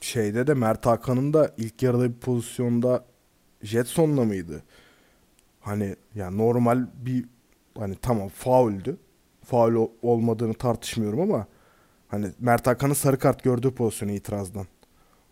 Şeyde 0.00 0.46
de 0.46 0.54
Mert 0.54 0.86
Hakan'ın 0.86 1.32
da 1.32 1.50
ilk 1.56 1.82
yarıda 1.82 2.04
bir 2.08 2.18
pozisyonda 2.18 3.04
Jetson'la 3.62 4.24
mıydı? 4.24 4.62
Hani 5.60 5.96
ya 6.14 6.30
normal 6.30 6.86
bir 7.06 7.24
hani 7.78 7.96
tamam 8.02 8.28
fauldü. 8.28 8.96
Faul 9.44 9.88
olmadığını 10.02 10.54
tartışmıyorum 10.54 11.20
ama 11.20 11.46
hani 12.08 12.26
Mert 12.40 12.66
Hakan'ın 12.66 12.94
sarı 12.94 13.18
kart 13.18 13.44
gördüğü 13.44 13.74
pozisyonu 13.74 14.12
itirazdan. 14.12 14.66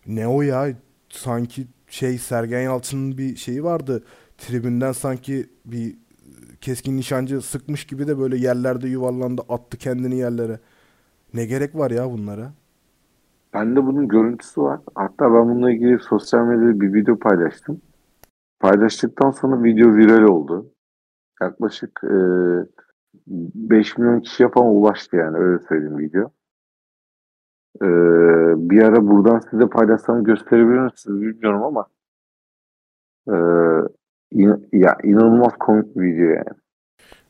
Ne 0.07 0.27
o 0.27 0.41
ya? 0.41 0.67
Sanki 1.09 1.67
şey 1.87 2.17
Sergen 2.17 2.61
Yalçın'ın 2.61 3.17
bir 3.17 3.35
şeyi 3.35 3.63
vardı. 3.63 4.03
Tribünden 4.37 4.91
sanki 4.91 5.49
bir 5.65 5.95
keskin 6.61 6.97
nişancı 6.97 7.41
sıkmış 7.41 7.85
gibi 7.85 8.07
de 8.07 8.19
böyle 8.19 8.37
yerlerde 8.37 8.87
yuvarlandı, 8.87 9.41
attı 9.49 9.77
kendini 9.77 10.15
yerlere. 10.15 10.59
Ne 11.33 11.45
gerek 11.45 11.75
var 11.75 11.91
ya 11.91 12.11
bunlara? 12.11 12.51
Bende 13.53 13.85
bunun 13.85 14.07
görüntüsü 14.07 14.61
var. 14.61 14.79
Hatta 14.95 15.33
ben 15.33 15.49
bununla 15.49 15.71
ilgili 15.71 15.99
sosyal 15.99 16.45
medyada 16.45 16.81
bir 16.81 16.93
video 16.93 17.19
paylaştım. 17.19 17.81
Paylaştıktan 18.59 19.31
sonra 19.31 19.63
video 19.63 19.95
viral 19.95 20.27
oldu. 20.27 20.71
Yaklaşık 21.41 22.01
e, 22.03 22.15
5 23.27 23.97
milyon 23.97 24.19
kişiye 24.19 24.49
falan 24.49 24.67
ulaştı 24.67 25.15
yani 25.15 25.37
öyle 25.37 25.59
söyleyeyim 25.59 25.97
video. 25.97 26.31
E, 27.81 27.89
bir 28.69 28.83
ara 28.83 29.07
buradan 29.07 29.41
size 29.51 29.67
paylaşsam 29.67 30.23
gösterebilir 30.23 30.79
misiniz 30.79 31.21
bilmiyorum 31.21 31.63
ama 31.63 31.87
e, 33.27 33.35
in- 34.31 34.69
ya 34.73 34.97
inanılmaz 35.03 35.53
komik 35.59 35.95
bir 35.95 36.01
video 36.01 36.25
yani. 36.25 36.57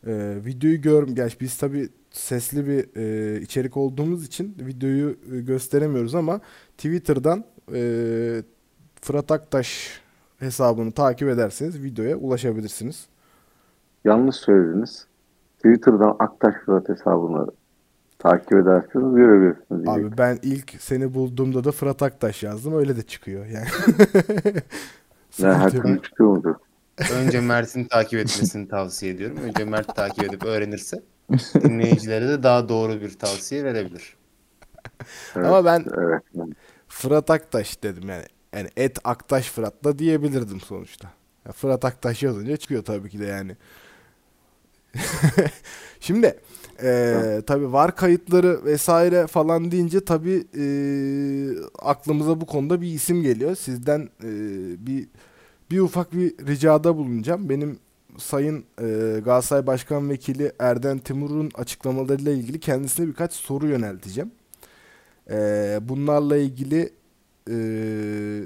Ee, 0.08 0.36
videoyu 0.46 0.82
gör, 0.82 1.08
gerçi 1.08 1.40
biz 1.40 1.58
tabii 1.58 1.90
sesli 2.10 2.68
bir 2.68 2.90
e, 2.96 3.40
içerik 3.42 3.78
olduğumuz 3.78 4.26
için 4.26 4.56
videoyu 4.60 5.10
e, 5.10 5.42
gösteremiyoruz 5.42 6.16
ama 6.16 6.40
Twitter'dan 6.78 7.44
e, 7.74 7.82
Fırat 9.02 9.32
Aktaş 9.32 10.02
hesabını 10.40 10.92
takip 10.92 11.30
ederseniz 11.30 11.84
videoya 11.84 12.18
ulaşabilirsiniz. 12.18 13.08
Yanlış 14.06 14.36
söylediniz. 14.36 15.08
Twitter'dan 15.58 16.16
Aktaş 16.20 16.56
Fırat 16.66 16.90
hesabını 16.90 17.48
takip 18.20 18.52
ederseniz 18.54 19.16
görebilirsiniz. 19.16 19.88
Abi 19.88 20.18
ben 20.18 20.40
ilk 20.42 20.76
seni 20.80 21.14
bulduğumda 21.14 21.64
da 21.64 21.72
Fırat 21.72 22.02
Aktaş 22.02 22.44
yazdım 22.44 22.78
öyle 22.78 22.96
de 22.98 23.02
çıkıyor 23.04 23.46
yani. 23.46 23.68
ne, 25.40 25.48
her 25.54 25.70
türlü 25.72 26.02
çıkıyor 26.02 26.30
mudur? 26.30 26.56
Önce 27.14 27.42
Mert'in 27.42 27.86
takip 27.86 28.20
etmesini 28.20 28.68
tavsiye 28.70 29.12
ediyorum. 29.14 29.38
Önce 29.38 29.66
Mert 29.66 29.96
takip 29.96 30.24
edip 30.24 30.46
öğrenirse 30.46 31.04
dinleyicilere 31.54 32.28
de 32.28 32.44
daha 32.44 32.70
doğru 32.70 33.02
bir 33.02 33.14
tavsiye 33.20 33.64
verebilir. 33.64 34.18
Ama 35.36 35.66
ben 35.66 35.86
Evet. 35.98 36.22
Fırat 36.88 37.30
Aktaş 37.30 37.84
dedim 37.84 38.10
yani. 38.10 38.24
Yani 38.54 38.70
et 38.78 38.98
Aktaş 39.04 39.52
Fırat 39.52 39.84
da 39.84 40.00
diyebilirdim 40.00 40.60
sonuçta. 40.62 41.08
Ya 41.46 41.52
Fırat 41.52 41.86
Aktaş 41.86 42.24
yazınca 42.24 42.58
çıkıyor 42.58 42.84
tabii 42.86 43.10
ki 43.10 43.20
de 43.20 43.26
yani. 43.26 43.58
Şimdi 46.00 46.40
eee 46.84 47.42
tabii 47.42 47.74
var 47.74 47.96
kayıtları 47.96 48.66
vesaire 48.66 49.28
falan 49.28 49.72
deyince 49.72 50.06
tabii 50.06 50.44
eee, 50.56 51.56
aklımıza 51.80 52.42
bu 52.42 52.46
konuda 52.46 52.82
bir 52.82 52.88
isim 52.88 53.22
geliyor. 53.22 53.56
Sizden 53.56 54.00
eee, 54.24 54.30
bir 54.88 55.08
bir 55.72 55.80
ufak 55.80 56.14
bir 56.14 56.48
ricada 56.48 56.98
bulunacağım. 56.98 57.50
Benim 57.50 57.80
Sayın 58.18 58.64
eee 58.82 59.20
Galatasaray 59.20 59.68
Başkan 59.68 60.10
Vekili 60.10 60.52
Erden 60.60 60.98
Timur'un 61.00 61.52
açıklamalarıyla 61.56 62.32
ilgili 62.32 62.60
kendisine 62.60 63.08
birkaç 63.08 63.34
soru 63.34 63.68
yönelteceğim. 63.68 64.32
Eee, 65.30 65.80
bunlarla 65.82 66.38
ilgili 66.38 66.90
eee, 67.50 68.46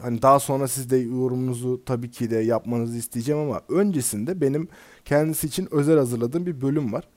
hani 0.00 0.22
daha 0.22 0.38
sonra 0.40 0.68
siz 0.68 0.90
de 0.90 0.96
yorumunuzu 0.96 1.82
tabii 1.86 2.10
ki 2.10 2.30
de 2.30 2.36
yapmanızı 2.36 2.96
isteyeceğim 2.96 3.40
ama 3.40 3.60
öncesinde 3.68 4.40
benim 4.40 4.68
kendisi 5.04 5.46
için 5.46 5.68
özel 5.70 5.96
hazırladığım 5.98 6.46
bir 6.46 6.60
bölüm 6.60 6.92
var. 6.92 7.08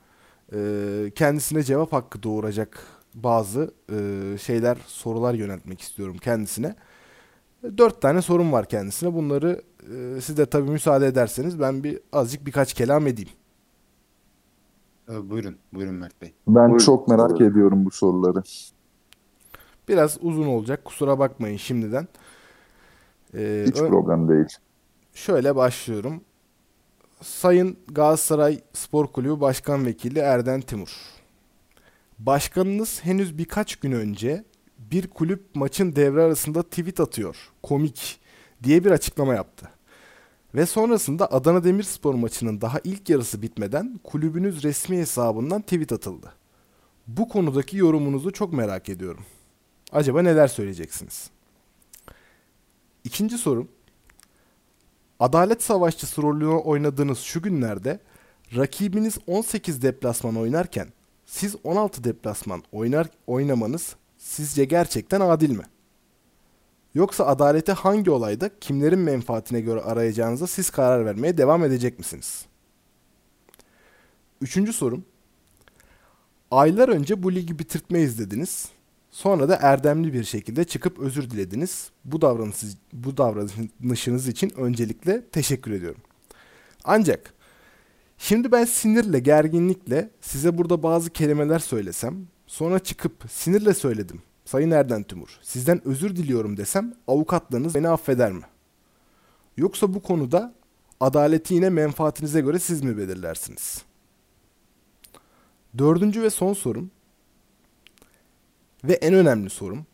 Eee, 0.52 1.10
kendisine 1.14 1.62
cevap 1.62 1.92
hakkı 1.92 2.22
doğuracak 2.22 2.86
bazı 3.14 3.74
eee, 3.92 4.38
şeyler, 4.38 4.78
sorular 4.86 5.34
yöneltmek 5.34 5.80
istiyorum 5.80 6.16
kendisine. 6.20 6.74
Dört 7.78 8.02
tane 8.02 8.22
sorum 8.22 8.52
var 8.52 8.66
kendisine. 8.68 9.14
Bunları 9.14 9.62
eee, 9.90 10.20
siz 10.20 10.36
de 10.36 10.46
tabii 10.46 10.70
müsaade 10.70 11.06
ederseniz 11.06 11.60
ben 11.60 11.84
bir 11.84 11.98
azıcık 12.12 12.46
birkaç 12.46 12.74
kelam 12.74 13.06
edeyim. 13.06 13.30
Ee, 15.08 15.30
buyurun, 15.30 15.56
buyurun 15.72 15.94
Mert 15.94 16.22
Bey. 16.22 16.32
Ben 16.48 16.68
Buyurun. 16.70 16.84
çok 16.84 17.08
merak 17.08 17.30
Buyurun. 17.30 17.50
ediyorum 17.50 17.84
bu 17.84 17.90
soruları. 17.90 18.42
Biraz 19.88 20.18
uzun 20.20 20.46
olacak. 20.46 20.84
Kusura 20.84 21.18
bakmayın 21.18 21.56
şimdiden. 21.56 22.08
Eee, 23.34 23.64
Hiç 23.66 23.76
problem 23.76 24.28
değil. 24.28 24.46
Şöyle 25.14 25.56
başlıyorum. 25.56 26.20
Sayın 27.24 27.76
Galatasaray 27.88 28.60
Spor 28.72 29.06
Kulübü 29.06 29.40
Başkan 29.40 29.86
Vekili 29.86 30.18
Erden 30.18 30.60
Timur. 30.60 30.96
Başkanınız 32.18 33.04
henüz 33.04 33.38
birkaç 33.38 33.76
gün 33.76 33.92
önce 33.92 34.44
bir 34.78 35.08
kulüp 35.08 35.54
maçın 35.54 35.96
devre 35.96 36.22
arasında 36.22 36.62
tweet 36.62 37.00
atıyor. 37.00 37.36
Komik 37.62 38.20
diye 38.62 38.84
bir 38.84 38.90
açıklama 38.90 39.34
yaptı. 39.34 39.68
Ve 40.54 40.66
sonrasında 40.66 41.32
Adana 41.32 41.64
Demirspor 41.64 42.14
maçının 42.14 42.60
daha 42.60 42.80
ilk 42.84 43.08
yarısı 43.08 43.42
bitmeden 43.42 44.00
kulübünüz 44.04 44.62
resmi 44.62 44.98
hesabından 44.98 45.62
tweet 45.62 45.92
atıldı. 45.92 46.32
Bu 47.06 47.28
konudaki 47.28 47.76
yorumunuzu 47.76 48.32
çok 48.32 48.52
merak 48.52 48.88
ediyorum. 48.88 49.24
Acaba 49.92 50.22
neler 50.22 50.48
söyleyeceksiniz? 50.48 51.30
İkinci 53.04 53.38
sorum. 53.38 53.68
Adalet 55.24 55.62
savaşçısı 55.62 56.22
rolünü 56.22 56.46
oynadığınız 56.46 57.18
şu 57.18 57.42
günlerde 57.42 58.00
rakibiniz 58.56 59.18
18 59.26 59.82
deplasman 59.82 60.36
oynarken 60.36 60.88
siz 61.26 61.56
16 61.64 62.04
deplasman 62.04 62.62
oynar 62.72 63.06
oynamanız 63.26 63.96
sizce 64.18 64.64
gerçekten 64.64 65.20
adil 65.20 65.50
mi? 65.50 65.62
Yoksa 66.94 67.26
adaleti 67.26 67.72
hangi 67.72 68.10
olayda 68.10 68.50
kimlerin 68.60 68.98
menfaatine 68.98 69.60
göre 69.60 69.80
arayacağınıza 69.80 70.46
siz 70.46 70.70
karar 70.70 71.06
vermeye 71.06 71.38
devam 71.38 71.64
edecek 71.64 71.98
misiniz? 71.98 72.46
Üçüncü 74.40 74.72
sorum. 74.72 75.04
Aylar 76.50 76.88
önce 76.88 77.22
bu 77.22 77.32
ligi 77.32 77.58
bitirtmeyiz 77.58 78.18
dediniz. 78.18 78.68
Sonra 79.14 79.48
da 79.48 79.56
erdemli 79.56 80.12
bir 80.12 80.24
şekilde 80.24 80.64
çıkıp 80.64 80.98
özür 80.98 81.30
dilediniz. 81.30 81.90
Bu 82.04 82.20
davranış, 82.20 82.56
bu 82.92 83.16
davranışınız 83.16 84.28
için 84.28 84.52
öncelikle 84.56 85.24
teşekkür 85.26 85.70
ediyorum. 85.70 86.00
Ancak 86.84 87.34
şimdi 88.18 88.52
ben 88.52 88.64
sinirle, 88.64 89.18
gerginlikle 89.18 90.10
size 90.20 90.58
burada 90.58 90.82
bazı 90.82 91.10
kelimeler 91.10 91.58
söylesem, 91.58 92.26
sonra 92.46 92.78
çıkıp 92.78 93.12
sinirle 93.30 93.74
söyledim. 93.74 94.22
Sayın 94.44 94.70
Erden 94.70 95.02
Timur, 95.02 95.38
sizden 95.42 95.88
özür 95.88 96.16
diliyorum 96.16 96.56
desem 96.56 96.94
avukatlarınız 97.06 97.74
beni 97.74 97.88
affeder 97.88 98.32
mi? 98.32 98.44
Yoksa 99.56 99.94
bu 99.94 100.02
konuda 100.02 100.54
adaleti 101.00 101.54
yine 101.54 101.70
menfaatinize 101.70 102.40
göre 102.40 102.58
siz 102.58 102.82
mi 102.82 102.98
belirlersiniz? 102.98 103.82
Dördüncü 105.78 106.22
ve 106.22 106.30
son 106.30 106.52
sorum 106.52 106.90
ve 108.84 108.92
en 108.92 109.14
önemli 109.14 109.50
sorum. 109.50 109.86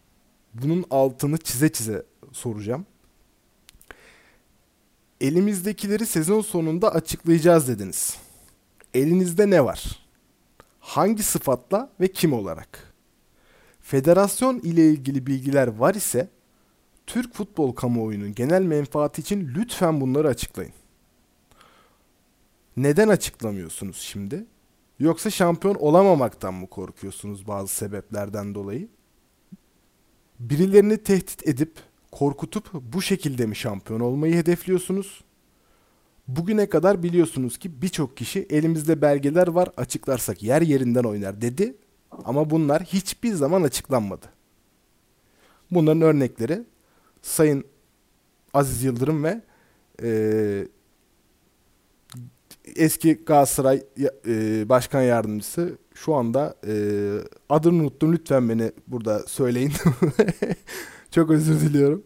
Bunun 0.54 0.84
altını 0.90 1.38
çize 1.38 1.72
çize 1.72 2.02
soracağım. 2.32 2.86
Elimizdekileri 5.20 6.06
sezon 6.06 6.40
sonunda 6.40 6.94
açıklayacağız 6.94 7.68
dediniz. 7.68 8.16
Elinizde 8.94 9.50
ne 9.50 9.64
var? 9.64 10.06
Hangi 10.80 11.22
sıfatla 11.22 11.90
ve 12.00 12.08
kim 12.08 12.32
olarak? 12.32 12.94
Federasyon 13.80 14.58
ile 14.58 14.90
ilgili 14.90 15.26
bilgiler 15.26 15.68
var 15.68 15.94
ise 15.94 16.28
Türk 17.06 17.34
futbol 17.34 17.72
kamuoyunun 17.72 18.34
genel 18.34 18.62
menfaati 18.62 19.20
için 19.20 19.54
lütfen 19.54 20.00
bunları 20.00 20.28
açıklayın. 20.28 20.72
Neden 22.76 23.08
açıklamıyorsunuz 23.08 23.96
şimdi? 23.96 24.46
Yoksa 25.00 25.30
şampiyon 25.30 25.74
olamamaktan 25.74 26.54
mı 26.54 26.66
korkuyorsunuz 26.66 27.48
bazı 27.48 27.74
sebeplerden 27.74 28.54
dolayı? 28.54 28.88
Birilerini 30.38 30.98
tehdit 30.98 31.48
edip, 31.48 31.72
korkutup 32.12 32.72
bu 32.72 33.02
şekilde 33.02 33.46
mi 33.46 33.56
şampiyon 33.56 34.00
olmayı 34.00 34.34
hedefliyorsunuz? 34.34 35.24
Bugüne 36.28 36.68
kadar 36.68 37.02
biliyorsunuz 37.02 37.58
ki 37.58 37.82
birçok 37.82 38.16
kişi 38.16 38.46
elimizde 38.50 39.02
belgeler 39.02 39.48
var 39.48 39.68
açıklarsak 39.76 40.42
yer 40.42 40.62
yerinden 40.62 41.04
oynar 41.04 41.40
dedi 41.40 41.76
ama 42.24 42.50
bunlar 42.50 42.82
hiçbir 42.82 43.32
zaman 43.32 43.62
açıklanmadı. 43.62 44.26
Bunların 45.70 46.02
örnekleri 46.02 46.64
Sayın 47.22 47.64
Aziz 48.54 48.82
Yıldırım 48.82 49.24
ve 49.24 49.42
e, 50.02 50.68
eski 52.76 53.14
Galatasaray 53.14 53.82
e, 54.26 54.68
Başkan 54.68 55.02
Yardımcısı 55.02 55.78
şu 55.94 56.14
anda 56.14 56.54
e, 56.66 56.74
adını 57.48 57.82
unuttum 57.82 58.12
lütfen 58.12 58.48
beni 58.48 58.72
burada 58.86 59.18
söyleyin. 59.18 59.72
Çok 61.10 61.30
özür 61.30 61.60
diliyorum. 61.60 62.02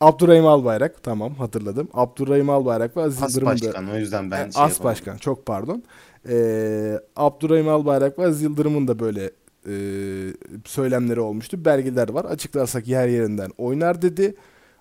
Abdurrahim 0.00 0.46
Albayrak 0.46 1.02
tamam 1.02 1.34
hatırladım. 1.34 1.88
Abdurrahim 1.94 2.50
Albayrak 2.50 2.96
ve 2.96 3.02
Aziz 3.02 3.22
As 3.22 3.36
Yıldırım 3.36 3.48
da 3.48 3.52
başkan 3.52 3.90
o 3.90 3.96
yüzden 3.96 4.30
ben 4.30 4.48
e, 4.48 4.52
şey 4.52 4.62
As 4.62 4.70
yapamadım. 4.70 4.84
başkan 4.84 5.16
çok 5.16 5.46
pardon. 5.46 5.82
Ee, 6.28 7.00
Abdurrahim 7.16 7.68
Albayrak 7.68 8.18
ve 8.18 8.26
Aziz 8.26 8.42
Yıldırım'ın 8.42 8.88
da 8.88 8.98
böyle 8.98 9.30
e, 9.66 9.74
söylemleri 10.64 11.20
olmuştu. 11.20 11.64
Belgeler 11.64 12.08
var. 12.08 12.24
Açıklarsak 12.24 12.88
yer 12.88 13.08
yerinden 13.08 13.50
oynar 13.58 14.02
dedi. 14.02 14.34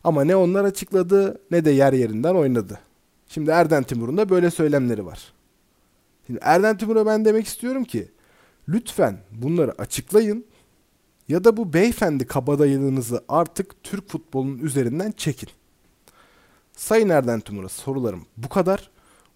Ama 0.03 0.23
ne 0.23 0.35
onlar 0.35 0.63
açıkladı 0.63 1.41
ne 1.51 1.65
de 1.65 1.71
yer 1.71 1.93
yerinden 1.93 2.35
oynadı. 2.35 2.79
Şimdi 3.29 3.51
Erden 3.51 3.83
Timur'un 3.83 4.17
da 4.17 4.29
böyle 4.29 4.51
söylemleri 4.51 5.05
var. 5.05 5.33
Şimdi 6.27 6.39
Erden 6.43 6.77
Timur'a 6.77 7.05
ben 7.05 7.25
demek 7.25 7.47
istiyorum 7.47 7.83
ki 7.83 8.11
lütfen 8.69 9.17
bunları 9.31 9.81
açıklayın 9.81 10.45
ya 11.27 11.43
da 11.43 11.57
bu 11.57 11.73
beyefendi 11.73 12.27
kabadayılığınızı 12.27 13.23
artık 13.29 13.83
Türk 13.83 14.09
futbolunun 14.09 14.57
üzerinden 14.57 15.11
çekin. 15.11 15.49
Sayın 16.75 17.09
Erden 17.09 17.39
Timur'a 17.39 17.69
sorularım 17.69 18.25
bu 18.37 18.49
kadar. 18.49 18.89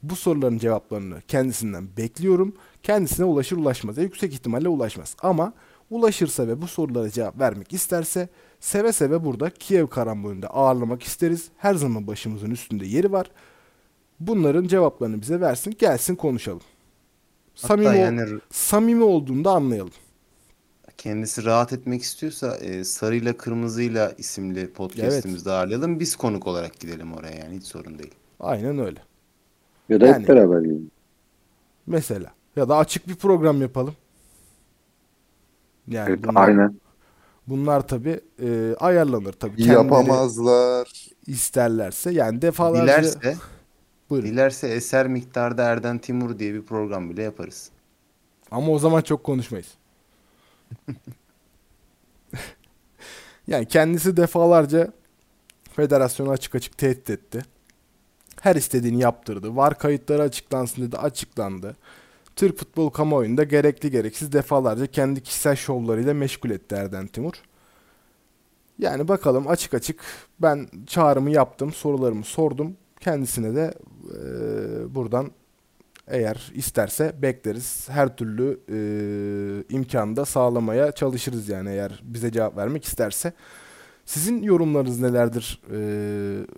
Bu 0.03 0.15
soruların 0.15 0.57
cevaplarını 0.57 1.21
kendisinden 1.27 1.87
bekliyorum. 1.97 2.55
Kendisine 2.83 3.25
ulaşır 3.25 3.57
ulaşmaz. 3.57 3.97
Yüksek 3.97 4.33
ihtimalle 4.33 4.67
ulaşmaz. 4.67 5.15
Ama 5.21 5.53
ulaşırsa 5.89 6.47
ve 6.47 6.61
bu 6.61 6.67
sorulara 6.67 7.09
cevap 7.09 7.39
vermek 7.39 7.73
isterse 7.73 8.29
seve 8.59 8.91
seve 8.91 9.25
burada 9.25 9.49
Kiev 9.49 9.87
karambolünde 9.87 10.47
ağırlamak 10.47 11.03
isteriz. 11.03 11.49
Her 11.57 11.75
zaman 11.75 12.07
başımızın 12.07 12.51
üstünde 12.51 12.85
yeri 12.85 13.11
var. 13.11 13.27
Bunların 14.27 14.67
cevaplarını 14.67 15.21
bize 15.21 15.41
versin. 15.41 15.75
Gelsin 15.79 16.15
konuşalım. 16.15 16.61
Hatta 17.55 17.67
Samimi, 17.67 17.97
yani 17.99 18.39
samimi 18.51 19.03
olduğunda 19.03 19.51
anlayalım. 19.51 19.91
kendisi 20.97 21.45
rahat 21.45 21.73
etmek 21.73 22.01
istiyorsa 22.01 22.57
e, 22.57 22.83
Sarıyla 22.83 23.37
Kırmızıyla 23.37 24.11
isimli 24.17 24.73
podcast'imizde 24.73 25.51
ağırlayalım. 25.51 25.99
Biz 25.99 26.15
konuk 26.15 26.47
olarak 26.47 26.79
gidelim 26.79 27.13
oraya 27.13 27.35
yani 27.37 27.55
hiç 27.57 27.63
sorun 27.65 27.99
değil. 27.99 28.13
Aynen 28.39 28.79
öyle. 28.79 28.99
Ya 29.89 30.01
da 30.01 30.05
Yani- 30.05 30.21
hep 30.21 30.29
beraber 30.29 30.61
yiyelim. 30.61 30.91
Mesela. 31.87 32.31
Ya 32.55 32.69
da 32.69 32.77
açık 32.77 33.07
bir 33.07 33.15
program 33.15 33.61
yapalım. 33.61 33.95
Yani 35.87 36.09
Evet, 36.09 36.23
bunlar, 36.27 36.47
aynen. 36.47 36.79
bunlar 37.47 37.87
tabii 37.87 38.21
e, 38.43 38.75
ayarlanır 38.79 39.33
tabii. 39.33 39.55
Kendileri 39.55 39.75
Yapamazlar. 39.75 40.87
isterlerse. 41.27 42.11
Yani 42.11 42.41
defalarca 42.41 42.83
Dilerse, 42.83 43.35
buyurun. 44.13 44.29
dilerse 44.29 44.67
eser 44.67 45.07
miktarda 45.07 45.63
Erden 45.63 45.97
Timur 45.97 46.39
diye 46.39 46.53
bir 46.53 46.61
program 46.61 47.09
bile 47.09 47.23
yaparız. 47.23 47.69
Ama 48.51 48.71
o 48.71 48.79
zaman 48.79 49.01
çok 49.01 49.23
konuşmayız. 49.23 49.73
yani 53.47 53.67
kendisi 53.67 54.17
defalarca 54.17 54.93
federasyonu 55.75 56.29
açık 56.29 56.55
açık 56.55 56.77
tehdit 56.77 57.09
etti. 57.09 57.41
Her 58.41 58.55
istediğini 58.55 59.01
yaptırdı. 59.01 59.55
Var 59.55 59.77
kayıtları 59.77 60.21
açıklansın 60.21 60.81
dedi. 60.81 60.97
Açıklandı. 60.97 61.75
Türk 62.35 62.57
futbol 62.57 62.89
kamuoyunda 62.89 63.43
gerekli 63.43 63.91
gereksiz 63.91 64.31
defalarca 64.31 64.87
kendi 64.87 65.23
kişisel 65.23 65.55
şovlarıyla 65.55 66.13
meşgul 66.13 66.49
etti 66.49 66.75
Erden 66.75 67.07
Timur. 67.07 67.33
Yani 68.79 69.07
bakalım 69.07 69.47
açık 69.47 69.73
açık 69.73 70.01
ben 70.39 70.67
çağrımı 70.87 71.31
yaptım, 71.31 71.73
sorularımı 71.73 72.23
sordum. 72.23 72.77
Kendisine 73.03 73.55
de 73.55 73.73
eee, 74.03 74.95
buradan 74.95 75.31
eğer 76.07 76.51
isterse 76.55 77.13
bekleriz. 77.21 77.87
Her 77.89 78.15
türlü 78.17 78.59
e, 78.69 78.77
imkanı 79.75 80.15
da 80.15 80.25
sağlamaya 80.25 80.91
çalışırız 80.91 81.49
yani 81.49 81.69
eğer 81.69 82.01
bize 82.03 82.31
cevap 82.31 82.57
vermek 82.57 82.83
isterse. 82.85 83.33
Sizin 84.05 84.43
yorumlarınız 84.43 85.01
nelerdir 85.01 85.61
e, 85.71 85.77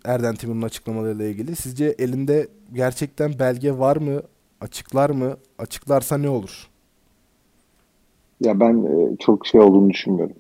Erden 0.05 0.35
Timur'un 0.35 0.61
açıklamalarıyla 0.61 1.25
ilgili? 1.25 1.55
Sizce 1.55 1.95
elinde 1.99 2.47
gerçekten 2.73 3.39
belge 3.39 3.77
var 3.77 3.97
mı? 3.97 4.21
Açıklar 4.61 5.09
mı? 5.09 5.37
Açıklarsa 5.59 6.17
ne 6.17 6.29
olur? 6.29 6.67
Ya 8.41 8.59
ben 8.59 8.83
e, 8.83 9.17
çok 9.19 9.47
şey 9.47 9.61
olduğunu 9.61 9.89
düşünmüyorum. 9.89 10.35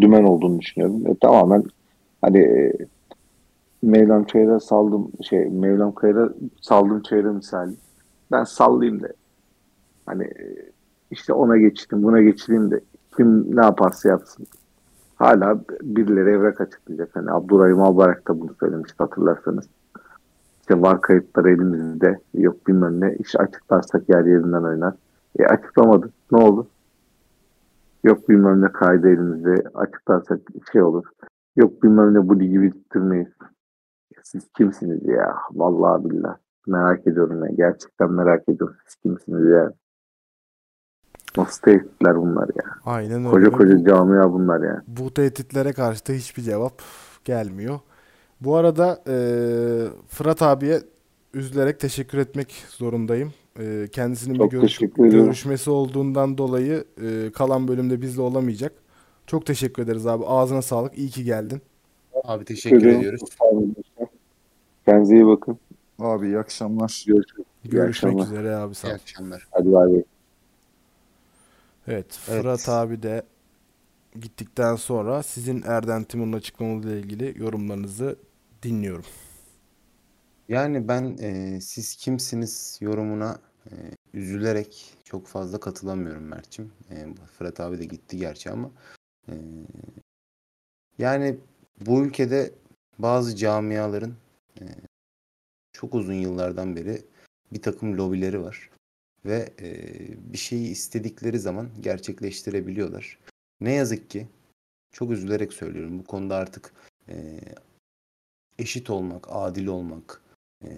Dümen 0.00 0.24
olduğunu 0.24 0.60
düşünüyorum. 0.60 1.06
E, 1.06 1.14
tamamen 1.14 1.64
hani 2.20 2.38
e, 2.38 2.72
Mevlam 3.82 4.24
Çayır'a 4.24 4.60
saldım 4.60 5.10
şey 5.22 5.50
Mevlam 5.50 5.94
Kayır'a 5.94 6.28
saldım 6.60 7.02
çayır'a 7.02 7.32
misali. 7.32 7.74
Ben 8.32 8.44
sallayayım 8.44 9.02
da 9.02 9.08
hani 10.06 10.24
e, 10.24 10.70
işte 11.10 11.32
ona 11.32 11.56
geçtim 11.56 12.02
buna 12.02 12.22
geçireyim 12.22 12.70
de 12.70 12.80
kim 13.16 13.56
ne 13.56 13.64
yaparsa 13.64 14.08
yapsın. 14.08 14.46
Hala 15.16 15.60
birileri 15.82 16.30
evrak 16.30 16.60
açıklayacak. 16.60 17.16
Hani 17.16 17.30
Abdurrahim 17.30 17.80
Albayrak 17.80 18.28
da 18.28 18.40
bunu 18.40 18.54
söylemişti 18.60 18.94
hatırlarsanız. 18.98 19.68
İşte 20.60 20.82
var 20.82 21.00
kayıtları 21.00 21.50
elimizde 21.50 22.20
yok 22.34 22.66
bilmem 22.66 23.00
ne. 23.00 23.16
İşte 23.18 23.38
açıklarsak 23.38 24.08
yer 24.08 24.24
yerinden 24.24 24.62
oynar. 24.62 24.94
E 25.38 25.46
açıklamadı. 25.46 26.10
Ne 26.32 26.38
oldu? 26.38 26.66
Yok 28.04 28.28
bilmem 28.28 28.62
ne 28.62 28.72
kaydı 28.72 29.08
elimizde 29.08 29.64
açıklarsak 29.74 30.40
şey 30.72 30.82
olur. 30.82 31.04
Yok 31.56 31.82
bilmem 31.82 32.14
ne 32.14 32.28
bu 32.28 32.40
ligi 32.40 32.62
bitirmeyiz. 32.62 33.28
Siz 34.24 34.48
kimsiniz 34.56 35.04
ya? 35.04 35.34
Vallahi 35.52 36.10
billah. 36.10 36.36
Merak 36.66 37.06
ediyorum 37.06 37.44
ya. 37.44 37.50
Gerçekten 37.56 38.10
merak 38.12 38.48
ediyorum. 38.48 38.76
Siz 38.86 38.94
kimsiniz 38.94 39.50
ya? 39.50 39.72
Nasıl 41.36 41.62
tehditler 41.62 42.16
bunlar 42.16 42.48
ya? 42.48 42.64
Aynen 42.84 43.18
öyle. 43.18 43.28
Koca 43.30 43.50
koca 43.50 43.84
camia 43.84 44.32
bunlar 44.32 44.60
ya. 44.64 44.82
bu 44.86 45.14
tehditlere 45.14 45.72
karşı 45.72 46.06
da 46.06 46.12
hiçbir 46.12 46.42
cevap 46.42 46.82
gelmiyor. 47.24 47.80
Bu 48.40 48.56
arada 48.56 49.02
e, 49.08 49.14
Fırat 50.08 50.42
abiye 50.42 50.80
üzülerek 51.34 51.80
teşekkür 51.80 52.18
etmek 52.18 52.64
zorundayım. 52.68 53.32
Ee, 53.58 53.88
kendisinin 53.92 54.34
Çok 54.34 54.52
bir 54.52 54.58
görüş- 54.58 54.78
teşekkür 54.78 55.10
görüşmesi 55.10 55.70
olduğundan 55.70 56.38
dolayı 56.38 56.84
e, 57.02 57.32
kalan 57.32 57.68
bölümde 57.68 58.00
bizle 58.02 58.22
olamayacak. 58.22 58.72
Çok 59.26 59.46
teşekkür 59.46 59.82
ederiz 59.82 60.06
abi. 60.06 60.24
Ağzına 60.26 60.62
sağlık. 60.62 60.98
İyi 60.98 61.08
ki 61.08 61.24
geldin. 61.24 61.62
Abi 62.24 62.44
teşekkür 62.44 62.76
ederim. 62.76 62.98
ediyoruz. 62.98 63.20
Kendinize 64.84 65.14
iyi 65.14 65.26
bakın. 65.26 65.58
Abi 65.98 66.26
iyi 66.26 66.38
akşamlar. 66.38 67.04
İyi 67.08 67.22
Görüşmek 67.64 68.12
akşamlar. 68.12 68.26
üzere 68.26 68.56
abi 68.56 68.74
sağ 68.74 68.88
İyi 68.88 68.94
akşamlar. 68.94 69.48
Hadi 69.50 69.72
bay 69.72 69.90
bay. 69.90 69.94
Evet, 69.96 70.06
Evet. 72.28 72.42
Fırat 72.42 72.68
abi 72.68 73.02
de 73.02 73.22
gittikten 74.20 74.76
sonra 74.76 75.22
sizin 75.22 75.62
Erden 75.66 76.04
Timur'un 76.04 76.32
açıklamalarıyla 76.32 76.96
ilgili 76.96 77.34
yorumlarınızı 77.36 78.16
dinliyorum. 78.62 79.04
Yani 80.48 80.88
ben 80.88 81.16
e, 81.20 81.60
siz 81.60 81.96
kimsiniz 81.96 82.78
yorumuna 82.80 83.38
e, 83.66 83.72
üzülerek 84.14 84.94
çok 85.04 85.26
fazla 85.26 85.60
katılamıyorum 85.60 86.24
Mert'cim. 86.24 86.72
E, 86.90 87.06
Fırat 87.38 87.60
abi 87.60 87.78
de 87.78 87.84
gitti 87.84 88.16
gerçi 88.16 88.50
ama 88.50 88.70
e, 89.28 89.34
yani 90.98 91.36
bu 91.86 92.02
ülkede 92.04 92.50
bazı 92.98 93.36
camiaların 93.36 94.12
e, 94.62 94.66
çok 95.72 95.94
uzun 95.94 96.14
yıllardan 96.14 96.76
beri 96.76 97.02
bir 97.52 97.62
takım 97.62 97.98
lobileri 97.98 98.42
var 98.42 98.70
ve 99.24 99.52
e, 99.60 99.72
bir 100.32 100.38
şeyi 100.38 100.70
istedikleri 100.70 101.38
zaman 101.38 101.68
gerçekleştirebiliyorlar. 101.80 103.18
Ne 103.60 103.72
yazık 103.72 104.10
ki 104.10 104.28
çok 104.92 105.10
üzülerek 105.10 105.52
söylüyorum 105.52 105.98
bu 105.98 106.04
konuda 106.04 106.36
artık 106.36 106.72
e, 107.08 107.40
eşit 108.58 108.90
olmak, 108.90 109.26
adil 109.28 109.66
olmak, 109.66 110.22
e, 110.64 110.70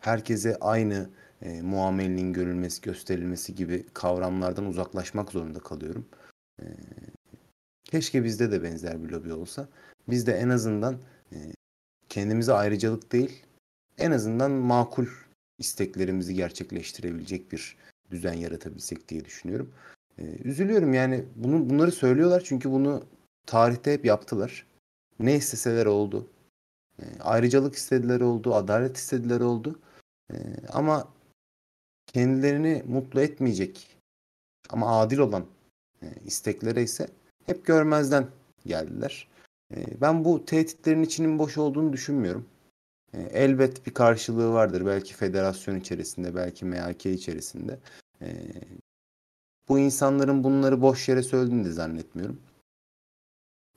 herkese 0.00 0.56
aynı 0.60 1.10
e, 1.42 1.62
muamelenin 1.62 2.32
görülmesi, 2.32 2.82
gösterilmesi 2.82 3.54
gibi 3.54 3.86
kavramlardan 3.94 4.66
uzaklaşmak 4.66 5.32
zorunda 5.32 5.58
kalıyorum. 5.58 6.08
E, 6.62 6.66
keşke 7.84 8.24
bizde 8.24 8.52
de 8.52 8.62
benzer 8.62 9.04
bir 9.04 9.08
lobi 9.08 9.32
olsa. 9.32 9.68
Biz 10.08 10.26
de 10.26 10.32
en 10.32 10.48
azından 10.48 10.98
kendimize 12.10 12.52
ayrıcalık 12.52 13.12
değil, 13.12 13.42
en 13.98 14.10
azından 14.10 14.50
makul 14.50 15.06
isteklerimizi 15.58 16.34
gerçekleştirebilecek 16.34 17.52
bir 17.52 17.76
düzen 18.10 18.32
yaratabilsek 18.32 19.08
diye 19.08 19.24
düşünüyorum. 19.24 19.72
E, 20.18 20.22
üzülüyorum 20.44 20.94
yani 20.94 21.24
bunu 21.36 21.70
bunları 21.70 21.92
söylüyorlar 21.92 22.42
çünkü 22.44 22.70
bunu 22.70 23.04
tarihte 23.46 23.92
hep 23.92 24.04
yaptılar. 24.04 24.66
Ne 25.18 25.36
isteseler 25.36 25.86
oldu. 25.86 26.26
E, 26.98 27.04
ayrıcalık 27.20 27.74
istediler 27.74 28.20
oldu, 28.20 28.54
adalet 28.54 28.96
istediler 28.96 29.40
oldu. 29.40 29.78
E, 30.32 30.36
ama 30.68 31.08
kendilerini 32.06 32.82
mutlu 32.86 33.20
etmeyecek 33.20 33.96
ama 34.70 35.00
adil 35.00 35.18
olan 35.18 35.46
e, 36.02 36.06
isteklere 36.24 36.82
ise 36.82 37.08
hep 37.46 37.66
görmezden 37.66 38.26
geldiler. 38.66 39.28
E, 39.76 40.00
ben 40.00 40.24
bu 40.24 40.44
tehditlerin 40.44 41.02
içinin 41.02 41.38
boş 41.38 41.58
olduğunu 41.58 41.92
düşünmüyorum. 41.92 42.46
E, 43.14 43.22
elbet 43.22 43.86
bir 43.86 43.94
karşılığı 43.94 44.52
vardır. 44.52 44.86
Belki 44.86 45.14
federasyon 45.14 45.80
içerisinde, 45.80 46.34
belki 46.34 46.64
MHK 46.64 47.06
içerisinde. 47.06 47.78
E, 48.22 48.28
bu 49.68 49.78
insanların 49.78 50.44
bunları 50.44 50.82
boş 50.82 51.08
yere 51.08 51.22
söylediğini 51.22 51.64
de 51.64 51.72
zannetmiyorum. 51.72 52.40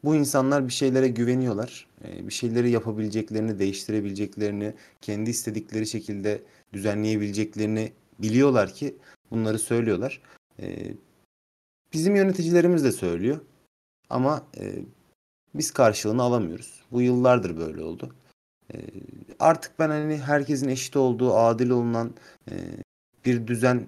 Bu 0.04 0.16
insanlar 0.16 0.68
bir 0.68 0.74
şeylere 0.74 1.08
güveniyorlar. 1.08 1.88
Ee, 2.06 2.28
Bir 2.28 2.34
şeyleri 2.34 2.72
yapabileceklerini, 2.72 3.60
değiştirebileceklerini, 3.60 4.74
kendi 5.02 5.30
istedikleri 5.30 5.88
şekilde 5.88 6.42
düzenleyebileceklerini 6.74 7.94
biliyorlar 8.20 8.74
ki 8.74 8.96
bunları 9.32 9.60
söylüyorlar. 9.60 10.22
Ee, 10.60 10.94
Bizim 11.94 12.16
yöneticilerimiz 12.16 12.84
de 12.84 12.92
söylüyor. 12.92 13.40
Ama 14.10 14.44
e, 14.58 14.76
biz 15.56 15.72
karşılığını 15.72 16.22
alamıyoruz. 16.22 16.84
Bu 16.92 17.02
yıllardır 17.02 17.58
böyle 17.58 17.84
oldu. 17.84 18.16
Ee, 18.74 18.78
Artık 19.40 19.80
ben 19.80 19.90
hani 19.90 20.18
herkesin 20.18 20.68
eşit 20.70 20.96
olduğu, 20.96 21.34
adil 21.36 21.70
olunan 21.70 22.14
e, 22.52 22.56
bir 23.26 23.48
düzen 23.48 23.88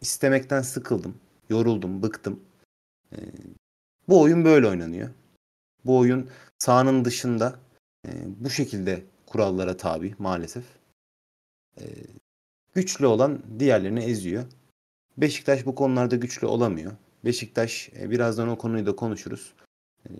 istemekten 0.00 0.62
sıkıldım. 0.62 1.14
Yoruldum, 1.50 2.02
bıktım. 2.02 2.40
Ee, 3.12 3.16
Bu 4.08 4.20
oyun 4.20 4.44
böyle 4.44 4.68
oynanıyor. 4.68 5.10
Bu 5.84 5.98
oyun 5.98 6.30
sahanın 6.58 7.04
dışında 7.04 7.58
e, 8.06 8.10
bu 8.26 8.50
şekilde 8.50 9.04
kurallara 9.26 9.76
tabi 9.76 10.14
maalesef. 10.18 10.64
E, 11.80 11.84
güçlü 12.74 13.06
olan 13.06 13.42
diğerlerini 13.58 14.04
eziyor. 14.04 14.44
Beşiktaş 15.16 15.66
bu 15.66 15.74
konularda 15.74 16.16
güçlü 16.16 16.46
olamıyor. 16.46 16.92
Beşiktaş 17.24 17.90
e, 17.98 18.10
birazdan 18.10 18.48
o 18.48 18.58
konuyu 18.58 18.86
da 18.86 18.96
konuşuruz. 18.96 19.52
E, 20.06 20.10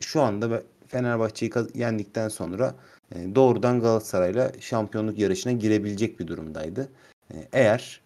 şu 0.00 0.22
anda 0.22 0.62
Fenerbahçe'yi 0.88 1.52
yendikten 1.74 2.28
sonra 2.28 2.74
e, 3.14 3.34
doğrudan 3.34 3.80
Galatasaray'la 3.80 4.52
şampiyonluk 4.60 5.18
yarışına 5.18 5.52
girebilecek 5.52 6.20
bir 6.20 6.26
durumdaydı. 6.26 6.88
E, 7.30 7.48
eğer 7.52 8.00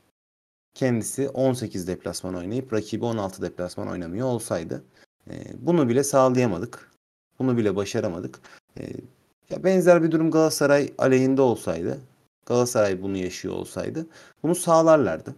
kendisi 0.75 1.29
18 1.29 1.89
deplasman 1.89 2.35
oynayıp 2.35 2.73
rakibi 2.73 3.05
16 3.05 3.43
deplasman 3.43 3.89
oynamıyor 3.89 4.27
olsaydı. 4.27 4.85
E, 5.31 5.33
bunu 5.59 5.89
bile 5.89 6.05
sağlayamadık. 6.05 6.91
Bunu 7.39 7.57
bile 7.57 7.77
başaramadık. 7.77 8.41
Ya 9.51 9.65
benzer 9.65 10.03
bir 10.03 10.11
durum 10.11 10.31
Galatasaray 10.31 10.93
aleyhinde 10.99 11.43
olsaydı, 11.43 11.99
Galatasaray 12.47 13.03
bunu 13.03 13.17
yaşıyor 13.17 13.55
olsaydı 13.55 14.07
bunu 14.43 14.55
sağlarlardı. 14.55 15.35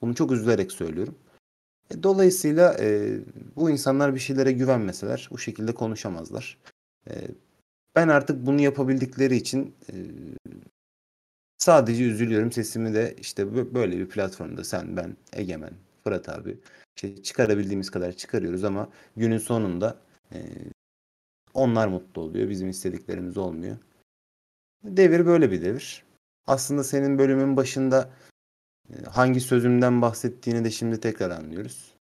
Bunu 0.00 0.14
çok 0.14 0.32
üzülerek 0.32 0.72
söylüyorum. 0.72 1.14
E, 1.90 2.02
dolayısıyla 2.02 2.76
e, 2.80 3.18
bu 3.56 3.70
insanlar 3.70 4.14
bir 4.14 4.20
şeylere 4.20 4.52
güvenmeseler 4.52 5.28
bu 5.32 5.38
şekilde 5.38 5.74
konuşamazlar. 5.74 6.58
E, 7.10 7.14
ben 7.94 8.08
artık 8.08 8.46
bunu 8.46 8.60
yapabildikleri 8.60 9.36
için 9.36 9.74
e, 9.92 9.94
sadece 11.58 12.04
üzülüyorum. 12.04 12.52
Sesimi 12.52 12.94
de 12.94 13.14
işte 13.20 13.42
bö- 13.42 13.74
böyle 13.74 13.98
bir 13.98 14.08
platformda 14.08 14.64
sen, 14.64 14.96
ben, 14.96 15.16
Egemen, 15.32 15.72
Fırat 16.04 16.28
abi 16.28 16.58
işte 16.96 17.22
çıkarabildiğimiz 17.22 17.90
kadar 17.90 18.12
çıkarıyoruz 18.12 18.64
ama 18.64 18.88
günün 19.16 19.38
sonunda 19.38 19.96
e, 20.32 20.38
onlar 21.54 21.88
mutlu 21.88 22.22
oluyor. 22.22 22.48
Bizim 22.48 22.68
istediklerimiz 22.68 23.36
olmuyor. 23.36 23.76
Devir 24.84 25.26
böyle 25.26 25.50
bir 25.50 25.62
devir. 25.62 26.04
Aslında 26.46 26.84
senin 26.84 27.18
bölümün 27.18 27.56
başında 27.56 28.10
hangi 29.10 29.40
sözümden 29.40 30.02
bahsettiğini 30.02 30.64
de 30.64 30.70
şimdi 30.70 31.00
tekrar 31.00 31.30
anlıyoruz. 31.30 31.94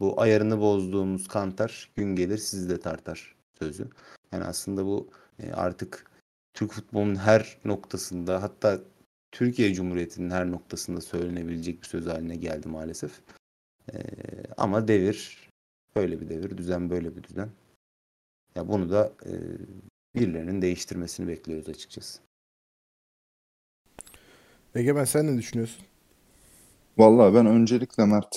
Bu 0.00 0.20
ayarını 0.20 0.60
bozduğumuz 0.60 1.28
kantar 1.28 1.90
gün 1.96 2.16
gelir 2.16 2.38
sizi 2.38 2.70
de 2.70 2.80
tartar 2.80 3.36
sözü. 3.58 3.88
Yani 4.32 4.44
aslında 4.44 4.84
bu 4.86 5.10
e, 5.38 5.52
artık 5.52 6.10
Türk 6.54 6.72
futbolunun 6.72 7.14
her 7.16 7.58
noktasında 7.64 8.42
hatta 8.42 8.80
Türkiye 9.32 9.74
Cumhuriyeti'nin 9.74 10.30
her 10.30 10.50
noktasında 10.50 11.00
söylenebilecek 11.00 11.82
bir 11.82 11.86
söz 11.86 12.06
haline 12.06 12.36
geldi 12.36 12.68
maalesef. 12.68 13.20
E, 13.92 13.96
ama 14.56 14.88
devir 14.88 15.48
böyle 15.96 16.20
bir 16.20 16.28
devir, 16.28 16.58
düzen 16.58 16.90
böyle 16.90 17.16
bir 17.16 17.22
düzen. 17.22 17.50
Ya 18.54 18.68
bunu 18.68 18.90
da 18.90 19.12
e, 19.26 19.32
birilerinin 20.14 20.62
değiştirmesini 20.62 21.28
bekliyoruz 21.28 21.68
açıkçası. 21.68 22.20
Egemen 24.74 25.04
sen 25.04 25.26
ne 25.26 25.38
düşünüyorsun? 25.38 25.84
Vallahi 26.98 27.34
ben 27.34 27.46
öncelikle 27.46 28.04
Mert 28.04 28.36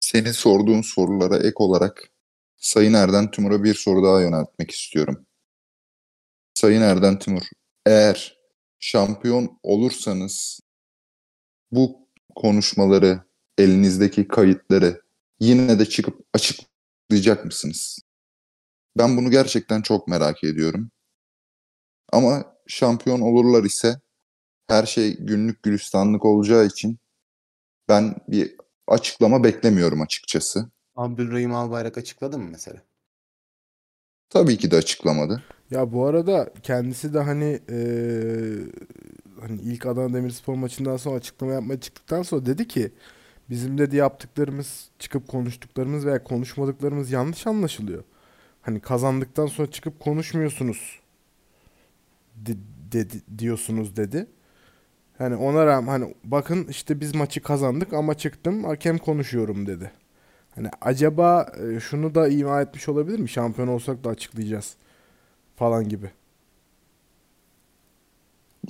senin 0.00 0.32
sorduğun 0.32 0.82
sorulara 0.82 1.36
ek 1.36 1.54
olarak 1.56 2.10
Sayın 2.56 2.94
Erden 2.94 3.30
Timur'a 3.30 3.64
bir 3.64 3.74
soru 3.74 4.04
daha 4.04 4.20
yöneltmek 4.20 4.70
istiyorum. 4.70 5.26
Sayın 6.54 6.82
Erden 6.82 7.18
Timur, 7.18 7.42
eğer 7.86 8.38
şampiyon 8.78 9.58
olursanız 9.62 10.60
bu 11.70 12.08
konuşmaları, 12.34 13.20
elinizdeki 13.58 14.28
kayıtları 14.28 15.02
yine 15.40 15.78
de 15.78 15.86
çıkıp 15.86 16.26
açıklayacak 16.34 17.44
mısınız? 17.44 17.98
Ben 18.98 19.16
bunu 19.16 19.30
gerçekten 19.30 19.82
çok 19.82 20.08
merak 20.08 20.44
ediyorum. 20.44 20.90
Ama 22.12 22.56
şampiyon 22.66 23.20
olurlar 23.20 23.64
ise 23.64 24.00
her 24.68 24.86
şey 24.86 25.16
günlük 25.16 25.62
gülistanlık 25.62 26.24
olacağı 26.24 26.66
için 26.66 26.98
ben 27.88 28.14
bir 28.28 28.56
açıklama 28.88 29.44
beklemiyorum 29.44 30.00
açıkçası. 30.00 30.70
Abdülrahim 30.96 31.54
Albayrak 31.54 31.98
açıkladı 31.98 32.38
mı 32.38 32.48
mesela? 32.50 32.82
Tabii 34.30 34.58
ki 34.58 34.70
de 34.70 34.76
açıklamadı. 34.76 35.42
Ya 35.70 35.92
bu 35.92 36.06
arada 36.06 36.52
kendisi 36.62 37.14
de 37.14 37.20
hani 37.20 37.60
eee, 37.68 38.58
hani 39.40 39.60
ilk 39.60 39.86
Adana 39.86 40.14
Demirspor 40.14 40.54
maçından 40.54 40.96
sonra 40.96 41.16
açıklama 41.16 41.52
yapmaya 41.52 41.80
çıktıktan 41.80 42.22
sonra 42.22 42.46
dedi 42.46 42.68
ki 42.68 42.92
bizim 43.50 43.78
dedi 43.78 43.96
yaptıklarımız 43.96 44.88
çıkıp 44.98 45.28
konuştuklarımız 45.28 46.06
veya 46.06 46.24
konuşmadıklarımız 46.24 47.10
yanlış 47.10 47.46
anlaşılıyor. 47.46 48.04
Hani 48.62 48.80
kazandıktan 48.80 49.46
sonra 49.46 49.70
çıkıp 49.70 50.00
konuşmuyorsunuz 50.00 51.00
de- 52.36 52.56
dedi, 52.92 53.22
diyorsunuz 53.38 53.96
dedi. 53.96 54.26
Hani 55.18 55.36
ona 55.36 55.66
rağmen 55.66 55.88
hani 55.88 56.14
bakın 56.24 56.66
işte 56.70 57.00
biz 57.00 57.14
maçı 57.14 57.42
kazandık 57.42 57.92
ama 57.92 58.14
çıktım 58.14 58.64
hakem 58.64 58.98
konuşuyorum 58.98 59.66
dedi. 59.66 59.90
Hani 60.54 60.68
acaba 60.80 61.46
e, 61.62 61.80
şunu 61.80 62.14
da 62.14 62.28
ima 62.28 62.60
etmiş 62.60 62.88
olabilir 62.88 63.18
mi? 63.18 63.28
Şampiyon 63.28 63.68
olsak 63.68 64.04
da 64.04 64.08
açıklayacağız 64.10 64.76
falan 65.56 65.88
gibi. 65.88 66.10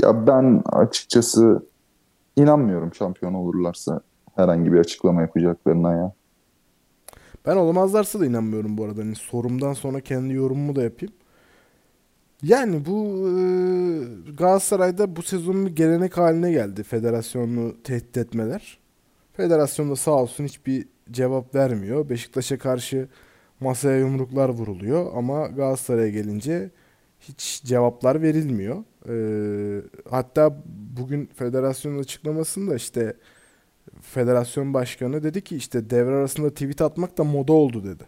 Ya 0.03 0.27
ben 0.27 0.63
açıkçası 0.73 1.67
inanmıyorum 2.37 2.95
şampiyon 2.95 3.35
olurlarsa 3.35 4.01
herhangi 4.37 4.73
bir 4.73 4.79
açıklama 4.79 5.21
yapacaklarına 5.21 5.93
ya. 5.93 6.13
Ben 7.47 7.57
olamazlarsa 7.57 8.21
da 8.21 8.27
inanmıyorum 8.27 8.79
bu 8.79 8.85
arada. 8.85 9.01
Hani 9.01 9.15
sorumdan 9.15 9.73
sonra 9.73 10.01
kendi 10.01 10.35
yorumumu 10.35 10.77
da 10.77 10.83
yapayım. 10.83 11.15
Yani 12.43 12.87
bu 12.87 13.29
e, 13.29 14.33
Galatasaray'da 14.33 15.17
bu 15.17 15.23
sezon 15.23 15.67
bir 15.67 15.77
gelenek 15.77 16.17
haline 16.17 16.53
geldi 16.53 16.83
federasyonu 16.83 17.83
tehdit 17.85 18.17
etmeler. 18.17 18.79
Federasyon 19.33 19.91
da 19.91 19.97
sağ 19.97 20.11
olsun 20.11 20.45
hiçbir 20.45 20.89
cevap 21.11 21.55
vermiyor. 21.55 22.09
Beşiktaş'a 22.09 22.59
karşı 22.59 23.09
masaya 23.61 23.99
yumruklar 23.99 24.49
vuruluyor 24.49 25.13
ama 25.17 25.47
Galatasaray'a 25.47 26.09
gelince 26.09 26.71
hiç 27.21 27.63
cevaplar 27.65 28.23
verilmiyor. 28.23 28.85
E, 29.09 29.17
hatta 30.11 30.63
bugün 30.97 31.27
federasyonun 31.27 31.99
açıklamasında 31.99 32.75
işte 32.75 33.17
federasyon 34.01 34.75
başkanı 34.75 35.23
dedi 35.23 35.45
ki 35.45 35.57
işte 35.57 35.91
devre 35.91 36.15
arasında 36.15 36.51
tweet 36.51 36.81
atmak 36.83 37.19
da 37.19 37.25
moda 37.25 37.53
oldu 37.53 37.85
dedi. 37.85 38.05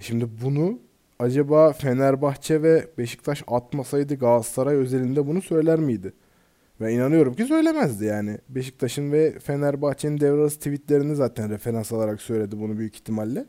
Şimdi 0.00 0.28
bunu 0.42 0.78
acaba 1.18 1.72
Fenerbahçe 1.72 2.62
ve 2.62 2.88
Beşiktaş 2.98 3.44
atmasaydı 3.48 4.14
Galatasaray 4.14 4.76
özelinde 4.76 5.26
bunu 5.26 5.42
söyler 5.42 5.78
miydi? 5.78 6.12
Ve 6.80 6.92
inanıyorum 6.92 7.34
ki 7.34 7.44
söylemezdi 7.44 8.04
yani. 8.04 8.38
Beşiktaş'ın 8.48 9.12
ve 9.12 9.38
Fenerbahçe'nin 9.38 10.20
devre 10.20 10.40
arası 10.40 10.58
tweetlerini 10.58 11.14
zaten 11.14 11.50
referans 11.50 11.92
alarak 11.92 12.22
söyledi 12.22 12.60
bunu 12.60 12.78
büyük 12.78 12.94
ihtimalle. 12.94 13.46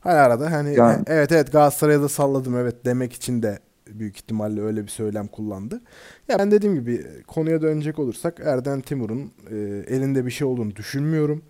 Hay 0.00 0.20
arada 0.20 0.52
hani 0.52 0.74
Yani- 0.74 1.04
evet 1.06 1.32
evet 1.32 1.52
Galatasaray'a 1.52 2.02
da 2.02 2.08
salladım 2.08 2.56
evet 2.56 2.84
demek 2.84 3.12
için 3.12 3.42
de 3.42 3.58
büyük 3.86 4.16
ihtimalle 4.16 4.62
öyle 4.62 4.82
bir 4.82 4.88
söylem 4.88 5.26
kullandı. 5.26 5.80
Ya 6.28 6.38
ben 6.38 6.50
dediğim 6.50 6.74
gibi 6.74 7.06
konuya 7.26 7.62
dönecek 7.62 7.98
olursak 7.98 8.40
Erden 8.44 8.80
Timur'un 8.80 9.32
e, 9.50 9.56
elinde 9.94 10.26
bir 10.26 10.30
şey 10.30 10.46
olduğunu 10.46 10.76
düşünmüyorum. 10.76 11.42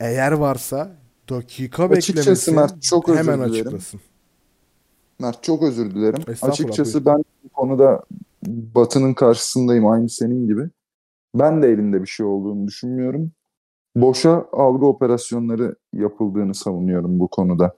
Eğer 0.00 0.32
varsa 0.32 0.90
dakika 1.28 1.84
Açıkçası 1.84 2.18
beklemesin 2.20 2.54
Mert, 2.54 2.82
çok 2.82 3.08
özür 3.08 3.18
hemen 3.18 3.38
dilerim. 3.48 3.66
açıklasın. 3.66 4.00
Mert 5.18 5.42
çok 5.42 5.62
özür 5.62 5.94
dilerim. 5.94 6.24
Açıkçası 6.42 7.06
ben 7.06 7.24
bu 7.44 7.48
konuda 7.48 8.04
Batı'nın 8.46 9.14
karşısındayım 9.14 9.86
aynı 9.86 10.08
senin 10.08 10.46
gibi. 10.46 10.70
Ben 11.34 11.62
de 11.62 11.68
elinde 11.68 12.02
bir 12.02 12.06
şey 12.06 12.26
olduğunu 12.26 12.66
düşünmüyorum. 12.66 13.32
Boşa 13.96 14.46
algı 14.52 14.86
operasyonları 14.86 15.76
yapıldığını 15.92 16.54
savunuyorum 16.54 17.20
bu 17.20 17.28
konuda. 17.28 17.76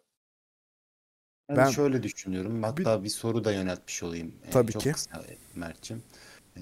Ben, 1.48 1.56
Ben- 1.56 1.70
şöyle 1.70 2.02
düşünüyorum. 2.02 2.62
Hatta 2.62 3.04
bir 3.04 3.08
soru 3.08 3.44
da 3.44 3.52
yöneltmiş 3.52 4.02
olayım. 4.02 4.32
Ee, 4.46 4.50
Tabii 4.50 4.72
çok 4.72 4.82
ki. 4.82 4.92
kısa 4.92 5.10
e, 5.20 5.36
Mert'ciğim. 5.58 6.02
Ee, 6.56 6.60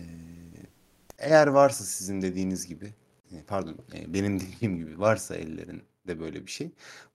eğer 1.18 1.46
varsa 1.46 1.84
sizin 1.84 2.22
dediğiniz 2.22 2.66
gibi, 2.66 2.94
e, 3.32 3.42
pardon 3.46 3.76
e, 3.94 4.14
benim 4.14 4.40
dediğim 4.40 4.76
gibi 4.76 5.00
varsa 5.00 5.36
ellerinde 6.06 6.20
böyle 6.20 6.46
bir 6.46 6.50
şey. 6.50 6.70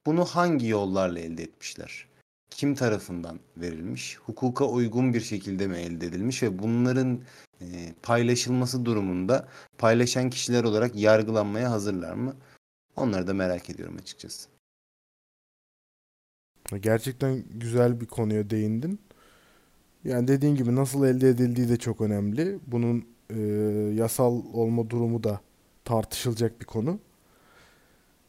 Bunu 0.05 0.25
hangi 0.25 0.67
yollarla 0.67 1.19
elde 1.19 1.43
etmişler? 1.43 2.07
Kim 2.49 2.75
tarafından 2.75 3.39
verilmiş? 3.57 4.17
Hukuka 4.17 4.65
uygun 4.65 5.13
bir 5.13 5.21
şekilde 5.21 5.67
mi 5.67 5.77
elde 5.77 6.05
edilmiş 6.07 6.43
ve 6.43 6.59
bunların 6.59 7.21
e, 7.61 7.93
paylaşılması 8.03 8.85
durumunda 8.85 9.47
paylaşan 9.77 10.29
kişiler 10.29 10.63
olarak 10.63 10.95
yargılanmaya 10.95 11.71
hazırlar 11.71 12.13
mı? 12.13 12.35
Onları 12.95 13.27
da 13.27 13.33
merak 13.33 13.69
ediyorum 13.69 13.97
açıkçası. 14.01 14.49
Gerçekten 16.81 17.43
güzel 17.59 18.01
bir 18.01 18.05
konuya 18.05 18.49
değindin. 18.49 18.99
Yani 20.03 20.27
dediğin 20.27 20.55
gibi 20.55 20.75
nasıl 20.75 21.05
elde 21.05 21.29
edildiği 21.29 21.69
de 21.69 21.77
çok 21.77 22.01
önemli. 22.01 22.59
Bunun 22.67 23.05
e, 23.29 23.39
yasal 23.95 24.41
olma 24.53 24.89
durumu 24.89 25.23
da 25.23 25.41
tartışılacak 25.85 26.59
bir 26.61 26.65
konu. 26.65 26.99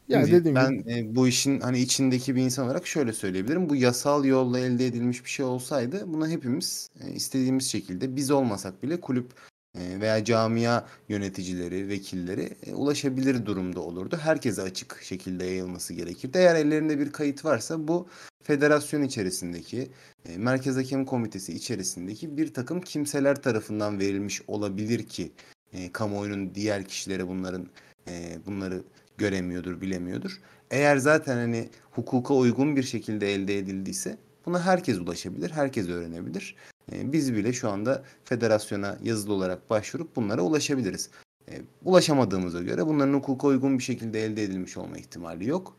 Yani 0.07 0.25
Şimdi 0.25 0.39
dediğim 0.39 0.55
ben 0.55 0.71
gibi 0.71 0.91
e, 0.91 1.15
bu 1.15 1.27
işin 1.27 1.59
hani 1.59 1.79
içindeki 1.79 2.35
bir 2.35 2.41
insan 2.41 2.65
olarak 2.65 2.87
şöyle 2.87 3.13
söyleyebilirim. 3.13 3.69
Bu 3.69 3.75
yasal 3.75 4.25
yolla 4.25 4.59
elde 4.59 4.87
edilmiş 4.87 5.25
bir 5.25 5.29
şey 5.29 5.45
olsaydı 5.45 6.03
buna 6.07 6.29
hepimiz 6.29 6.89
e, 7.01 7.11
istediğimiz 7.11 7.71
şekilde 7.71 8.15
biz 8.15 8.31
olmasak 8.31 8.83
bile 8.83 9.01
kulüp 9.01 9.31
e, 9.77 10.01
veya 10.01 10.23
camia 10.23 10.85
yöneticileri, 11.09 11.89
vekilleri 11.89 12.49
e, 12.65 12.73
ulaşabilir 12.73 13.45
durumda 13.45 13.79
olurdu. 13.79 14.17
Herkese 14.21 14.61
açık 14.61 14.99
şekilde 15.03 15.45
yayılması 15.45 15.93
gerekirdi. 15.93 16.37
Eğer 16.37 16.55
ellerinde 16.55 16.99
bir 16.99 17.11
kayıt 17.11 17.45
varsa 17.45 17.87
bu 17.87 18.07
federasyon 18.43 19.01
içerisindeki, 19.01 19.91
e, 20.25 20.37
Merkez 20.37 20.75
Hakem 20.77 21.05
Komitesi 21.05 21.53
içerisindeki 21.53 22.37
bir 22.37 22.53
takım 22.53 22.81
kimseler 22.81 23.41
tarafından 23.41 23.99
verilmiş 23.99 24.41
olabilir 24.47 25.07
ki 25.07 25.31
e, 25.73 25.91
kamuoyunun 25.91 26.55
diğer 26.55 26.85
kişilere 26.85 27.27
bunların 27.27 27.67
e, 28.07 28.37
bunları 28.45 28.83
göremiyordur, 29.17 29.81
bilemiyordur. 29.81 30.41
Eğer 30.71 30.97
zaten 30.97 31.35
hani 31.35 31.69
hukuka 31.91 32.33
uygun 32.33 32.75
bir 32.75 32.83
şekilde 32.83 33.33
elde 33.33 33.57
edildiyse 33.57 34.17
buna 34.45 34.65
herkes 34.65 34.97
ulaşabilir, 34.97 35.51
herkes 35.51 35.89
öğrenebilir. 35.89 36.55
E, 36.91 37.11
biz 37.11 37.33
bile 37.33 37.53
şu 37.53 37.69
anda 37.69 38.03
federasyona 38.25 38.97
yazılı 39.03 39.33
olarak 39.33 39.69
başvurup 39.69 40.15
bunlara 40.15 40.41
ulaşabiliriz. 40.41 41.09
E, 41.51 41.61
ulaşamadığımıza 41.85 42.61
göre 42.61 42.87
bunların 42.87 43.13
hukuka 43.13 43.47
uygun 43.47 43.77
bir 43.77 43.83
şekilde 43.83 44.25
elde 44.25 44.43
edilmiş 44.43 44.77
olma 44.77 44.97
ihtimali 44.97 45.49
yok. 45.49 45.77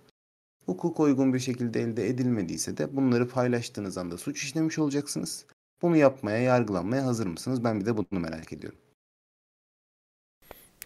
Hukuka 0.67 1.03
uygun 1.03 1.35
bir 1.35 1.39
şekilde 1.39 1.81
elde 1.81 2.09
edilmediyse 2.09 2.77
de 2.77 2.97
bunları 2.97 3.29
paylaştığınız 3.29 3.99
anda 3.99 4.19
suç 4.19 4.43
işlemiş 4.43 4.79
olacaksınız. 4.79 5.45
Bunu 5.83 5.97
yapmaya, 5.97 6.39
yargılanmaya 6.39 7.07
hazır 7.07 7.27
mısınız? 7.27 7.65
Ben 7.65 7.81
bir 7.81 7.87
de 7.87 7.97
bunu 7.97 8.07
merak 8.11 8.53
ediyorum. 8.53 8.79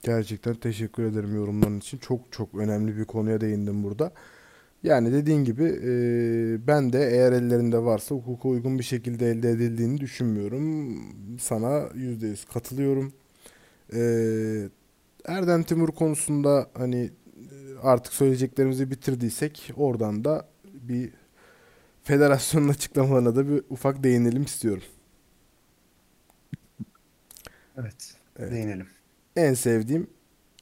Gerçekten 0.02 0.54
teşekkür 0.54 1.02
ederim 1.02 1.34
yorumların 1.36 1.78
için. 1.78 1.98
Çok 1.98 2.20
çok 2.32 2.54
önemli 2.54 2.96
bir 2.96 3.04
konuya 3.04 3.40
değindim 3.40 3.82
burada. 3.84 4.12
Yani 4.82 5.12
dediğin 5.12 5.44
gibi 5.44 5.64
e, 5.64 5.90
ben 6.66 6.92
de 6.92 7.10
eğer 7.10 7.32
ellerinde 7.32 7.78
varsa 7.78 8.14
hukuka 8.14 8.48
uygun 8.48 8.78
bir 8.78 8.84
şekilde 8.84 9.30
elde 9.30 9.50
edildiğini 9.50 10.00
düşünmüyorum. 10.00 10.98
Sana 11.38 11.88
%100 11.94 12.52
katılıyorum. 12.52 13.12
E, 13.94 14.00
Erdem 15.24 15.62
Timur 15.62 15.88
konusunda 15.88 16.70
hani 16.74 17.04
e, 17.04 17.78
artık 17.82 18.12
söyleyeceklerimizi 18.12 18.90
bitirdiysek 18.90 19.72
oradan 19.76 20.24
da 20.24 20.48
bir 20.64 21.10
federasyonun 22.04 22.68
açıklamalarına 22.78 23.36
da 23.36 23.48
bir 23.48 23.62
ufak 23.70 24.04
değinelim 24.04 24.42
istiyorum. 24.42 24.82
Evet. 27.76 28.14
Evet. 28.38 28.52
Değinelim. 28.52 28.86
En 29.38 29.54
sevdiğim 29.54 30.06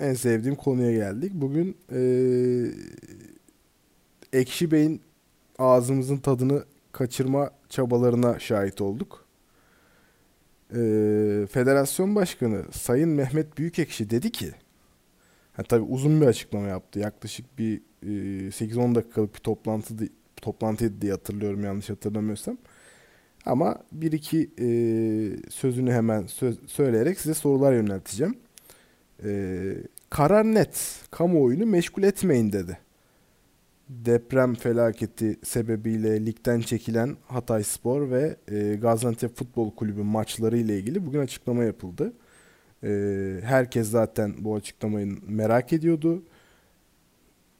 en 0.00 0.14
sevdiğim 0.14 0.56
konuya 0.56 0.92
geldik. 0.92 1.32
Bugün 1.34 1.76
eee, 1.92 2.70
Ekşi 4.32 4.70
Bey'in 4.70 5.00
ağzımızın 5.58 6.16
tadını 6.18 6.64
kaçırma 6.92 7.50
çabalarına 7.68 8.38
şahit 8.38 8.80
olduk. 8.80 9.24
Eee, 10.74 11.46
Federasyon 11.46 12.14
Başkanı 12.14 12.64
Sayın 12.72 13.08
Mehmet 13.08 13.58
Büyükekşi 13.58 14.10
dedi 14.10 14.32
ki, 14.32 14.50
ha, 15.52 15.62
tabii 15.62 15.82
uzun 15.84 16.20
bir 16.20 16.26
açıklama 16.26 16.66
yaptı. 16.68 16.98
Yaklaşık 16.98 17.58
bir 17.58 17.80
eee, 18.02 18.50
8-10 18.50 18.94
dakikalık 18.94 19.34
bir 19.34 19.40
toplantı 19.40 19.94
toplantıydı 20.42 21.00
diye 21.02 21.12
hatırlıyorum 21.12 21.64
yanlış 21.64 21.90
hatırlamıyorsam. 21.90 22.58
Ama 23.46 23.78
bir 23.92 24.12
iki 24.12 24.50
eee, 24.58 25.36
sözünü 25.50 25.92
hemen 25.92 26.26
söz, 26.26 26.58
söyleyerek 26.66 27.20
size 27.20 27.34
sorular 27.34 27.72
yönelteceğim. 27.72 28.36
Ee, 29.24 29.74
karar 30.10 30.44
net. 30.44 31.00
Kamuoyunu 31.10 31.66
meşgul 31.66 32.02
etmeyin 32.02 32.52
dedi. 32.52 32.78
Deprem 33.88 34.54
felaketi 34.54 35.36
sebebiyle 35.44 36.26
ligden 36.26 36.60
çekilen 36.60 37.16
Hatayspor 37.28 38.10
ve 38.10 38.36
e, 38.48 38.76
Gaziantep 38.76 39.36
Futbol 39.36 39.70
Kulübü 39.70 40.02
maçları 40.02 40.58
ile 40.58 40.78
ilgili 40.78 41.06
bugün 41.06 41.20
açıklama 41.20 41.64
yapıldı. 41.64 42.12
Ee, 42.84 43.40
herkes 43.44 43.90
zaten 43.90 44.34
bu 44.38 44.54
açıklamayı 44.54 45.18
merak 45.28 45.72
ediyordu. 45.72 46.22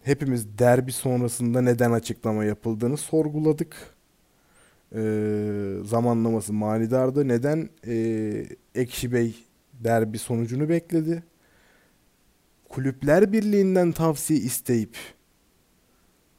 Hepimiz 0.03 0.59
derbi 0.59 0.93
sonrasında 0.93 1.63
neden 1.63 1.93
açıklama 1.93 2.45
yapıldığını 2.45 2.97
sorguladık. 2.97 3.77
Ee, 4.95 5.73
zamanlaması 5.85 6.53
manidardı. 6.53 7.29
Neden 7.29 7.69
e, 7.87 8.47
Ekşi 8.75 9.13
Bey 9.13 9.45
derbi 9.85 10.19
sonucunu 10.19 10.69
bekledi? 10.69 11.23
Kulüpler 12.69 13.33
Birliği'nden 13.33 13.93
tavsiye 13.93 14.39
isteyip 14.41 14.97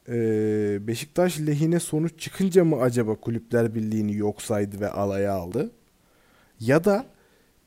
eee, 0.07 0.77
Beşiktaş 0.87 1.39
lehine 1.39 1.79
sonuç 1.79 2.19
çıkınca 2.19 2.63
mı 2.65 2.81
acaba 2.81 3.15
Kulüpler 3.15 3.75
Birliği'ni 3.75 4.15
yok 4.15 4.41
saydı 4.41 4.79
ve 4.79 4.89
alaya 4.89 5.33
aldı? 5.33 5.71
Ya 6.59 6.83
da 6.83 7.05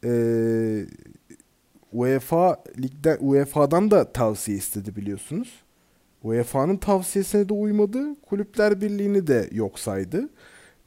eee 0.04 0.86
UEFA 1.92 2.64
ligden 2.78 3.18
UEFA'dan 3.20 3.90
da 3.90 4.12
tavsiye 4.12 4.56
istedi 4.58 4.96
biliyorsunuz. 4.96 5.48
UEFA'nın 6.22 6.76
tavsiyesine 6.76 7.48
de 7.48 7.52
uymadı. 7.54 8.20
Kulüpler 8.22 8.80
Birliği'ni 8.80 9.26
de 9.26 9.48
yok 9.52 9.78
saydı. 9.78 10.28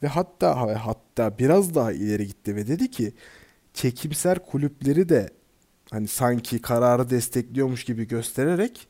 Ve 0.02 0.06
hatta 0.08 0.56
hatta 0.86 1.38
biraz 1.38 1.74
daha 1.74 1.92
ileri 1.92 2.26
gitti 2.26 2.56
ve 2.56 2.66
dedi 2.66 2.90
ki 2.90 3.12
çekimser 3.74 4.38
kulüpleri 4.46 5.08
de 5.08 5.30
hani 5.94 6.08
sanki 6.08 6.58
kararı 6.58 7.10
destekliyormuş 7.10 7.84
gibi 7.84 8.08
göstererek 8.08 8.88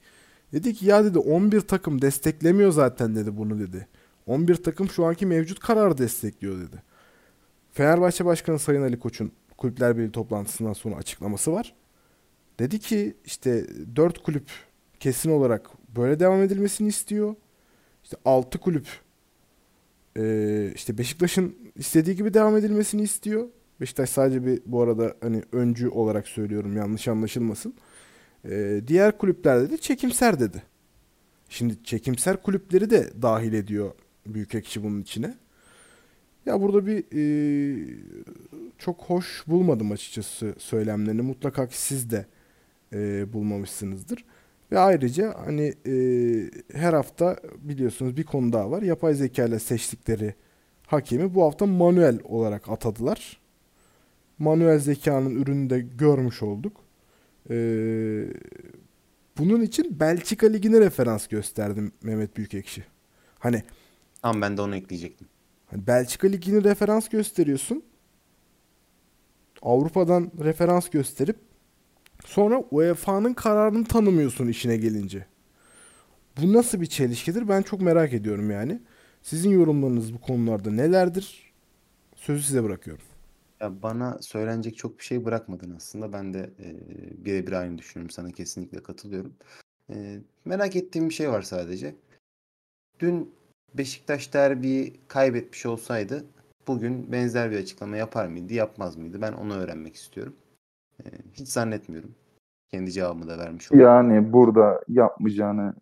dedi 0.53 0.75
ki 0.75 0.87
ya 0.87 1.05
dedi 1.05 1.19
11 1.19 1.61
takım 1.61 2.03
desteklemiyor 2.03 2.73
zaten 2.73 3.17
dedi 3.17 3.37
bunu 3.37 3.61
dedi. 3.61 3.89
11 4.27 4.55
takım 4.55 4.89
şu 4.89 5.05
anki 5.05 5.27
mevcut 5.27 5.61
kararı 5.61 5.99
destekliyor 5.99 6.59
dedi. 6.59 6.83
Fenerbahçe 7.73 8.25
Başkanı 8.25 8.59
Sayın 8.59 8.83
Ali 8.83 8.99
Koç'un 8.99 9.33
Kulüpler 9.59 9.97
Birliği 9.97 10.13
toplantısından 10.13 10.73
sonra 10.73 10.97
açıklaması 10.97 11.53
var. 11.53 11.75
Dedi 12.59 12.79
ki 12.79 13.17
işte 13.25 13.67
4 13.97 14.23
kulüp 14.23 14.49
kesin 15.01 15.31
olarak 15.31 15.71
böyle 15.97 16.21
devam 16.21 16.43
edilmesini 16.43 16.89
istiyor. 16.89 17.35
İşte 18.05 18.17
6 18.25 18.59
kulüp 18.59 18.87
işte 20.75 20.99
Beşiktaş'ın 20.99 21.57
istediği 21.77 22.17
gibi 22.17 22.35
devam 22.35 22.57
edilmesini 22.57 23.03
istiyor. 23.03 23.49
Beşiktaş 23.81 24.11
sadece 24.11 24.47
bir 24.47 24.61
bu 24.67 24.83
arada 24.83 25.15
hani 25.21 25.43
öncü 25.53 25.89
olarak 25.89 26.29
söylüyorum 26.29 26.77
yanlış 26.77 27.09
anlaşılmasın. 27.09 27.75
E, 28.45 28.81
diğer 28.87 29.19
kulüplerde 29.19 29.71
de 29.71 29.77
çekimser 29.77 30.41
dedi. 30.41 30.63
Şimdi 31.49 31.85
çekimser 31.85 32.43
kulüpleri 32.43 32.91
de 32.91 33.11
dahil 33.23 33.53
ediyor 33.53 33.93
Büyükekşi 34.27 34.83
bunun 34.83 35.01
içine. 35.01 35.35
Ya 36.47 36.61
burada 36.61 36.87
bir 36.87 37.05
e, 37.13 37.25
çok 38.79 39.03
hoş 39.03 39.45
bulmadım 39.47 39.93
açıkçası 39.93 40.55
söylemlerini. 40.59 41.23
Mutlaka 41.23 41.69
ki 41.69 41.83
siz 41.83 42.11
de 42.11 42.27
e, 42.93 43.33
bulmamışsınızdır. 43.33 44.25
Ve 44.73 44.79
ayrıca 44.79 45.35
hani 45.45 45.75
e, 45.87 45.95
her 46.73 46.93
hafta 46.93 47.37
biliyorsunuz 47.59 48.17
bir 48.17 48.25
konu 48.25 48.53
daha 48.53 48.71
var. 48.71 48.83
Yapay 48.83 49.15
zeka 49.15 49.45
ile 49.45 49.59
seçtikleri 49.59 50.35
hakemi 50.87 51.35
bu 51.35 51.45
hafta 51.45 51.67
manuel 51.67 52.19
olarak 52.25 52.69
atadılar. 52.69 53.44
Manuel 54.39 54.79
zekanın 54.79 55.35
ürünü 55.35 55.71
de 55.71 55.81
görmüş 55.81 56.43
olduk. 56.43 56.77
E, 57.51 57.57
bunun 59.39 59.61
için 59.61 60.01
Belçika 60.01 60.47
Ligi'ne 60.47 60.81
referans 60.81 61.27
gösterdim 61.27 61.93
Mehmet 62.03 62.37
Büyükekşi. 62.37 62.85
Hani 63.39 63.63
Tamam 64.23 64.43
ben 64.43 64.57
de 64.57 64.63
onu 64.63 64.77
ekleyecektim. 64.77 65.29
Hani 65.67 65.87
Belçika 65.87 66.29
Ligi'ni 66.29 66.65
referans 66.65 67.09
gösteriyorsun. 67.09 67.85
Avrupa'dan 69.63 70.33
referans 70.45 70.91
gösterip 70.91 71.37
sonra 72.25 72.65
UEFA'nın 72.71 73.35
kararını 73.35 73.85
tanımıyorsun 73.85 74.49
işine 74.49 74.77
gelince. 74.77 75.27
Bu 76.43 76.53
nasıl 76.53 76.81
bir 76.81 76.87
çelişkidir? 76.87 77.49
Ben 77.49 77.63
çok 77.63 77.81
merak 77.81 78.13
ediyorum 78.13 78.51
yani. 78.51 78.81
Sizin 79.23 79.51
yorumlarınız 79.51 80.15
bu 80.15 80.21
konularda 80.21 80.71
nelerdir? 80.71 81.53
Sözü 82.17 82.43
size 82.43 82.65
bırakıyorum. 82.65 83.05
Ya 83.65 83.83
bana 83.83 84.19
söylenecek 84.21 84.77
çok 84.77 84.99
bir 84.99 85.05
şey 85.05 85.25
bırakmadın 85.25 85.75
aslında. 85.77 86.13
Ben 86.13 86.35
de 86.35 86.51
e, 86.61 86.69
birebir 87.25 87.53
aynı 87.53 87.79
düşünüyorum. 87.79 88.11
Sana 88.11 88.31
kesinlikle 88.31 88.83
katılıyorum. 88.83 89.33
E, 89.91 90.19
merak 90.45 90.77
ettiğim 90.77 91.09
bir 91.09 91.15
şey 91.15 91.31
var 91.31 91.43
sadece. 91.43 91.95
Dün 93.01 93.35
Beşiktaş 93.75 94.35
derbiyi 94.35 95.01
kaybetmiş 95.09 95.67
olsaydı 95.67 96.25
bugün 96.67 97.13
benzer 97.13 97.51
bir 97.51 97.59
açıklama 97.59 97.97
yapar 97.97 98.27
mıydı, 98.27 98.55
yapmaz 98.55 98.97
mıydı? 98.97 99.23
Ben 99.23 99.33
onu 99.33 99.55
öğrenmek 99.55 99.95
istiyorum. 99.95 100.37
E, 101.05 101.07
hiç 101.33 101.49
zannetmiyorum. 101.49 102.15
Kendi 102.71 102.93
cevabımı 102.93 103.29
da 103.29 103.39
vermiş 103.39 103.73
oldum. 103.73 103.83
Yani 103.83 104.33
burada 104.33 104.81
yapmayacağını 104.89 105.75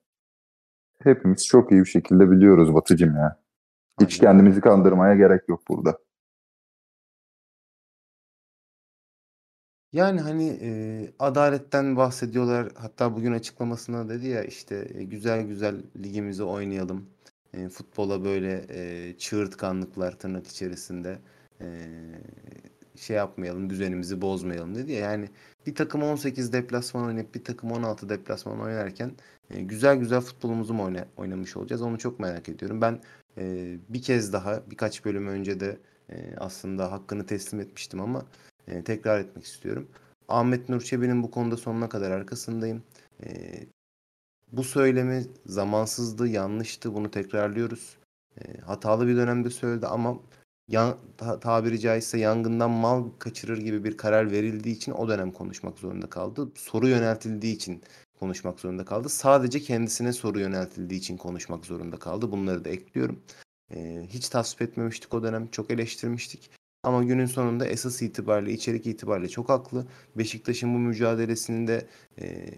hepimiz 1.02 1.46
çok 1.46 1.72
iyi 1.72 1.80
bir 1.80 1.88
şekilde 1.88 2.30
biliyoruz 2.30 2.74
Batıcım 2.74 3.16
ya. 3.16 3.42
Hiç 4.00 4.20
Aynen. 4.20 4.32
kendimizi 4.32 4.60
kandırmaya 4.60 5.14
gerek 5.14 5.48
yok 5.48 5.62
burada. 5.68 5.98
Yani 9.92 10.20
hani 10.20 10.58
e, 10.62 11.12
adaletten 11.18 11.96
bahsediyorlar. 11.96 12.72
Hatta 12.76 13.16
bugün 13.16 13.32
açıklamasında 13.32 14.08
dedi 14.08 14.26
ya 14.28 14.44
işte 14.44 14.88
e, 14.94 15.04
güzel 15.04 15.42
güzel 15.46 15.82
ligimizi 16.02 16.42
oynayalım. 16.42 17.06
E, 17.54 17.68
futbola 17.68 18.24
böyle 18.24 18.64
e, 18.68 19.14
çığırtkanlıklar 19.18 20.18
tırnak 20.18 20.46
içerisinde 20.46 21.18
e, 21.60 21.66
şey 22.96 23.16
yapmayalım, 23.16 23.70
düzenimizi 23.70 24.20
bozmayalım 24.22 24.74
dedi 24.74 24.92
ya. 24.92 25.00
Yani 25.10 25.28
bir 25.66 25.74
takım 25.74 26.02
18 26.02 26.52
deplasman 26.52 27.04
oynayıp 27.06 27.34
bir 27.34 27.44
takım 27.44 27.72
16 27.72 28.08
deplasman 28.08 28.60
oynarken 28.60 29.12
e, 29.50 29.60
güzel 29.62 29.96
güzel 29.96 30.20
futbolumuzu 30.20 30.74
mu 30.74 30.82
oyna- 30.84 31.08
oynamış 31.16 31.56
olacağız? 31.56 31.82
Onu 31.82 31.98
çok 31.98 32.20
merak 32.20 32.48
ediyorum. 32.48 32.80
Ben 32.80 33.00
e, 33.38 33.76
bir 33.88 34.02
kez 34.02 34.32
daha 34.32 34.62
birkaç 34.70 35.04
bölüm 35.04 35.26
önce 35.28 35.60
de 35.60 35.78
e, 36.10 36.34
aslında 36.36 36.92
hakkını 36.92 37.26
teslim 37.26 37.60
etmiştim 37.60 38.00
ama 38.00 38.26
e, 38.68 38.84
tekrar 38.84 39.20
etmek 39.20 39.44
istiyorum. 39.44 39.88
Ahmet 40.28 40.68
Nur 40.68 40.80
Çebi'nin 40.80 41.22
bu 41.22 41.30
konuda 41.30 41.56
sonuna 41.56 41.88
kadar 41.88 42.10
arkasındayım. 42.10 42.82
E, 43.24 43.52
bu 44.52 44.64
söylemi 44.64 45.26
zamansızdı, 45.46 46.28
yanlıştı. 46.28 46.94
Bunu 46.94 47.10
tekrarlıyoruz. 47.10 47.96
E, 48.40 48.60
hatalı 48.60 49.06
bir 49.06 49.16
dönemde 49.16 49.50
söyledi 49.50 49.86
ama 49.86 50.18
yan, 50.68 50.96
ta- 51.16 51.40
tabiri 51.40 51.80
caizse 51.80 52.18
yangından 52.18 52.70
mal 52.70 53.10
kaçırır 53.18 53.58
gibi 53.58 53.84
bir 53.84 53.96
karar 53.96 54.30
verildiği 54.30 54.76
için 54.76 54.92
o 54.92 55.08
dönem 55.08 55.32
konuşmak 55.32 55.78
zorunda 55.78 56.10
kaldı. 56.10 56.48
Soru 56.54 56.88
yöneltildiği 56.88 57.56
için 57.56 57.82
konuşmak 58.20 58.60
zorunda 58.60 58.84
kaldı. 58.84 59.08
Sadece 59.08 59.60
kendisine 59.60 60.12
soru 60.12 60.40
yöneltildiği 60.40 61.00
için 61.00 61.16
konuşmak 61.16 61.66
zorunda 61.66 61.96
kaldı. 61.98 62.32
Bunları 62.32 62.64
da 62.64 62.68
ekliyorum. 62.68 63.22
E, 63.74 64.06
hiç 64.08 64.28
tasvip 64.28 64.62
etmemiştik 64.62 65.14
o 65.14 65.22
dönem. 65.22 65.48
Çok 65.48 65.70
eleştirmiştik. 65.70 66.50
Ama 66.82 67.04
günün 67.04 67.26
sonunda 67.26 67.66
esas 67.66 68.02
itibariyle, 68.02 68.52
içerik 68.52 68.86
itibariyle 68.86 69.28
çok 69.28 69.48
haklı. 69.48 69.86
Beşiktaş'ın 70.16 70.74
bu 70.74 70.78
mücadelesinde 70.78 71.86
e, 72.20 72.48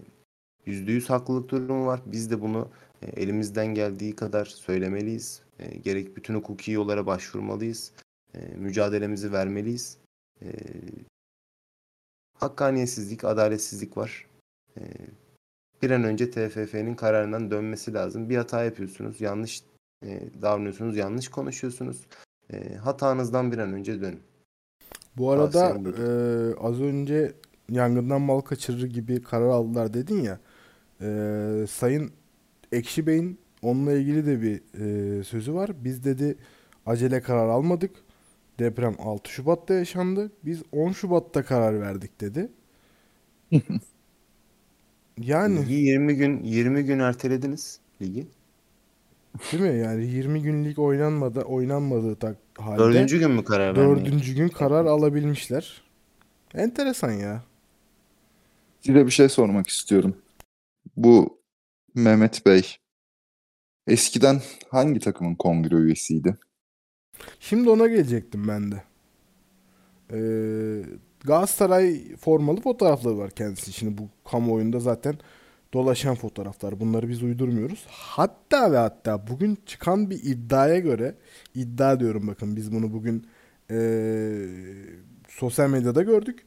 %100 0.67 1.07
haklılık 1.07 1.49
durumu 1.49 1.85
var. 1.85 2.01
Biz 2.05 2.31
de 2.31 2.41
bunu 2.41 2.69
e, 3.01 3.21
elimizden 3.21 3.67
geldiği 3.67 4.15
kadar 4.15 4.45
söylemeliyiz. 4.45 5.41
E, 5.59 5.77
gerek 5.77 6.17
bütün 6.17 6.35
hukuki 6.35 6.71
yollara 6.71 7.05
başvurmalıyız. 7.05 7.91
Mücadelemizi 8.55 9.31
vermeliyiz. 9.31 9.97
Hakkaniyetsizlik, 12.39 13.23
adaletsizlik 13.23 13.97
var. 13.97 14.27
Bir 15.81 15.91
an 15.91 16.03
önce 16.03 16.31
TFF'nin 16.31 16.95
kararından 16.95 17.51
dönmesi 17.51 17.93
lazım. 17.93 18.29
Bir 18.29 18.37
hata 18.37 18.63
yapıyorsunuz, 18.63 19.21
yanlış 19.21 19.63
davranıyorsunuz, 20.41 20.97
yanlış 20.97 21.27
konuşuyorsunuz. 21.27 22.05
E, 22.53 22.75
hatanızdan 22.75 23.51
bir 23.51 23.57
an 23.57 23.73
önce 23.73 24.01
dönün. 24.01 24.19
Bu 25.17 25.31
arada 25.31 25.69
e, 25.69 26.07
az 26.59 26.81
önce 26.81 27.33
yangından 27.69 28.21
mal 28.21 28.41
kaçırır 28.41 28.83
gibi 28.83 29.21
karar 29.21 29.49
aldılar 29.49 29.93
dedin 29.93 30.21
ya. 30.21 30.39
E, 31.01 31.67
Sayın 31.69 32.11
Ekşi 32.71 33.07
Bey'in 33.07 33.39
onunla 33.61 33.93
ilgili 33.93 34.25
de 34.25 34.41
bir 34.41 34.61
e, 35.19 35.23
sözü 35.23 35.53
var. 35.53 35.71
Biz 35.83 36.03
dedi 36.03 36.37
acele 36.85 37.21
karar 37.21 37.49
almadık. 37.49 37.91
Deprem 38.59 38.95
6 38.99 39.31
Şubat'ta 39.31 39.73
yaşandı. 39.73 40.31
Biz 40.45 40.63
10 40.71 40.91
Şubat'ta 40.91 41.43
karar 41.45 41.81
verdik 41.81 42.21
dedi. 42.21 42.51
Yani 45.17 45.59
Ligi 45.59 45.73
20 45.73 46.15
gün 46.15 46.43
20 46.43 46.83
gün 46.85 46.99
ertelediniz 46.99 47.79
ligi. 48.01 48.27
Değil 49.51 49.63
mi? 49.63 49.79
Yani 49.79 50.05
20 50.05 50.41
günlük 50.41 50.79
oynanmadı, 50.79 51.41
oynanmadığı 51.41 52.15
tak 52.15 52.37
halde 52.57 52.79
Dördüncü 52.79 53.19
gün 53.19 53.31
mü 53.31 53.43
karar 53.43 53.77
vermeyi? 53.77 54.05
dördüncü 54.05 54.35
gün 54.35 54.47
karar 54.47 54.85
alabilmişler. 54.85 55.81
Enteresan 56.53 57.11
ya. 57.11 57.43
Size 58.81 59.05
bir 59.05 59.11
şey 59.11 59.29
sormak 59.29 59.67
istiyorum. 59.67 60.15
Bu 60.97 61.39
Mehmet 61.95 62.45
Bey 62.45 62.75
eskiden 63.87 64.41
hangi 64.69 64.99
takımın 64.99 65.35
kongre 65.35 65.75
üyesiydi? 65.75 66.37
Şimdi 67.39 67.69
ona 67.69 67.87
gelecektim 67.87 68.47
ben 68.47 68.71
de. 68.71 68.83
Ee, 70.13 70.85
Galatasaray 71.23 72.15
formalı 72.15 72.61
fotoğrafları 72.61 73.17
var 73.17 73.31
kendisi. 73.31 73.73
Şimdi 73.73 73.97
bu 73.97 74.09
kamuoyunda 74.31 74.79
zaten 74.79 75.15
dolaşan 75.73 76.15
fotoğraflar. 76.15 76.79
Bunları 76.79 77.09
biz 77.09 77.23
uydurmuyoruz. 77.23 77.85
Hatta 77.89 78.71
ve 78.71 78.77
hatta 78.77 79.27
bugün 79.27 79.57
çıkan 79.65 80.09
bir 80.09 80.23
iddiaya 80.23 80.79
göre 80.79 81.15
iddia 81.55 81.99
diyorum 81.99 82.27
bakın 82.27 82.55
biz 82.55 82.71
bunu 82.71 82.93
bugün 82.93 83.27
ee, 83.71 84.47
sosyal 85.29 85.69
medyada 85.69 86.01
gördük. 86.01 86.45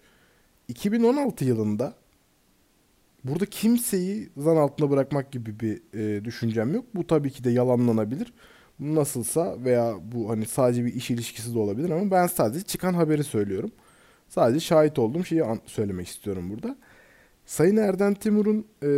2016 0.69 1.45
yılında 1.45 1.95
burada 3.25 3.47
kimseyi 3.47 4.31
zan 4.37 4.57
altında 4.57 4.91
bırakmak 4.91 5.33
gibi 5.33 5.61
bir 5.61 5.83
ee, 5.95 6.25
düşüncem 6.25 6.75
yok. 6.75 6.85
Bu 6.95 7.07
tabii 7.07 7.31
ki 7.31 7.45
de 7.45 7.51
yalanlanabilir. 7.51 8.33
Nasılsa 8.81 9.65
veya 9.65 9.95
bu 10.03 10.31
hani 10.31 10.47
sadece 10.47 10.85
bir 10.85 10.95
iş 10.95 11.11
ilişkisi 11.11 11.55
de 11.55 11.59
olabilir 11.59 11.91
ama 11.91 12.11
ben 12.11 12.27
sadece 12.27 12.65
çıkan 12.65 12.95
haberi 12.95 13.25
söylüyorum. 13.25 13.73
Sadece 14.29 14.61
şahit 14.61 14.99
olduğum 14.99 15.25
şeyi 15.25 15.43
söylemek 15.67 16.09
istiyorum 16.09 16.51
burada. 16.51 16.77
Sayın 17.49 17.77
Erden 17.77 18.15
Timur'un 18.15 18.67
e, 18.83 18.89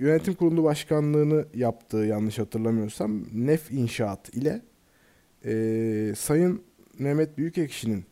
yönetim 0.00 0.34
kurulu 0.34 0.64
başkanlığını 0.64 1.44
yaptığı 1.54 1.96
yanlış 1.96 2.38
hatırlamıyorsam 2.38 3.22
Nef 3.32 3.72
İnşaat 3.72 4.34
ile 4.34 4.62
e, 5.44 6.14
Sayın 6.16 6.62
Mehmet 6.98 7.38
Büyükekşi'nin 7.38 8.04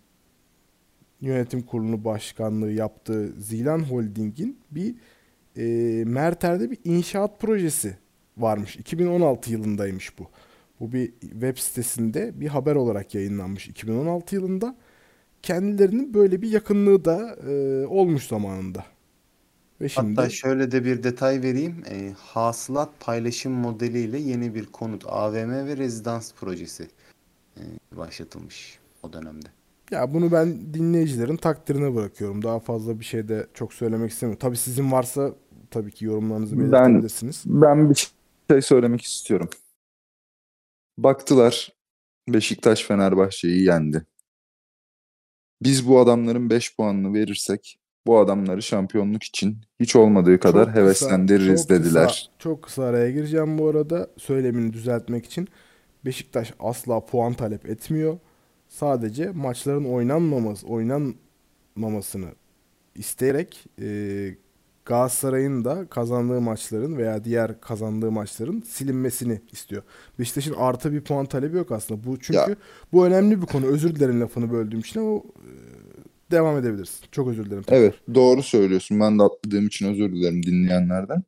yönetim 1.21 1.63
kurulu 1.63 2.05
başkanlığı 2.05 2.71
yaptığı 2.73 3.33
Zilan 3.33 3.79
Holding'in 3.79 4.59
bir 4.71 4.95
e, 5.57 6.05
Merter'de 6.05 6.71
bir 6.71 6.79
inşaat 6.85 7.41
projesi 7.41 7.97
varmış. 8.37 8.77
2016 8.77 9.53
yılındaymış 9.53 10.19
bu. 10.19 10.27
Bu 10.81 10.93
bir 10.93 11.13
web 11.21 11.57
sitesinde 11.57 12.41
bir 12.41 12.49
haber 12.49 12.75
olarak 12.75 13.15
yayınlanmış 13.15 13.69
2016 13.69 14.35
yılında. 14.35 14.77
Kendilerinin 15.43 16.15
böyle 16.15 16.43
bir 16.43 16.51
yakınlığı 16.51 17.05
da 17.05 17.37
e, 17.51 17.87
olmuş 17.87 18.27
zamanında. 18.27 18.85
Ve 19.81 19.89
şimdi 19.89 20.15
Hatta 20.17 20.31
şöyle 20.31 20.71
de 20.73 20.85
bir 20.85 21.03
detay 21.03 21.43
vereyim. 21.43 21.85
E, 21.91 22.13
hasılat 22.19 22.89
paylaşım 23.01 23.53
modeliyle 23.53 24.19
yeni 24.19 24.55
bir 24.55 24.67
konut, 24.67 25.05
AVM 25.07 25.67
ve 25.67 25.77
rezidans 25.77 26.33
projesi 26.35 26.89
e, 27.57 27.63
başlatılmış 27.97 28.79
o 29.03 29.13
dönemde. 29.13 29.47
ya 29.91 30.15
bunu 30.15 30.33
ben 30.33 30.75
dinleyicilerin 30.75 31.37
takdirine 31.37 31.95
bırakıyorum. 31.95 32.43
Daha 32.43 32.61
fazla 32.61 33.01
bir 33.01 33.05
şey 33.05 33.29
de 33.29 33.47
çok 33.55 33.75
söylemek 33.75 34.11
istemiyorum. 34.11 34.39
Tabii 34.43 34.57
sizin 34.57 34.93
varsa 34.93 35.35
tabii 35.71 35.91
ki 35.91 36.05
yorumlarınızı 36.05 36.59
Ben- 36.59 36.73
belirtebilirsiniz. 36.73 37.43
Ben 37.47 37.91
bir 37.91 38.13
şey 38.51 38.63
söylemek 38.63 39.03
istiyorum. 39.03 39.49
Baktılar 40.99 41.73
Beşiktaş 42.29 42.85
Fenerbahçe'yi 42.85 43.65
yendi. 43.65 44.07
Biz 45.63 45.89
bu 45.89 46.01
adamların 46.01 46.51
5 46.51 46.77
puanını 46.77 47.15
verirsek 47.15 47.80
bu 48.07 48.19
adamları 48.19 48.63
şampiyonluk 48.63 49.23
için 49.23 49.57
hiç 49.81 49.97
olmadığı 49.97 50.41
kadar 50.41 50.65
Çok 50.65 50.75
kısa- 50.75 50.81
heveslendiririz 50.83 51.61
çok 51.61 51.71
kısa- 51.71 51.85
dediler. 51.85 52.31
çok 52.39 52.63
kısa 52.63 52.85
araya 52.85 53.11
gireceğim 53.11 53.59
bu 53.59 53.69
arada. 53.69 54.07
Söylemini 54.17 54.73
düzeltmek 54.73 55.25
için. 55.27 55.49
Beşiktaş 56.05 56.55
asla 56.61 57.01
puan 57.07 57.33
talep 57.35 57.69
etmiyor. 57.69 58.19
Sadece 58.69 59.31
maçların 59.31 59.85
oynanmaması, 59.85 60.67
oynanmamasını 60.67 62.27
isteyerek 62.95 63.65
e, 63.83 63.89
Galatasaray'ın 64.85 65.65
da 65.65 65.87
kazandığı 65.87 66.41
maçların 66.41 66.97
veya 66.97 67.25
diğer 67.25 67.61
kazandığı 67.61 68.11
maçların 68.11 68.61
silinmesini 68.61 69.41
istiyor. 69.53 69.83
Beşiktaş'ın 70.19 70.55
artı 70.59 70.93
bir 70.93 71.01
puan 71.01 71.27
talebi 71.27 71.57
yok 71.57 71.73
aslında. 71.73 72.05
Bu 72.07 72.19
çünkü 72.21 72.39
Ya. 72.39 72.57
bu 72.93 73.07
önemli 73.07 73.41
bir 73.43 73.47
konu. 73.47 73.67
Özür 73.67 73.95
dilerim 73.95 74.21
lafını 74.21 74.53
böldüğüm 74.53 74.81
için 74.81 75.01
ama 75.01 75.17
e, 75.17 75.23
devam 76.31 76.59
edebilirsin. 76.59 77.07
Çok 77.13 77.29
özür 77.29 77.47
dilerim. 77.47 77.65
Evet, 77.69 77.95
doğru 78.15 78.43
söylüyorsun. 78.43 79.01
Ben 79.01 79.19
de 79.19 79.23
atladığım 79.23 79.67
için 79.67 79.87
özür 79.87 80.13
dilerim 80.13 80.43
dinleyenlerden. 80.43 81.23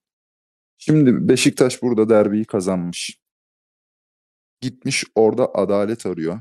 Şimdi 0.78 1.28
Beşiktaş 1.28 1.82
burada 1.82 2.09
derbiyi 2.09 2.44
kazanmış. 2.44 3.18
Gitmiş 4.61 5.05
orada 5.14 5.55
adalet 5.55 6.07
arıyor. 6.07 6.40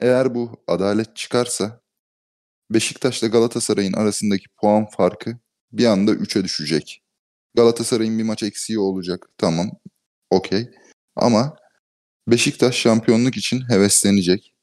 Eğer 0.00 0.34
bu 0.34 0.62
adalet 0.66 1.16
çıkarsa 1.16 1.80
Beşiktaş'la 2.70 3.26
Galatasaray'ın 3.26 3.92
arasındaki 3.92 4.44
puan 4.60 4.86
farkı 4.86 5.38
bir 5.72 5.84
anda 5.84 6.12
3'e 6.12 6.44
düşecek. 6.44 7.02
Galatasaray'ın 7.54 8.18
bir 8.18 8.24
maç 8.24 8.42
eksiği 8.42 8.78
olacak. 8.78 9.28
Tamam. 9.38 9.70
Okey. 10.30 10.70
Ama 11.16 11.56
Beşiktaş 12.28 12.76
şampiyonluk 12.76 13.36
için 13.36 13.68
heveslenecek. 13.68 14.54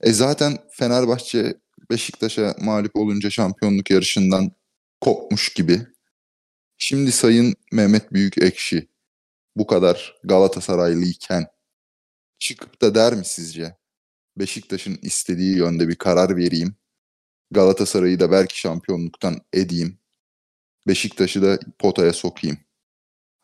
E 0.00 0.12
zaten 0.12 0.58
Fenerbahçe 0.70 1.54
Beşiktaş'a 1.90 2.54
mağlup 2.60 2.96
olunca 2.96 3.30
şampiyonluk 3.30 3.90
yarışından 3.90 4.52
kopmuş 5.00 5.54
gibi. 5.54 5.86
Şimdi 6.78 7.12
Sayın 7.12 7.54
Mehmet 7.72 8.12
Büyükekşi 8.12 8.88
bu 9.56 9.66
kadar 9.66 10.20
Galatasaraylıyken 10.24 11.46
çıkıp 12.38 12.82
da 12.82 12.94
der 12.94 13.14
mi 13.14 13.24
sizce? 13.24 13.76
Beşiktaş'ın 14.38 14.98
istediği 15.02 15.56
yönde 15.56 15.88
bir 15.88 15.96
karar 15.96 16.36
vereyim. 16.36 16.76
Galatasaray'ı 17.50 18.20
da 18.20 18.30
belki 18.30 18.60
şampiyonluktan 18.60 19.40
edeyim. 19.52 19.98
Beşiktaş'ı 20.88 21.42
da 21.42 21.58
potaya 21.78 22.12
sokayım. 22.12 22.58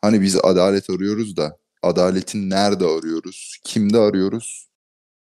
Hani 0.01 0.21
biz 0.21 0.35
adalet 0.35 0.89
arıyoruz 0.89 1.37
da 1.37 1.59
adaletin 1.81 2.49
nerede 2.49 2.85
arıyoruz? 2.85 3.57
Kimde 3.63 3.99
arıyoruz? 3.99 4.69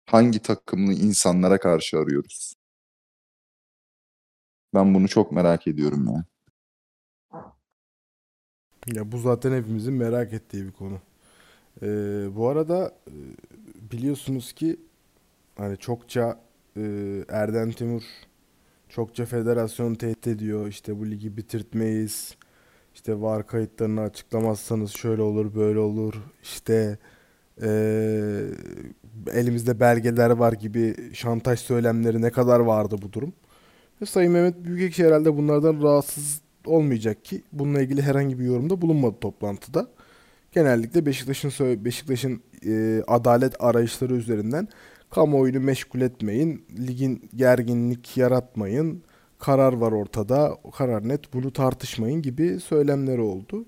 Hangi 0.06 0.38
takımlı 0.38 0.92
insanlara 0.92 1.58
karşı 1.60 1.98
arıyoruz? 1.98 2.55
Ben 4.76 4.94
bunu 4.94 5.08
çok 5.08 5.32
merak 5.32 5.66
ediyorum 5.66 6.06
ya. 6.06 6.24
Ya 8.86 9.12
bu 9.12 9.18
zaten 9.18 9.52
hepimizin 9.52 9.94
merak 9.94 10.32
ettiği 10.32 10.66
bir 10.66 10.72
konu. 10.72 10.98
Ee, 11.82 11.86
bu 12.36 12.48
arada 12.48 12.94
e, 13.08 13.14
biliyorsunuz 13.90 14.52
ki 14.52 14.76
hani 15.56 15.76
çokça 15.76 16.40
e, 16.76 16.82
Erden 17.28 17.70
Timur 17.70 18.02
çokça 18.88 19.26
federasyon 19.26 19.94
tehdit 19.94 20.26
ediyor. 20.26 20.66
İşte 20.66 20.98
bu 20.98 21.06
ligi 21.06 21.36
bitirtmeyiz. 21.36 22.36
İşte 22.94 23.20
VAR 23.22 23.46
kayıtlarını 23.46 24.00
açıklamazsanız 24.00 24.90
şöyle 24.90 25.22
olur 25.22 25.54
böyle 25.54 25.78
olur. 25.78 26.14
İşte 26.42 26.98
e, 27.62 27.68
elimizde 29.32 29.80
belgeler 29.80 30.30
var 30.30 30.52
gibi 30.52 31.14
şantaj 31.14 31.60
söylemleri 31.60 32.22
ne 32.22 32.30
kadar 32.30 32.60
vardı 32.60 32.96
bu 33.02 33.12
durum. 33.12 33.32
Ve 34.02 34.06
Sayın 34.06 34.32
Mehmet 34.32 34.64
Büyükekşi 34.64 35.04
herhalde 35.04 35.36
bunlardan 35.36 35.82
rahatsız 35.82 36.40
olmayacak 36.64 37.24
ki 37.24 37.42
bununla 37.52 37.82
ilgili 37.82 38.02
herhangi 38.02 38.38
bir 38.38 38.44
yorumda 38.44 38.80
bulunmadı 38.80 39.16
toplantıda. 39.20 39.88
Genellikle 40.52 41.06
Beşiktaş'ın 41.06 41.84
Beşiktaş'ın 41.84 42.40
e, 42.66 43.02
adalet 43.06 43.64
arayışları 43.64 44.14
üzerinden 44.14 44.68
kamuoyunu 45.10 45.60
meşgul 45.60 46.00
etmeyin, 46.00 46.64
ligin 46.86 47.30
gerginlik 47.34 48.16
yaratmayın, 48.16 49.02
karar 49.38 49.72
var 49.72 49.92
ortada, 49.92 50.58
o 50.64 50.70
karar 50.70 51.08
net, 51.08 51.32
bunu 51.34 51.52
tartışmayın 51.52 52.22
gibi 52.22 52.60
söylemleri 52.60 53.20
oldu. 53.20 53.66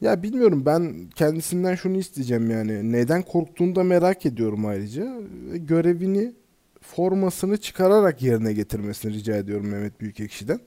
Ya 0.00 0.22
bilmiyorum 0.22 0.62
ben 0.66 1.10
kendisinden 1.14 1.74
şunu 1.74 1.96
isteyeceğim 1.96 2.50
yani 2.50 2.92
neden 2.92 3.22
korktuğunu 3.22 3.76
da 3.76 3.84
merak 3.84 4.26
ediyorum 4.26 4.66
ayrıca. 4.66 5.20
Görevini 5.54 6.32
formasını 6.80 7.56
çıkararak 7.56 8.22
yerine 8.22 8.52
getirmesini 8.52 9.12
rica 9.14 9.36
ediyorum 9.36 9.68
Mehmet 9.68 10.00
Büyükekşi'den. 10.00 10.60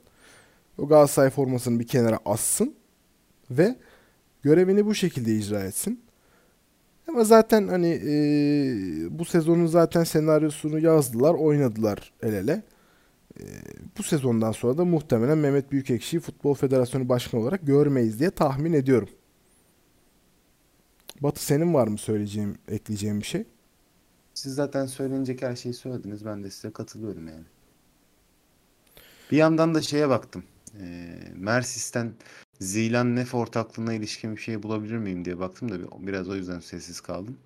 O 0.78 0.88
Galatasaray 0.88 1.30
formasını 1.30 1.80
bir 1.80 1.88
kenara 1.88 2.20
assın 2.26 2.76
ve 3.51 3.76
görevini 4.41 4.86
bu 4.86 4.95
şekilde 4.95 5.36
icra 5.36 5.64
etsin. 5.64 6.03
Ama 7.07 7.24
zaten 7.24 7.68
hani 7.68 8.01
e, 8.05 8.14
bu 9.20 9.26
sezonun 9.26 9.66
zaten 9.66 10.03
senaryosunu 10.03 10.80
yazdılar, 10.80 11.34
oynadılar 11.34 12.14
el 12.22 12.34
ele. 12.34 12.64
E, 13.39 13.43
bu 13.97 14.03
sezondan 14.03 14.51
sonra 14.51 14.78
da 14.78 14.86
muhtemelen 14.86 15.38
Mehmet 15.38 15.72
Büyükekşi'yi 15.72 16.20
Futbol 16.20 16.53
Federasyonu 16.53 17.09
Başkanı 17.09 17.41
olarak 17.41 17.68
görmeyiz 17.68 18.20
diye 18.20 18.30
tahmin 18.30 18.74
ediyorum. 18.74 19.09
Batı 21.22 21.45
senin 21.45 21.74
var 21.74 21.88
mı 21.88 21.97
söyleyeceğim, 21.97 22.57
ekleyeceğim 22.68 23.20
bir 23.22 23.26
şey? 23.26 23.45
Siz 24.34 24.56
zaten 24.56 24.86
söylenecek 24.86 25.42
her 25.42 25.56
şeyi 25.56 25.74
söylediniz. 25.74 26.26
Ben 26.26 26.44
de 26.44 26.50
size 26.52 26.74
katılıyorum 26.74 27.28
yani. 27.28 27.46
Bir 29.32 29.38
yandan 29.38 29.76
da 29.76 29.82
şeye 29.82 30.10
baktım. 30.10 30.44
Ee, 30.80 31.20
Mersis'ten 31.36 32.14
Zilan 32.60 33.16
Nef 33.16 33.36
ortaklığına 33.36 33.94
ilişkin 33.94 34.36
bir 34.36 34.42
şey 34.42 34.64
bulabilir 34.64 34.98
miyim 34.98 35.26
diye 35.26 35.40
baktım 35.40 35.72
da 35.72 35.80
bir- 35.80 36.08
biraz 36.08 36.30
o 36.30 36.36
yüzden 36.36 36.60
sessiz 36.60 37.02
kaldım. 37.02 37.38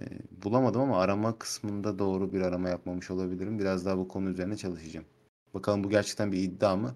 Ee, 0.00 0.04
bulamadım 0.44 0.80
ama 0.80 0.98
arama 1.00 1.38
kısmında 1.38 1.98
doğru 1.98 2.32
bir 2.32 2.40
arama 2.40 2.68
yapmamış 2.68 3.10
olabilirim. 3.10 3.58
Biraz 3.58 3.86
daha 3.86 3.98
bu 3.98 4.08
konu 4.08 4.30
üzerine 4.30 4.56
çalışacağım. 4.56 5.06
Bakalım 5.54 5.84
bu 5.84 5.90
gerçekten 5.90 6.32
bir 6.32 6.38
iddia 6.42 6.76
mı? 6.76 6.94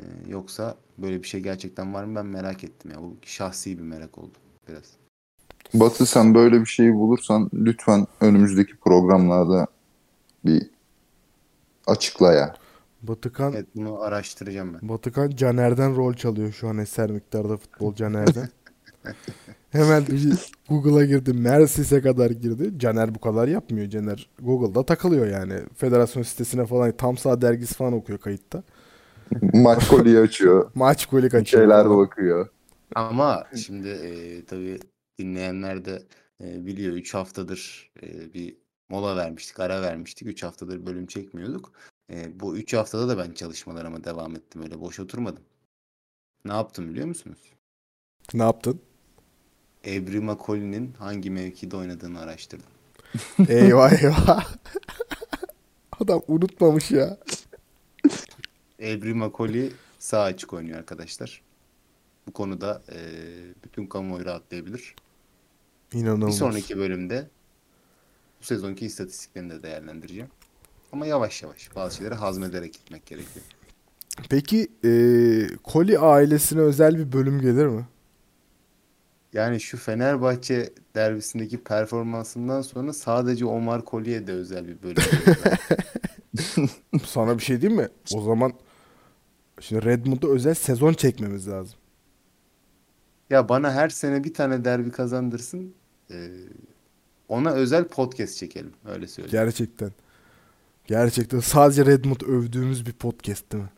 Ee, 0.00 0.04
yoksa 0.28 0.76
böyle 0.98 1.22
bir 1.22 1.28
şey 1.28 1.40
gerçekten 1.40 1.94
var 1.94 2.04
mı 2.04 2.16
ben 2.16 2.26
merak 2.26 2.64
ettim 2.64 2.90
ya. 2.90 3.02
Bu 3.02 3.16
şahsi 3.22 3.78
bir 3.78 3.82
merak 3.82 4.18
oldu 4.18 4.38
biraz. 4.68 5.01
Batı 5.74 6.06
sen 6.06 6.34
böyle 6.34 6.60
bir 6.60 6.66
şeyi 6.66 6.94
bulursan 6.94 7.50
lütfen 7.54 8.06
önümüzdeki 8.20 8.76
programlarda 8.76 9.66
bir 10.44 10.70
açıkla 11.86 12.32
ya. 12.32 12.54
Batıkan 13.02 13.52
Evet 13.52 13.66
bunu 13.74 14.02
araştıracağım 14.02 14.74
ben. 14.74 14.88
Batıkan 14.88 15.30
Caner'den 15.30 15.96
rol 15.96 16.14
çalıyor 16.14 16.52
şu 16.52 16.68
an 16.68 16.78
eser 16.78 17.10
miktarda 17.10 17.56
futbol 17.56 17.94
Caner'den. 17.94 18.48
Hemen 19.70 20.06
bir 20.06 20.38
Google'a 20.68 21.04
girdi. 21.04 21.32
Mersis'e 21.32 22.02
kadar 22.02 22.30
girdi. 22.30 22.78
Caner 22.78 23.14
bu 23.14 23.20
kadar 23.20 23.48
yapmıyor. 23.48 23.88
Caner 23.88 24.28
Google'da 24.40 24.86
takılıyor 24.86 25.26
yani. 25.26 25.54
Federasyon 25.76 26.22
sitesine 26.22 26.66
falan 26.66 26.92
tam 26.92 27.16
sağ 27.16 27.40
dergisi 27.40 27.74
falan 27.74 27.92
okuyor 27.92 28.18
kayıtta. 28.18 28.62
Maç 29.54 29.88
golü 29.88 30.20
açıyor. 30.20 30.70
Maç 30.74 31.06
golü 31.06 31.22
bir 31.24 31.30
kaçıyor. 31.30 31.62
şeyler 31.62 31.90
bakıyor. 31.90 32.48
Ama 32.94 33.44
şimdi 33.56 33.88
e, 33.88 34.44
tabii 34.44 34.78
dinleyenler 35.18 35.84
de 35.84 36.02
e, 36.40 36.66
biliyor 36.66 36.92
3 36.92 37.14
haftadır 37.14 37.90
e, 38.02 38.34
bir 38.34 38.56
mola 38.88 39.16
vermiştik, 39.16 39.60
ara 39.60 39.82
vermiştik. 39.82 40.28
3 40.28 40.42
haftadır 40.42 40.86
bölüm 40.86 41.06
çekmiyorduk. 41.06 41.72
E, 42.10 42.40
bu 42.40 42.56
3 42.56 42.74
haftada 42.74 43.08
da 43.08 43.18
ben 43.18 43.32
çalışmalarıma 43.32 44.04
devam 44.04 44.36
ettim. 44.36 44.62
Öyle 44.62 44.80
boş 44.80 45.00
oturmadım. 45.00 45.42
Ne 46.44 46.52
yaptım 46.52 46.90
biliyor 46.90 47.06
musunuz? 47.06 47.52
Ne 48.34 48.42
yaptın? 48.42 48.82
Ebri 49.86 50.20
Makoli'nin 50.20 50.92
hangi 50.92 51.30
mevkide 51.30 51.76
oynadığını 51.76 52.20
araştırdım. 52.20 52.70
eyvah 53.48 54.02
eyvah. 54.02 54.54
Adam 56.00 56.22
unutmamış 56.28 56.90
ya. 56.90 57.18
Ebri 58.80 59.14
Makoli 59.14 59.72
sağ 59.98 60.22
açık 60.22 60.52
oynuyor 60.52 60.78
arkadaşlar. 60.78 61.42
Bu 62.26 62.32
konuda 62.32 62.82
e, 62.92 62.98
bütün 63.64 63.86
kamuoyu 63.86 64.24
rahatlayabilir. 64.24 64.94
İnanılmaz. 65.92 66.28
Bir 66.28 66.32
sonraki 66.36 66.78
bölümde 66.78 67.28
bu 68.40 68.44
sezonki 68.44 68.86
istatistiklerini 68.86 69.50
de 69.52 69.62
değerlendireceğim. 69.62 70.28
Ama 70.92 71.06
yavaş 71.06 71.42
yavaş 71.42 71.76
bazı 71.76 71.96
şeyleri 71.96 72.14
hazmederek 72.14 72.72
gitmek 72.72 73.06
gerekiyor. 73.06 73.44
Peki 74.30 74.68
eee 74.84 75.48
Koli 75.64 75.98
ailesine 75.98 76.60
özel 76.60 76.98
bir 76.98 77.12
bölüm 77.12 77.40
gelir 77.40 77.66
mi? 77.66 77.86
Yani 79.32 79.60
şu 79.60 79.76
Fenerbahçe 79.78 80.72
derbisindeki 80.94 81.64
performansından 81.64 82.62
sonra 82.62 82.92
sadece 82.92 83.44
Omar 83.44 83.84
Kolye 83.84 84.26
de 84.26 84.32
özel 84.32 84.68
bir 84.68 84.82
bölüm. 84.82 85.02
Sana 87.06 87.38
bir 87.38 87.42
şey 87.42 87.60
diyeyim 87.60 87.82
mi? 87.82 87.88
O 88.14 88.22
zaman 88.22 88.52
şimdi 89.60 89.84
Redmond'a 89.84 90.28
özel 90.28 90.54
sezon 90.54 90.92
çekmemiz 90.92 91.48
lazım. 91.48 91.78
Ya 93.32 93.48
bana 93.48 93.72
her 93.72 93.88
sene 93.88 94.24
bir 94.24 94.34
tane 94.34 94.64
derbi 94.64 94.90
kazandırsın. 94.90 95.74
e, 96.10 96.28
ona 97.28 97.50
özel 97.52 97.84
podcast 97.84 98.36
çekelim. 98.36 98.72
Öyle 98.86 99.06
söyleyeyim. 99.08 99.32
Gerçekten. 99.32 99.90
Gerçekten 100.86 101.40
sadece 101.40 101.86
Redmond 101.86 102.20
övdüğümüz 102.20 102.86
bir 102.86 102.92
podcast 102.92 103.52
değil 103.52 103.64
mi? 103.64 103.70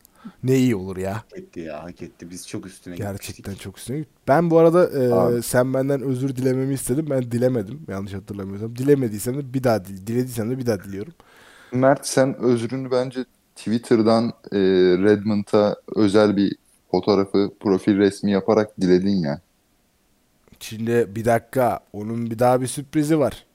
Ne 0.43 0.57
iyi 0.57 0.77
olur 0.77 0.97
ya. 0.97 1.17
Hak 1.17 1.39
etti 1.39 1.61
ya 1.61 1.83
hak 1.83 2.03
etti. 2.03 2.31
Biz 2.31 2.49
çok 2.49 2.67
üstüne 2.67 2.97
Gerçekten 2.97 3.37
gitmiştik. 3.37 3.61
çok 3.63 3.79
üstüne. 3.79 4.05
Ben 4.29 4.51
bu 4.51 4.59
arada 4.59 4.91
e, 5.05 5.13
Abi. 5.13 5.43
sen 5.43 5.75
benden 5.75 6.01
özür 6.01 6.37
dilememi 6.37 6.75
istedim. 6.75 7.07
Ben 7.11 7.23
dilemedim. 7.23 7.81
Yanlış 7.89 8.13
hatırlamıyorsam. 8.15 8.77
Dilemediysem 8.77 9.35
de 9.39 9.55
bir 9.55 9.65
daha 9.65 9.85
dil, 9.85 10.07
dilediysem 10.07 10.51
de 10.51 10.59
bir 10.59 10.67
daha 10.67 10.85
diliyorum. 10.85 11.13
Mert 11.73 12.07
sen 12.07 12.35
özrünü 12.39 12.91
bence 12.91 13.25
Twitter'dan 13.57 14.25
e, 14.53 14.59
Redmond'a 15.05 15.77
özel 15.97 16.37
bir 16.37 16.57
fotoğrafı, 16.91 17.51
profil 17.61 17.99
resmi 17.99 18.31
yaparak 18.31 18.81
diledin 18.81 19.17
ya. 19.17 19.41
Şimdi 20.69 21.07
bir 21.17 21.25
dakika. 21.25 21.81
Onun 21.93 22.31
bir 22.31 22.39
daha 22.39 22.61
bir 22.61 22.67
sürprizi 22.67 23.19
var. 23.19 23.47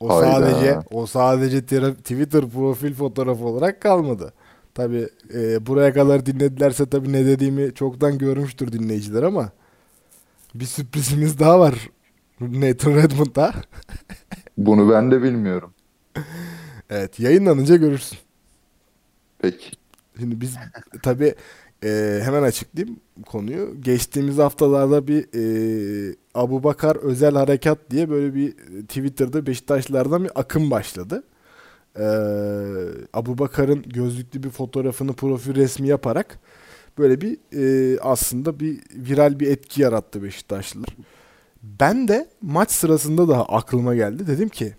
O 0.00 0.08
Hayda. 0.08 0.32
sadece 0.32 0.78
o 0.90 1.06
sadece 1.06 1.60
Twitter 1.94 2.48
profil 2.48 2.94
fotoğrafı 2.94 3.44
olarak 3.44 3.80
kalmadı. 3.80 4.32
Tabi 4.74 5.08
buraya 5.60 5.92
kadar 5.92 6.26
dinledilerse 6.26 6.86
tabi 6.86 7.12
ne 7.12 7.26
dediğimi 7.26 7.74
çoktan 7.74 8.18
görmüştür 8.18 8.72
dinleyiciler 8.72 9.22
ama 9.22 9.52
bir 10.54 10.64
sürprizimiz 10.64 11.38
daha 11.38 11.60
var 11.60 11.90
Nathan 12.40 12.94
Redmond'a. 12.94 13.54
Bunu 14.58 14.90
ben 14.90 15.10
de 15.10 15.22
bilmiyorum. 15.22 15.74
Evet 16.90 17.20
yayınlanınca 17.20 17.76
görürsün. 17.76 18.18
Peki. 19.38 19.70
Şimdi 20.18 20.40
biz 20.40 20.56
tabi 21.02 21.34
hemen 22.24 22.42
açıklayayım 22.42 23.00
konuyu. 23.26 23.74
Geçtiğimiz 23.80 24.38
haftalarda 24.38 25.08
bir 25.08 25.26
e, 25.34 26.14
Abu 26.34 26.62
Bakar 26.64 26.96
özel 26.96 27.34
harekat 27.34 27.78
diye 27.90 28.10
böyle 28.10 28.34
bir 28.34 28.48
e, 28.48 28.82
Twitter'da 28.82 29.46
Beşiktaşlardan 29.46 30.24
bir 30.24 30.30
akım 30.34 30.70
başladı. 30.70 31.24
E, 31.98 32.06
Abu 33.12 33.38
Bakar'ın 33.38 33.82
gözlüklü 33.82 34.42
bir 34.42 34.50
fotoğrafını 34.50 35.12
profil 35.12 35.54
resmi 35.54 35.88
yaparak 35.88 36.38
böyle 36.98 37.20
bir 37.20 37.38
e, 37.52 37.98
aslında 38.00 38.60
bir 38.60 38.80
viral 38.94 39.40
bir 39.40 39.50
etki 39.50 39.82
yarattı 39.82 40.22
Beşiktaşlılar. 40.22 40.96
Ben 41.62 42.08
de 42.08 42.28
maç 42.42 42.70
sırasında 42.70 43.28
da 43.28 43.48
aklıma 43.48 43.94
geldi. 43.94 44.26
Dedim 44.26 44.48
ki 44.48 44.72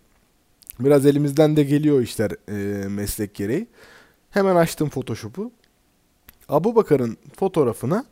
biraz 0.80 1.06
elimizden 1.06 1.56
de 1.56 1.64
geliyor 1.64 2.02
işler 2.02 2.32
e, 2.50 2.88
meslek 2.88 3.34
gereği. 3.34 3.68
Hemen 4.30 4.56
açtım 4.56 4.90
Photoshop'u. 4.90 5.52
Abu 6.50 6.76
Bakar'ın 6.76 7.18
fotoğrafına 7.40 8.06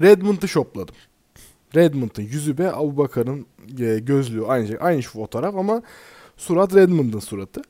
Redmond'u 0.00 0.48
shopladım. 0.48 0.94
Redmond'un 1.74 2.22
yüzü 2.22 2.58
be 2.58 2.72
Abu 2.72 2.96
Bakar'ın 2.96 3.46
e, 3.78 3.98
gözlüğü 3.98 4.46
aynı 4.46 4.66
şey, 4.66 4.76
aynı 4.80 5.02
şu 5.02 5.12
fotoğraf 5.12 5.54
ama 5.54 5.82
surat 6.36 6.74
Redmond'un 6.74 7.18
suratı. 7.18 7.62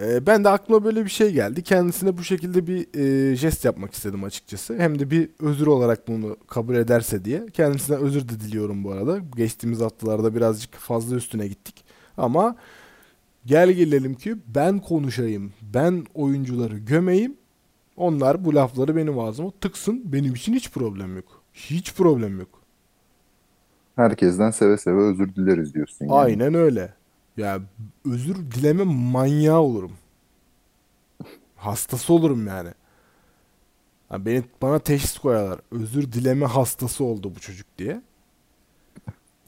E, 0.00 0.26
ben 0.26 0.44
de 0.44 0.48
aklıma 0.48 0.84
böyle 0.84 1.04
bir 1.04 1.10
şey 1.10 1.32
geldi. 1.32 1.62
Kendisine 1.62 2.18
bu 2.18 2.24
şekilde 2.24 2.66
bir 2.66 2.98
e, 2.98 3.36
jest 3.36 3.64
yapmak 3.64 3.94
istedim 3.94 4.24
açıkçası. 4.24 4.78
Hem 4.78 4.98
de 4.98 5.10
bir 5.10 5.28
özür 5.40 5.66
olarak 5.66 6.08
bunu 6.08 6.36
kabul 6.48 6.74
ederse 6.74 7.24
diye. 7.24 7.46
Kendisinden 7.52 8.00
özür 8.00 8.28
de 8.28 8.40
diliyorum 8.40 8.84
bu 8.84 8.92
arada. 8.92 9.18
Geçtiğimiz 9.36 9.80
haftalarda 9.80 10.34
birazcık 10.34 10.74
fazla 10.74 11.16
üstüne 11.16 11.48
gittik. 11.48 11.84
Ama 12.16 12.56
gel 13.46 13.70
gelelim 13.70 14.14
ki 14.14 14.36
ben 14.46 14.78
konuşayım, 14.78 15.52
ben 15.62 16.06
oyuncuları 16.14 16.78
gömeyim. 16.78 17.39
Onlar 18.00 18.44
bu 18.44 18.54
lafları 18.54 18.96
benim 18.96 19.18
ağzıma 19.18 19.50
tıksın. 19.60 20.02
Benim 20.04 20.34
için 20.34 20.54
hiç 20.54 20.70
problem 20.70 21.16
yok. 21.16 21.42
Hiç 21.54 21.94
problem 21.94 22.38
yok. 22.38 22.48
Herkesten 23.96 24.50
seve 24.50 24.78
seve 24.78 25.02
özür 25.02 25.34
dileriz 25.34 25.74
diyorsun 25.74 26.04
yani. 26.04 26.14
Aynen 26.14 26.54
öyle. 26.54 26.94
Ya 27.36 27.60
özür 28.04 28.34
dileme 28.36 28.84
manyağı 28.84 29.60
olurum. 29.60 29.92
Hastası 31.56 32.12
olurum 32.12 32.46
yani. 32.46 32.70
Ha 34.08 34.26
beni 34.26 34.44
bana 34.62 34.78
teşhis 34.78 35.18
koyarlar. 35.18 35.60
Özür 35.70 36.12
dileme 36.12 36.46
hastası 36.46 37.04
oldu 37.04 37.32
bu 37.36 37.40
çocuk 37.40 37.66
diye. 37.78 38.02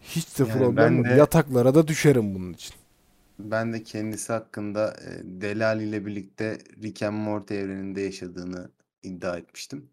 Hiç 0.03 0.38
de 0.38 0.42
Yani 0.42 0.59
problem 0.59 1.05
de- 1.05 1.09
Yataklara 1.09 1.74
da 1.74 1.88
düşerim 1.88 2.34
bunun 2.34 2.53
için. 2.53 2.74
Ben 3.51 3.72
de 3.72 3.82
kendisi 3.82 4.32
hakkında 4.32 4.97
e, 5.07 5.20
Delal 5.24 5.80
ile 5.80 6.07
birlikte 6.07 6.59
Rick 6.82 7.03
and 7.03 7.16
Morty 7.16 7.61
evreninde 7.61 8.01
yaşadığını 8.01 8.70
iddia 9.03 9.36
etmiştim. 9.36 9.90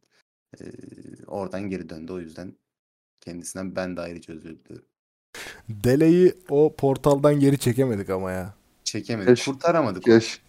E, 0.62 0.64
oradan 1.28 1.70
geri 1.70 1.90
döndü 1.90 2.12
o 2.14 2.20
yüzden 2.20 2.54
kendisinden 3.22 3.76
ben 3.76 3.98
de 3.98 4.02
ayrıca 4.02 4.34
özür 4.34 4.60
diliyorum. 4.60 4.86
Dele'yi 5.70 6.34
o 6.50 6.76
portaldan 6.78 7.40
geri 7.40 7.58
çekemedik 7.60 8.10
ama 8.10 8.32
ya. 8.32 8.54
Çekemedik, 8.84 9.30
Keş- 9.30 9.46
kurtaramadık. 9.46 10.04
Keş, 10.04 10.42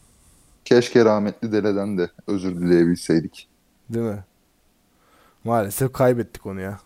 keşke 0.64 1.04
rahmetli 1.04 1.52
Dele'den 1.52 1.98
de 1.98 2.10
özür 2.26 2.56
dileyebilseydik. 2.60 3.48
Değil 3.90 4.04
mi? 4.04 4.24
Maalesef 5.44 5.92
kaybettik 5.92 6.46
onu 6.46 6.60
ya. 6.60 6.80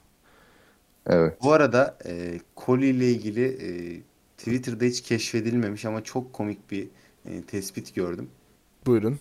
Evet. 1.06 1.38
Bu 1.42 1.52
arada 1.52 1.98
e, 2.06 2.40
Koli 2.56 2.86
ile 2.86 3.10
ilgili 3.10 3.44
e, 3.44 4.02
Twitter'da 4.44 4.84
hiç 4.84 5.00
keşfedilmemiş 5.00 5.84
ama 5.84 6.04
çok 6.04 6.32
komik 6.32 6.70
bir 6.70 6.88
e, 7.26 7.42
tespit 7.42 7.94
gördüm. 7.94 8.28
Buyurun. 8.86 9.18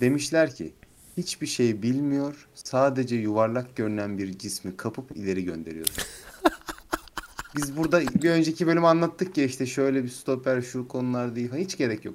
Demişler 0.00 0.54
ki 0.54 0.72
hiçbir 1.16 1.46
şey 1.46 1.82
bilmiyor, 1.82 2.48
sadece 2.54 3.16
yuvarlak 3.16 3.76
görünen 3.76 4.18
bir 4.18 4.38
cismi 4.38 4.76
kapıp 4.76 5.16
ileri 5.16 5.44
gönderiyor. 5.44 5.86
Biz 7.56 7.76
burada 7.76 8.00
bir 8.00 8.30
önceki 8.30 8.66
bölüm 8.66 8.84
anlattık 8.84 9.38
ya 9.38 9.44
işte 9.44 9.66
şöyle 9.66 10.04
bir 10.04 10.08
stoper 10.08 10.62
şu 10.62 10.88
konular 10.88 11.36
değil. 11.36 11.52
Hiç 11.54 11.76
gerek 11.76 12.04
yok. 12.04 12.14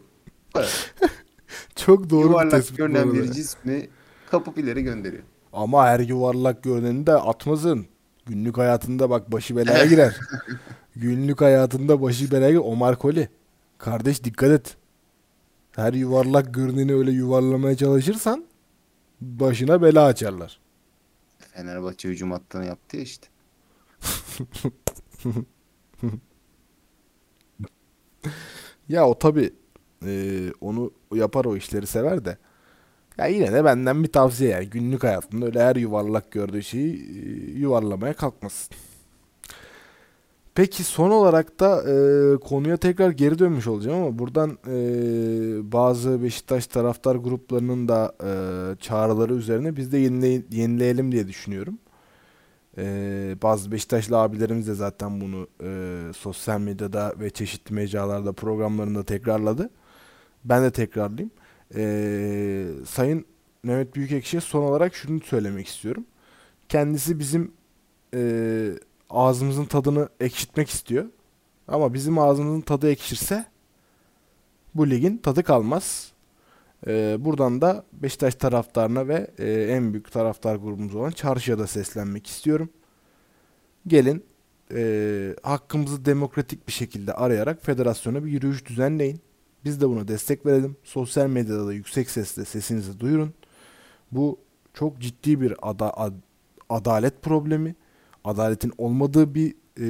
Kadar. 0.54 0.94
Çok 1.76 2.10
doğru 2.10 2.24
bir 2.24 2.30
yuvarlak 2.30 2.52
tespit 2.52 2.74
bu 2.74 2.78
görünen 2.78 3.14
bir 3.14 3.32
cismi 3.32 3.90
kapıp 4.32 4.58
ileri 4.58 4.84
gönderiyor. 4.84 5.24
Ama 5.54 5.86
her 5.88 6.00
yuvarlak 6.00 6.64
görüneni 6.64 7.08
de 7.08 7.14
atmasın. 7.14 7.86
Günlük 8.26 8.58
hayatında 8.58 9.10
bak 9.10 9.32
başı 9.32 9.56
belaya 9.56 9.86
girer. 9.86 10.20
Günlük 10.96 11.42
hayatında 11.42 12.02
başı 12.02 12.32
belaya. 12.32 12.62
Omar 12.62 13.00
Koli. 13.00 13.30
Kardeş 13.78 14.24
dikkat 14.24 14.50
et. 14.50 14.78
Her 15.72 15.94
yuvarlak 15.94 16.54
görüneni 16.54 16.94
öyle 16.94 17.12
yuvarlamaya 17.12 17.78
çalışırsan 17.78 18.46
başına 19.22 19.82
bela 19.82 20.06
açarlar. 20.06 20.60
Fenerbahçe 21.40 22.10
hücum 22.10 22.32
hattını 22.32 22.66
yaptı 22.66 22.98
ya 22.98 23.04
işte. 23.04 23.28
Ya 28.90 29.08
o 29.08 29.20
tabi 29.20 29.54
onu 30.62 30.92
yapar 31.14 31.46
o 31.46 31.56
işleri 31.56 31.88
sever 31.88 32.26
de. 32.26 32.38
Ya 33.18 33.26
yine 33.26 33.54
de 33.54 33.66
benden 33.66 34.04
bir 34.04 34.12
tavsiye 34.12 34.50
yani 34.50 34.70
günlük 34.70 35.04
hayatında 35.04 35.46
öyle 35.46 35.64
her 35.64 35.76
yuvarlak 35.76 36.32
gördüğü 36.32 36.64
şeyi 36.64 36.94
e, 36.96 37.60
yuvarlamaya 37.60 38.14
kalkmasın. 38.14 38.76
Peki 40.56 40.84
son 40.84 41.12
olarak 41.12 41.60
da 41.60 41.84
e, 41.84 42.38
konuya 42.40 42.78
tekrar 42.78 43.10
geri 43.10 43.40
dönmüş 43.40 43.68
olacağım 43.68 44.04
ama 44.04 44.20
buradan 44.20 44.58
e, 44.68 45.72
bazı 45.72 46.24
Beşiktaş 46.24 46.68
taraftar 46.68 47.16
gruplarının 47.16 47.88
da 47.88 48.16
e, 48.24 48.32
çağrıları 48.82 49.34
üzerine 49.34 49.76
biz 49.76 49.92
de 49.92 49.98
yenile- 49.98 50.56
yenileyelim 50.56 51.12
diye 51.12 51.28
düşünüyorum. 51.28 51.78
E, 52.78 53.36
bazı 53.44 53.72
Beşiktaşlı 53.72 54.18
abilerimiz 54.20 54.68
de 54.68 54.74
zaten 54.74 55.22
bunu 55.22 55.48
e, 55.64 56.02
sosyal 56.18 56.60
medyada 56.60 57.14
ve 57.20 57.30
çeşitli 57.30 57.74
mecralarda 57.74 58.34
programlarında 58.34 59.04
tekrarladı. 59.04 59.70
Ben 60.46 60.64
de 60.64 60.72
tekrarlayayım. 60.72 61.32
Ee, 61.76 62.66
Sayın 62.88 63.26
Mehmet 63.64 63.96
Büyükekşi'ye 63.96 64.42
son 64.42 64.64
olarak 64.64 64.96
şunu 64.96 65.20
söylemek 65.20 65.68
istiyorum. 65.68 66.06
Kendisi 66.70 67.20
bizim 67.20 67.52
e, 68.14 68.72
ağzımızın 69.10 69.66
tadını 69.66 70.10
ekşitmek 70.20 70.70
istiyor. 70.70 71.06
Ama 71.68 71.94
bizim 71.94 72.20
ağzımızın 72.20 72.62
tadı 72.62 72.92
ekşirse 72.92 73.46
bu 74.76 74.90
ligin 74.90 75.18
tadı 75.18 75.44
kalmaz. 75.44 76.12
Ee, 76.88 77.18
buradan 77.20 77.62
da 77.62 77.86
Beşiktaş 77.94 78.36
taraftarına 78.36 79.08
ve 79.08 79.32
e, 79.38 79.52
en 79.52 79.94
büyük 79.94 80.12
taraftar 80.12 80.56
grubumuz 80.56 80.96
olan 80.96 81.12
Çarşı'ya 81.12 81.60
da 81.60 81.68
seslenmek 81.68 82.28
istiyorum. 82.28 82.70
Gelin 83.88 84.24
e, 84.74 85.36
hakkımızı 85.44 86.06
demokratik 86.06 86.68
bir 86.68 86.74
şekilde 86.74 87.14
arayarak 87.14 87.66
federasyona 87.66 88.26
bir 88.26 88.32
yürüyüş 88.32 88.66
düzenleyin. 88.66 89.22
Biz 89.66 89.82
de 89.82 89.90
buna 89.90 90.08
destek 90.08 90.46
verelim. 90.46 90.78
Sosyal 90.84 91.28
medyada 91.28 91.68
da 91.68 91.74
yüksek 91.74 92.10
sesle 92.10 92.46
sesinizi 92.46 93.00
duyurun. 93.00 93.34
Bu 94.12 94.40
çok 94.74 95.00
ciddi 95.00 95.42
bir 95.42 95.54
ada- 95.62 95.98
ad- 95.98 96.22
adalet 96.70 97.22
problemi. 97.22 97.76
Adaletin 98.26 98.74
olmadığı 98.78 99.36
bir 99.36 99.56
e, 99.80 99.88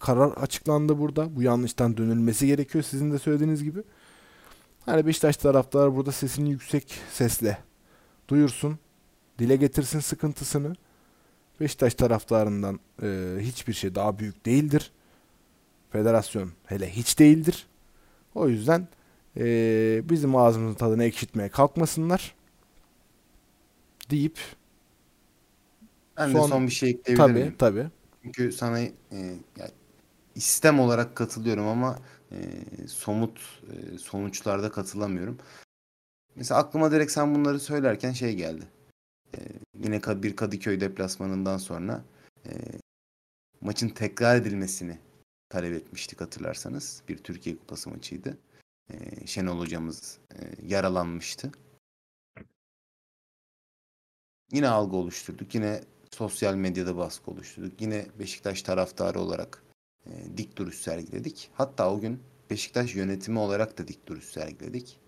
karar 0.00 0.30
açıklandı 0.30 0.98
burada. 0.98 1.36
Bu 1.36 1.42
yanlıştan 1.42 1.96
dönülmesi 1.96 2.46
gerekiyor 2.46 2.84
sizin 2.84 3.12
de 3.12 3.18
söylediğiniz 3.18 3.64
gibi. 3.64 3.82
Hani 4.86 5.06
Beşiktaş 5.06 5.36
taraftarı 5.36 5.96
burada 5.96 6.12
sesini 6.12 6.50
yüksek 6.50 7.00
sesle 7.12 7.58
duyursun. 8.28 8.78
Dile 9.38 9.56
getirsin 9.56 10.00
sıkıntısını. 10.00 10.74
Beşiktaş 11.60 11.94
taraftarından 11.94 12.80
e, 13.02 13.36
hiçbir 13.40 13.72
şey 13.72 13.94
daha 13.94 14.18
büyük 14.18 14.46
değildir. 14.46 14.92
Federasyon 15.90 16.50
hele 16.66 16.90
hiç 16.90 17.18
değildir. 17.18 17.66
O 18.34 18.48
yüzden 18.48 18.88
e, 19.36 19.44
bizim 20.10 20.36
ağzımızın 20.36 20.74
tadını 20.74 21.04
ekşitmeye 21.04 21.48
kalkmasınlar 21.48 22.34
deyip 24.10 24.38
Ben 26.16 26.32
Son- 26.32 26.44
de 26.44 26.48
son 26.48 26.66
bir 26.66 26.72
şey 26.72 26.90
ekleyebilir 26.90 27.16
tabii 27.16 27.58
tabii 27.58 27.86
Çünkü 28.22 28.52
sana 28.52 28.80
e, 28.80 28.92
ya, 29.56 29.70
istem 30.34 30.80
olarak 30.80 31.16
katılıyorum 31.16 31.66
ama 31.66 31.98
e, 32.32 32.38
somut 32.86 33.40
e, 33.72 33.98
sonuçlarda 33.98 34.70
katılamıyorum. 34.70 35.38
Mesela 36.36 36.60
aklıma 36.60 36.90
direkt 36.92 37.12
sen 37.12 37.34
bunları 37.34 37.60
söylerken 37.60 38.12
şey 38.12 38.34
geldi. 38.36 38.64
E, 39.34 39.38
yine 39.78 40.00
bir 40.00 40.36
Kadıköy 40.36 40.80
deplasmanından 40.80 41.58
sonra 41.58 42.04
e, 42.46 42.50
maçın 43.60 43.88
tekrar 43.88 44.36
edilmesini 44.36 44.98
talep 45.48 45.74
etmiştik 45.74 46.20
hatırlarsanız. 46.20 47.02
Bir 47.08 47.18
Türkiye 47.18 47.56
Kupası 47.56 47.90
maçıydı. 47.90 48.38
E, 48.90 49.26
Şenol 49.26 49.58
hocamız 49.58 50.18
e, 50.34 50.38
yaralanmıştı. 50.66 51.52
Yine 54.52 54.68
algı 54.68 54.96
oluşturduk. 54.96 55.54
Yine 55.54 55.80
sosyal 56.14 56.54
medyada 56.54 56.96
baskı 56.96 57.30
oluşturduk. 57.30 57.80
Yine 57.80 58.06
Beşiktaş 58.18 58.62
taraftarı 58.62 59.20
olarak 59.20 59.62
e, 60.06 60.10
dik 60.36 60.56
duruş 60.56 60.78
sergiledik. 60.78 61.50
Hatta 61.54 61.92
o 61.92 62.00
gün 62.00 62.22
Beşiktaş 62.50 62.94
yönetimi 62.94 63.38
olarak 63.38 63.78
da 63.78 63.88
dik 63.88 64.06
duruş 64.06 64.24
sergiledik. 64.24 65.00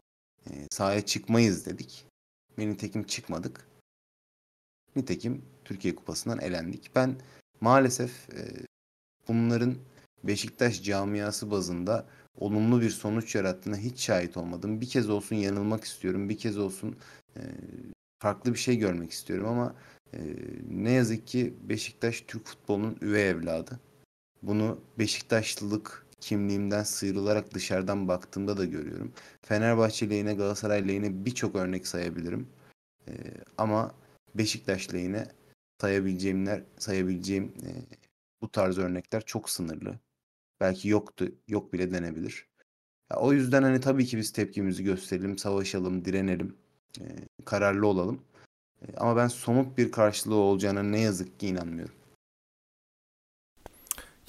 E, 0.50 0.52
sahaya 0.70 1.06
çıkmayız 1.06 1.66
dedik. 1.66 2.04
Ve 2.58 2.68
nitekim 2.68 3.04
çıkmadık. 3.04 3.68
Nitekim 4.96 5.44
Türkiye 5.64 5.94
Kupası'ndan 5.94 6.38
elendik. 6.38 6.90
Ben 6.94 7.16
maalesef 7.60 8.30
e, 8.30 8.40
bunların 9.28 9.76
Beşiktaş 10.24 10.82
camiası 10.82 11.50
bazında 11.50 12.06
olumlu 12.38 12.80
bir 12.80 12.90
sonuç 12.90 13.34
yarattığına 13.34 13.76
hiç 13.76 14.00
şahit 14.00 14.36
olmadım. 14.36 14.80
Bir 14.80 14.88
kez 14.88 15.10
olsun 15.10 15.36
yanılmak 15.36 15.84
istiyorum. 15.84 16.28
Bir 16.28 16.38
kez 16.38 16.58
olsun 16.58 16.96
e, 17.36 17.40
farklı 18.18 18.52
bir 18.52 18.58
şey 18.58 18.76
görmek 18.76 19.10
istiyorum 19.10 19.48
ama 19.48 19.74
ee, 20.16 20.20
ne 20.70 20.90
yazık 20.92 21.26
ki 21.26 21.54
Beşiktaş 21.62 22.20
Türk 22.28 22.46
futbolunun 22.46 22.98
üvey 23.00 23.30
evladı. 23.30 23.80
Bunu 24.42 24.80
Beşiktaşlılık 24.98 26.06
kimliğimden 26.20 26.82
sıyrılarak 26.82 27.54
dışarıdan 27.54 28.08
baktığımda 28.08 28.56
da 28.56 28.64
görüyorum. 28.64 29.12
Fenerbahçe 29.42 30.10
lehine, 30.10 30.34
Galatasaray 30.34 30.88
lehine 30.88 31.24
birçok 31.24 31.56
örnek 31.56 31.86
sayabilirim. 31.86 32.48
Ee, 33.08 33.12
ama 33.58 33.94
Beşiktaş 34.34 34.94
lehine 34.94 35.26
sayabileceğimler, 35.80 36.62
sayabileceğim 36.78 37.44
e, 37.44 37.70
bu 38.42 38.50
tarz 38.50 38.78
örnekler 38.78 39.22
çok 39.26 39.50
sınırlı. 39.50 40.00
Belki 40.60 40.88
yoktu, 40.88 41.32
yok 41.48 41.72
bile 41.72 41.92
denebilir. 41.92 42.48
Ya, 43.12 43.16
o 43.18 43.32
yüzden 43.32 43.62
hani 43.62 43.80
tabii 43.80 44.06
ki 44.06 44.18
biz 44.18 44.32
tepkimizi 44.32 44.84
gösterelim, 44.84 45.38
savaşalım, 45.38 46.04
direnelim, 46.04 46.56
e, 47.00 47.04
kararlı 47.44 47.86
olalım. 47.86 48.22
Ama 48.96 49.16
ben 49.16 49.28
somut 49.28 49.78
bir 49.78 49.92
karşılığı 49.92 50.34
olacağına 50.34 50.82
ne 50.82 51.00
yazık 51.00 51.40
ki 51.40 51.46
inanmıyorum. 51.46 51.94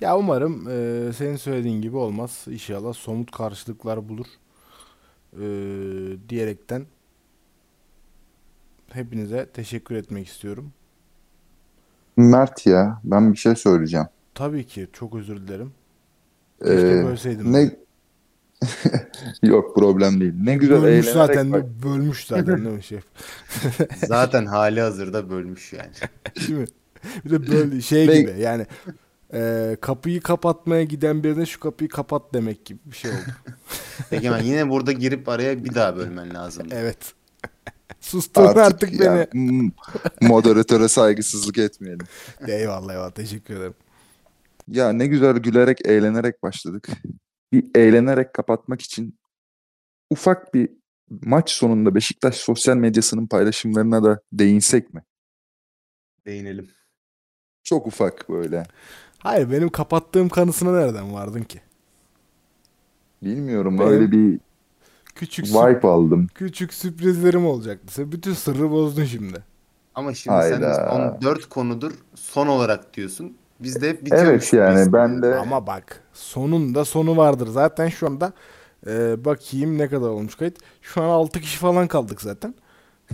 Ya 0.02 0.18
umarım 0.18 0.68
e, 0.70 1.14
senin 1.14 1.36
söylediğin 1.36 1.82
gibi 1.82 1.98
olmaz. 1.98 2.46
İnşallah 2.48 2.94
somut 2.94 3.32
karşılıklar 3.32 4.10
bulur. 4.10 4.26
E, 5.34 5.46
diyerekten 6.30 6.86
hepinize 8.90 9.50
teşekkür 9.54 9.96
etmek 9.96 10.28
istiyorum. 10.28 10.74
Mert 12.18 12.66
ya 12.66 13.02
ben 13.04 13.32
bir 13.34 13.38
şey 13.38 13.56
söyleyeceğim. 13.56 14.08
Tabii 14.34 14.66
ki 14.68 14.88
çok 14.94 15.16
özür 15.16 15.48
dilerim. 15.48 15.72
Keşke 16.60 16.76
Ee, 16.76 17.04
bölseydim. 17.06 17.54
ne 17.54 17.76
yok 19.44 19.76
problem 19.76 20.20
değil. 20.22 20.34
Ne 20.44 20.56
güzel 20.56 20.82
Bölmüş 20.82 21.08
eğlenerek 21.08 21.14
zaten 21.14 21.52
bak- 21.52 21.64
de 21.64 21.84
bölmüş 21.84 22.26
zaten 22.28 22.48
değil 22.48 22.76
mi 22.76 22.84
şef? 22.84 23.04
Zaten 24.08 24.46
hali 24.46 24.82
hazırda 24.82 25.30
bölmüş 25.30 25.74
yani. 25.74 25.92
Değil 26.48 26.60
mi? 26.60 26.66
Bir 27.26 27.30
de 27.32 27.52
böyle 27.52 27.82
şey 27.82 28.08
Ve- 28.08 28.22
gibi 28.22 28.40
yani 28.40 28.66
e, 29.34 29.78
kapıyı 29.82 30.22
kapatmaya 30.22 30.84
giden 30.84 31.24
birine 31.24 31.46
şu 31.46 31.60
kapıyı 31.60 31.90
kapat 31.90 32.34
demek 32.34 32.66
gibi 32.66 32.80
bir 32.86 32.96
şey 32.96 33.12
oldu. 33.12 33.20
Egemen 34.12 34.44
yine 34.44 34.70
burada 34.70 34.92
girip 34.92 35.30
araya 35.30 35.64
bir 35.64 35.76
daha 35.76 35.96
bölmen 35.98 36.34
lazım. 36.34 36.68
Evet. 36.72 37.14
Sustun 38.02 38.42
artık, 38.42 38.58
artık, 38.58 39.00
ya, 39.00 39.28
beni. 39.34 39.72
moderatöre 40.22 40.88
saygısızlık 40.88 41.58
etmeyelim. 41.58 42.08
Eyvallah 42.48 42.94
eyvallah 42.94 43.12
teşekkür 43.12 43.56
ederim. 43.56 43.74
Ya 44.68 44.90
ne 44.94 45.08
güzel 45.08 45.38
gülerek, 45.38 45.86
eğlenerek 45.86 46.44
başladık. 46.44 46.88
Bir 47.52 47.66
eğlenerek 47.76 48.34
kapatmak 48.34 48.82
için 48.82 49.20
ufak 50.10 50.54
bir 50.54 50.70
maç 51.10 51.50
sonunda 51.52 51.96
Beşiktaş 51.96 52.36
sosyal 52.36 52.76
medyasının 52.78 53.28
paylaşımlarına 53.28 54.04
da 54.04 54.22
değinsek 54.34 54.94
mi? 54.94 55.04
Değinelim. 56.26 56.70
Çok 57.64 57.88
ufak 57.88 58.30
böyle. 58.30 58.64
Hayır 59.20 59.52
benim 59.52 59.70
kapattığım 59.70 60.30
kanısına 60.30 60.72
nereden 60.80 61.14
vardın 61.14 61.44
ki? 61.44 61.62
Bilmiyorum 63.24 63.80
Benim- 63.80 63.92
öyle 63.92 64.12
bir 64.12 64.40
Küçük 65.16 65.46
vibe 65.46 65.88
aldım. 65.88 66.28
küçük 66.36 66.74
sürprizlerim 66.74 67.46
olacaktı. 67.46 67.94
Sen 67.94 68.12
bütün 68.12 68.34
sırrı 68.34 68.72
bozdun 68.72 69.04
şimdi. 69.06 69.44
Ama 69.96 70.14
şimdi 70.14 70.36
Hayda. 70.36 70.74
sen 70.74 70.90
son 70.90 71.22
dört 71.22 71.50
konudur 71.50 71.92
son 72.16 72.48
olarak 72.48 72.94
diyorsun. 72.94 73.38
Biz 73.60 73.82
de 73.82 73.90
hep 73.90 74.04
Evet 74.04 74.06
bitiyormuş 74.06 74.52
gibi 74.52 74.62
yani 74.62 74.94
ben 74.94 75.10
hissediyoruz. 75.10 75.22
de 75.22 75.36
Ama 75.36 75.68
bak 75.68 76.04
sonunda 76.14 76.86
sonu 76.86 77.18
vardır. 77.18 77.48
Zaten 77.48 77.90
şu 77.90 78.08
anda 78.08 78.34
e, 78.88 79.26
bakayım 79.26 79.78
ne 79.78 79.88
kadar 79.90 80.10
olmuş 80.10 80.36
kayıt. 80.36 80.58
Şu 80.82 81.02
an 81.04 81.10
6 81.10 81.42
kişi 81.42 81.58
falan 81.60 81.88
kaldık 81.88 82.22
zaten. 82.22 82.56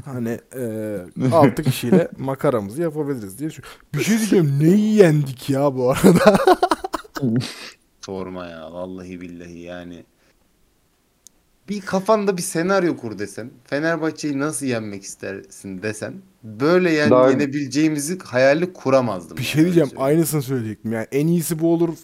Hani 0.06 0.40
e, 0.56 0.99
6 1.32 1.64
kişiyle 1.64 2.07
makaramızı 2.18 2.82
yapabiliriz 2.82 3.40
diye. 3.40 3.49
Bir 3.94 4.03
şey 4.03 4.18
diyeceğim 4.18 4.60
neyi 4.60 4.95
yendik 4.95 5.49
ya 5.49 5.76
bu 5.76 5.91
arada? 5.91 6.38
Sorma 8.02 8.45
ya 8.45 8.74
vallahi 8.74 9.22
billahi 9.22 9.60
yani. 9.60 10.06
Bir 11.70 11.82
kafanda 11.82 12.38
bir 12.38 12.41
senaryo 12.41 12.98
kur 12.98 13.20
desen. 13.20 13.52
Fenerbahçe'yi 13.65 14.40
nasıl 14.40 14.65
yenmek 14.65 15.03
istersin 15.03 15.84
desen. 15.84 16.14
Böyle 16.44 16.91
yani 16.91 17.11
Daha- 17.11 17.30
yenebileceğimizi 17.30 18.20
hayali 18.20 18.74
kuramazdım. 18.74 19.38
Bir 19.38 19.41
yani, 19.41 19.48
şey 19.48 19.61
öyle 19.61 19.65
diyeceğim 19.65 19.90
söyleyeyim. 19.90 20.18
aynısını 20.18 20.41
söyleyecektim. 20.41 20.91
Yani 20.91 21.07
en 21.11 21.28
iyisi 21.28 21.60
bu 21.60 21.74
olur 21.74 21.98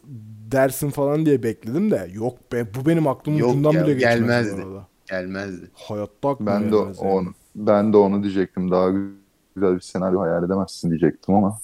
dersin 0.52 0.90
falan 0.90 1.26
diye 1.26 1.44
bekledim 1.44 1.91
de 1.91 2.10
yok 2.14 2.52
be 2.52 2.68
bu 2.76 2.86
benim 2.86 3.07
aklımın 3.07 3.38
Yok 3.38 3.49
ucundan 3.49 3.72
ya, 3.72 3.88
bile 3.88 3.94
gelmezdi. 3.94 4.66
Gelmezdi. 5.10 5.72
Hayatta 5.74 6.30
aklıma 6.30 6.52
ben 6.52 6.72
de 6.72 6.76
yani. 6.76 6.95
onu 6.98 7.34
ben 7.56 7.94
de 7.94 7.98
onu 7.98 8.24
diyecektim. 8.24 8.72
Daha 8.72 8.90
güzel 9.56 9.76
bir 9.76 9.80
senaryo 9.80 10.22
hayal 10.22 10.44
edemezsin 10.44 10.90
diyecektim 10.90 11.36
ama 11.36 11.60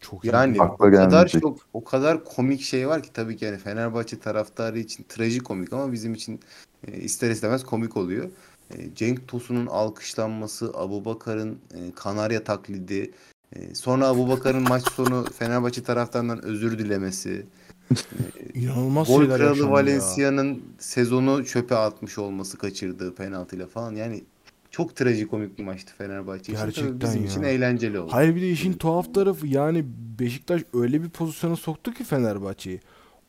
Çok 0.00 0.24
iyi. 0.24 0.28
Yani 0.32 0.62
o 0.62 0.76
kadar 0.76 1.28
çok 1.28 1.58
o 1.72 1.84
kadar 1.84 2.24
komik 2.24 2.60
şey 2.60 2.88
var 2.88 3.02
ki 3.02 3.12
tabii 3.12 3.36
ki 3.36 3.44
yani 3.44 3.58
Fenerbahçe 3.58 4.18
taraftarı 4.18 4.78
için 4.78 5.04
trajikomik 5.08 5.72
ama 5.72 5.92
bizim 5.92 6.14
için 6.14 6.40
e, 6.88 6.96
ister 6.96 7.30
istemez 7.30 7.64
komik 7.64 7.96
oluyor. 7.96 8.30
E, 8.78 8.94
Cenk 8.94 9.28
Tosun'un 9.28 9.66
alkışlanması, 9.66 10.72
Abubakar'ın 10.74 11.58
e, 11.74 11.92
Kanarya 11.94 12.44
taklidi, 12.44 13.10
e, 13.52 13.74
sonra 13.74 14.06
Abubakar'ın 14.06 14.62
maç 14.62 14.92
sonu 14.92 15.24
Fenerbahçe 15.38 15.82
taraftarından 15.82 16.44
özür 16.44 16.78
dilemesi, 16.78 17.46
İnanılmaz 18.54 19.06
Gol 19.08 19.26
kralı. 19.26 19.70
Valencia'nın 19.70 20.62
sezonu 20.78 21.44
çöpe 21.44 21.76
atmış 21.76 22.18
olması 22.18 22.58
kaçırdığı 22.58 23.14
penaltıyla 23.14 23.66
falan. 23.66 23.94
Yani 23.94 24.24
çok 24.70 24.96
trajikomik 24.96 25.58
bir 25.58 25.64
maçtı 25.64 25.92
Fenerbahçe 25.98 26.42
için. 26.42 26.54
Tabii 26.54 26.64
Gerçekten 26.74 27.00
bizim 27.00 27.22
ya. 27.22 27.28
için 27.28 27.42
eğlenceli 27.42 27.98
oldu. 27.98 28.12
Hayır 28.12 28.36
bir 28.36 28.40
de 28.40 28.50
işin 28.50 28.72
tuhaf 28.72 29.14
tarafı 29.14 29.46
yani 29.46 29.84
Beşiktaş 30.18 30.62
öyle 30.74 31.02
bir 31.02 31.08
pozisyona 31.08 31.56
soktu 31.56 31.94
ki 31.94 32.04
Fenerbahçe'yi. 32.04 32.80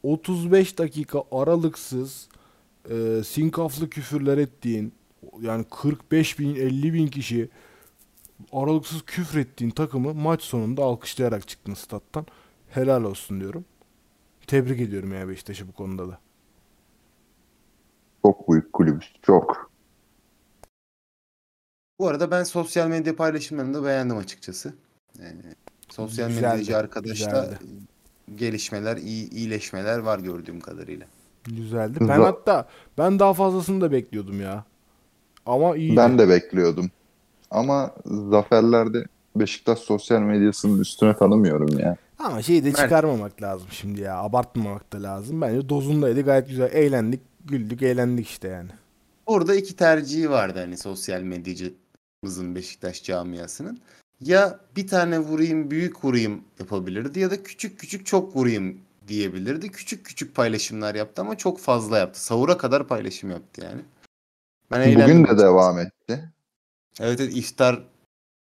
35 0.03 0.77
dakika 0.77 1.23
aralıksız 1.31 2.27
e, 2.89 3.23
sinkaflı 3.25 3.89
küfürler 3.89 4.37
ettiğin 4.37 4.93
yani 5.41 5.63
45 5.63 6.39
bin 6.39 6.55
50 6.55 6.93
bin 6.93 7.07
kişi 7.07 7.49
aralıksız 8.53 9.01
küfür 9.05 9.39
ettiğin 9.39 9.71
takımı 9.71 10.13
maç 10.13 10.41
sonunda 10.41 10.83
alkışlayarak 10.83 11.47
çıktın 11.47 11.73
stat'tan. 11.73 12.25
Helal 12.69 13.03
olsun 13.03 13.39
diyorum. 13.39 13.65
Tebrik 14.47 14.81
ediyorum 14.81 15.13
ya 15.13 15.27
Beşiktaş'ı 15.27 15.67
bu 15.67 15.71
konuda 15.71 16.07
da. 16.09 16.19
Çok 18.25 18.49
büyük 18.51 18.73
kulübüz. 18.73 19.13
Çok. 19.21 19.71
Bu 21.99 22.07
arada 22.07 22.31
ben 22.31 22.43
sosyal 22.43 22.87
medya 22.87 23.15
paylaşımlarını 23.15 23.73
da 23.73 23.83
beğendim 23.83 24.17
açıkçası. 24.17 24.73
Ee, 25.19 25.23
sosyal 25.89 26.27
Güzeldi, 26.27 26.45
medyacı 26.45 26.77
arkadaşta 26.77 27.45
güzeldi. 27.45 27.59
gelişmeler, 28.35 28.97
iyi, 28.97 29.29
iyileşmeler 29.29 29.97
var 29.99 30.19
gördüğüm 30.19 30.59
kadarıyla. 30.59 31.07
Güzeldi. 31.43 31.97
Ben 32.01 32.19
hatta 32.21 32.69
ben 32.97 33.19
daha 33.19 33.33
fazlasını 33.33 33.81
da 33.81 33.91
bekliyordum 33.91 34.41
ya. 34.41 34.65
Ama 35.45 35.75
iyi. 35.75 35.97
Ben 35.97 36.19
de 36.19 36.29
bekliyordum. 36.29 36.91
Ama 37.51 37.91
zaferlerde 38.05 39.05
Beşiktaş 39.35 39.79
sosyal 39.79 40.19
medyasının 40.19 40.79
üstüne 40.79 41.15
tanımıyorum 41.15 41.79
ya. 41.79 41.95
Ama 42.19 42.41
şeyi 42.41 42.65
de 42.65 42.73
çıkarmamak 42.73 43.41
lazım 43.41 43.67
şimdi 43.71 44.01
ya. 44.01 44.17
Abartmamak 44.17 44.93
da 44.93 45.03
lazım. 45.03 45.41
Bence 45.41 45.69
dozundaydı. 45.69 46.21
Gayet 46.21 46.47
güzel. 46.47 46.69
Eğlendik, 46.73 47.21
güldük, 47.45 47.81
eğlendik 47.81 48.27
işte 48.27 48.47
yani. 48.47 48.69
Burada 49.27 49.55
iki 49.55 49.75
tercihi 49.75 50.29
vardı 50.29 50.59
hani 50.59 50.77
sosyal 50.77 51.21
medyacımızın 51.21 52.55
Beşiktaş 52.55 53.03
camiasının. 53.03 53.79
Ya 54.21 54.59
bir 54.75 54.87
tane 54.87 55.19
vurayım, 55.19 55.71
büyük 55.71 56.05
vurayım 56.05 56.41
yapabilirdi 56.59 57.19
ya 57.19 57.31
da 57.31 57.43
küçük 57.43 57.79
küçük 57.79 58.05
çok 58.05 58.35
vurayım 58.35 58.77
diyebilirdi. 59.07 59.71
Küçük 59.71 60.05
küçük 60.05 60.35
paylaşımlar 60.35 60.95
yaptı 60.95 61.21
ama 61.21 61.37
çok 61.37 61.59
fazla 61.59 61.97
yaptı. 61.97 62.23
Sahura 62.23 62.57
kadar 62.57 62.87
paylaşım 62.87 63.29
yaptı 63.29 63.61
yani. 63.63 63.81
Ben 64.73 64.81
eğlendim 64.81 65.23
Bugün 65.23 65.37
de 65.37 65.41
devam 65.41 65.79
etti. 65.79 66.31
Evet, 66.99 67.19
evet 67.19 67.37
iftar 67.37 67.83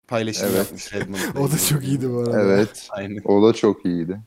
paylaşımı 0.08 0.50
Evet. 0.50 0.58
yapmış 0.58 0.94
Redmond'da. 0.94 1.40
O 1.40 1.52
da 1.52 1.58
çok 1.58 1.84
iyiydi 1.84 2.10
bu 2.14 2.20
arada. 2.20 2.42
Evet. 2.42 2.88
Aynen. 2.92 3.22
O 3.26 3.48
da 3.48 3.54
çok 3.54 3.86
iyiydi. 3.86 4.20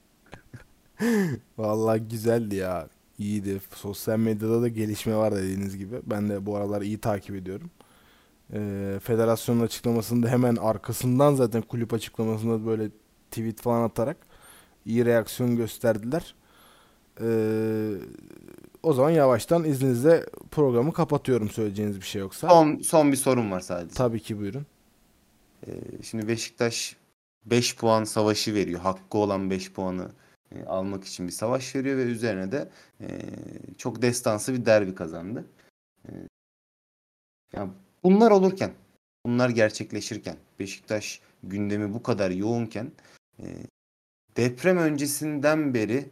Vallahi 1.59 2.01
güzeldi 2.01 2.57
ya. 2.57 2.89
İyiydi. 3.19 3.61
Sosyal 3.75 4.19
medyada 4.19 4.63
da 4.63 4.69
gelişme 4.69 5.17
var 5.17 5.37
dediğiniz 5.37 5.77
gibi. 5.77 5.97
Ben 6.07 6.29
de 6.29 6.47
bu 6.47 6.57
aralar 6.57 6.83
iyi 6.83 6.99
takip 6.99 7.37
ediyorum. 7.37 7.71
Ee, 8.55 8.99
federasyonun 9.03 9.61
açıklamasında 9.61 10.29
hemen 10.29 10.57
arkasından 10.57 11.35
zaten 11.35 11.63
kulüp 11.63 11.95
açıklamasında 11.95 12.67
böyle 12.67 12.89
tweet 13.31 13.61
falan 13.61 13.83
atarak 13.83 14.17
iyi 14.87 15.05
reaksiyon 15.05 15.57
gösterdiler. 15.57 16.35
Ee, 17.21 17.93
o 18.83 18.93
zaman 18.93 19.11
yavaştan 19.11 19.65
izninizle 19.65 20.27
programı 20.51 20.93
kapatıyorum 20.93 21.51
söyleyeceğiniz 21.51 22.01
bir 22.01 22.07
şey 22.07 22.21
yoksa. 22.21 22.49
Son, 22.49 22.79
son 22.79 23.13
bir 23.13 23.17
sorum 23.17 23.51
var 23.51 23.61
sadece. 23.61 23.95
Tabii 23.95 24.21
ki 24.21 24.39
buyurun. 24.39 24.67
Ee, 25.67 25.73
şimdi 26.03 26.29
Beşiktaş 26.29 26.97
5 27.45 27.77
puan 27.77 28.05
savaşı 28.05 28.55
veriyor. 28.55 28.81
Hakkı 28.81 29.19
olan 29.19 29.51
5 29.51 29.73
puanı 29.73 30.11
e, 30.55 30.65
almak 30.65 31.05
için 31.05 31.27
bir 31.27 31.33
savaş 31.33 31.77
veriyor 31.77 31.97
ve 31.97 32.03
üzerine 32.03 32.53
de 32.53 32.69
e, 33.01 33.07
çok 33.79 34.03
destansı 34.03 34.53
bir 34.55 34.67
derbi 34.67 34.95
kazandı. 34.95 35.45
E, 36.09 36.11
yani 37.53 37.71
bunlar 38.03 38.31
olurken, 38.31 38.73
bunlar 39.27 39.49
gerçekleşirken, 39.49 40.37
Beşiktaş 40.59 41.21
gündemi 41.43 41.95
bu 41.95 42.03
kadar 42.03 42.31
yoğunken 42.31 42.93
e, 43.39 43.47
deprem 44.37 44.77
öncesinden 44.77 45.75
beri 45.75 46.11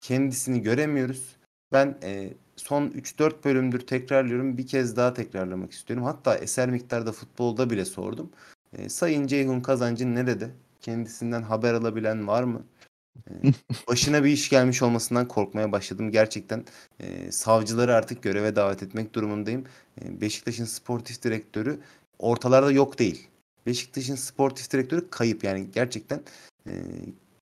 kendisini 0.00 0.62
göremiyoruz. 0.62 1.36
Ben 1.72 1.98
e, 2.02 2.32
son 2.56 2.88
3-4 2.88 3.44
bölümdür 3.44 3.80
tekrarlıyorum. 3.80 4.58
Bir 4.58 4.66
kez 4.66 4.96
daha 4.96 5.14
tekrarlamak 5.14 5.72
istiyorum. 5.72 6.04
Hatta 6.04 6.36
eser 6.36 6.70
miktarda 6.70 7.12
futbolda 7.12 7.70
bile 7.70 7.84
sordum. 7.84 8.30
E, 8.72 8.88
Sayın 8.88 9.26
Ceyhun 9.26 9.60
Kazancı 9.60 10.14
nerede? 10.14 10.50
Kendisinden 10.80 11.42
haber 11.42 11.74
alabilen 11.74 12.26
var 12.26 12.42
mı? 12.42 12.62
E, 13.30 13.32
başına 13.88 14.24
bir 14.24 14.30
iş 14.30 14.48
gelmiş 14.48 14.82
olmasından 14.82 15.28
korkmaya 15.28 15.72
başladım. 15.72 16.10
Gerçekten 16.10 16.64
e, 17.00 17.32
savcıları 17.32 17.94
artık 17.94 18.22
göreve 18.22 18.56
davet 18.56 18.82
etmek 18.82 19.14
durumundayım. 19.14 19.64
E, 20.02 20.20
Beşiktaş'ın 20.20 20.64
sportif 20.64 21.22
direktörü 21.22 21.80
ortalarda 22.18 22.72
yok 22.72 22.98
değil. 22.98 23.28
Beşiktaş'ın 23.66 24.14
sportif 24.14 24.72
direktörü 24.72 25.10
kayıp. 25.10 25.44
Yani 25.44 25.70
gerçekten 25.74 26.20
e, 26.66 26.72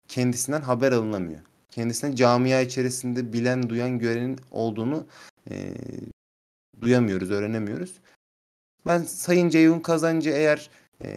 kendisinden 0.08 0.60
haber 0.62 0.92
alınamıyor. 0.92 1.40
Kendisine 1.78 2.16
camia 2.16 2.60
içerisinde 2.60 3.32
bilen, 3.32 3.68
duyan, 3.68 3.98
görenin 3.98 4.38
olduğunu 4.50 5.06
e, 5.50 5.74
duyamıyoruz, 6.80 7.30
öğrenemiyoruz. 7.30 7.94
Ben 8.86 9.02
Sayın 9.02 9.48
Ceyhun 9.48 9.80
Kazancı 9.80 10.30
eğer 10.30 10.70
e, 11.04 11.08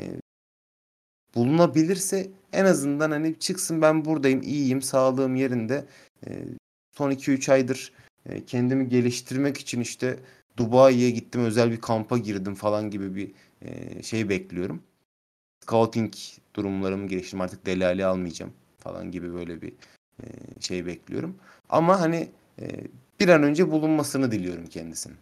bulunabilirse 1.36 2.32
en 2.54 2.66
azından 2.66 3.12
hani 3.12 3.40
çıksın 3.40 3.82
ben 3.82 4.06
buradayım, 4.06 4.42
iyiyim, 4.42 4.82
sağlığım 4.82 5.36
yerinde. 5.36 5.86
E, 6.28 6.44
son 6.98 7.12
2-3 7.12 7.52
aydır 7.52 7.94
e, 8.26 8.46
kendimi 8.46 8.90
geliştirmek 8.90 9.58
için 9.58 9.82
işte 9.82 10.20
Dubai'ye 10.58 11.12
gittim, 11.12 11.44
özel 11.44 11.72
bir 11.72 11.82
kampa 11.82 12.18
girdim 12.18 12.56
falan 12.56 12.90
gibi 12.90 13.16
bir 13.16 13.32
e, 13.62 14.04
şey 14.04 14.30
bekliyorum. 14.30 14.84
Scouting 15.64 16.14
durumlarımı 16.56 17.08
geliştirdim. 17.08 17.42
Artık 17.42 17.66
delali 17.66 18.06
almayacağım 18.06 18.54
falan 18.80 19.12
gibi 19.12 19.34
böyle 19.34 19.62
bir 19.62 19.74
şey 20.60 20.86
bekliyorum. 20.86 21.36
Ama 21.70 22.02
hani 22.02 22.28
e, 22.62 22.68
bir 23.20 23.30
an 23.30 23.44
önce 23.44 23.72
bulunmasını 23.72 24.32
diliyorum 24.32 24.66
kendisinin. 24.68 25.18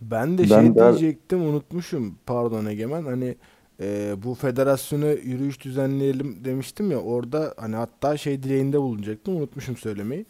Ben 0.00 0.38
de 0.38 0.42
Ben 0.42 0.48
şey 0.48 0.74
de- 0.74 0.80
diyecektim 0.80 1.42
unutmuşum. 1.42 2.18
Pardon 2.26 2.66
Egemen. 2.66 3.02
Hani 3.04 3.36
e, 3.80 4.14
bu 4.22 4.34
federasyona 4.34 5.06
yürüyüş 5.06 5.60
düzenleyelim 5.60 6.44
demiştim 6.44 6.90
ya 6.90 6.98
orada 6.98 7.54
hani 7.56 7.76
hatta 7.76 8.16
şey 8.16 8.42
dileğinde 8.42 8.80
bulunacaktım 8.80 9.36
unutmuşum 9.36 9.76
söylemeyi. 9.76 10.26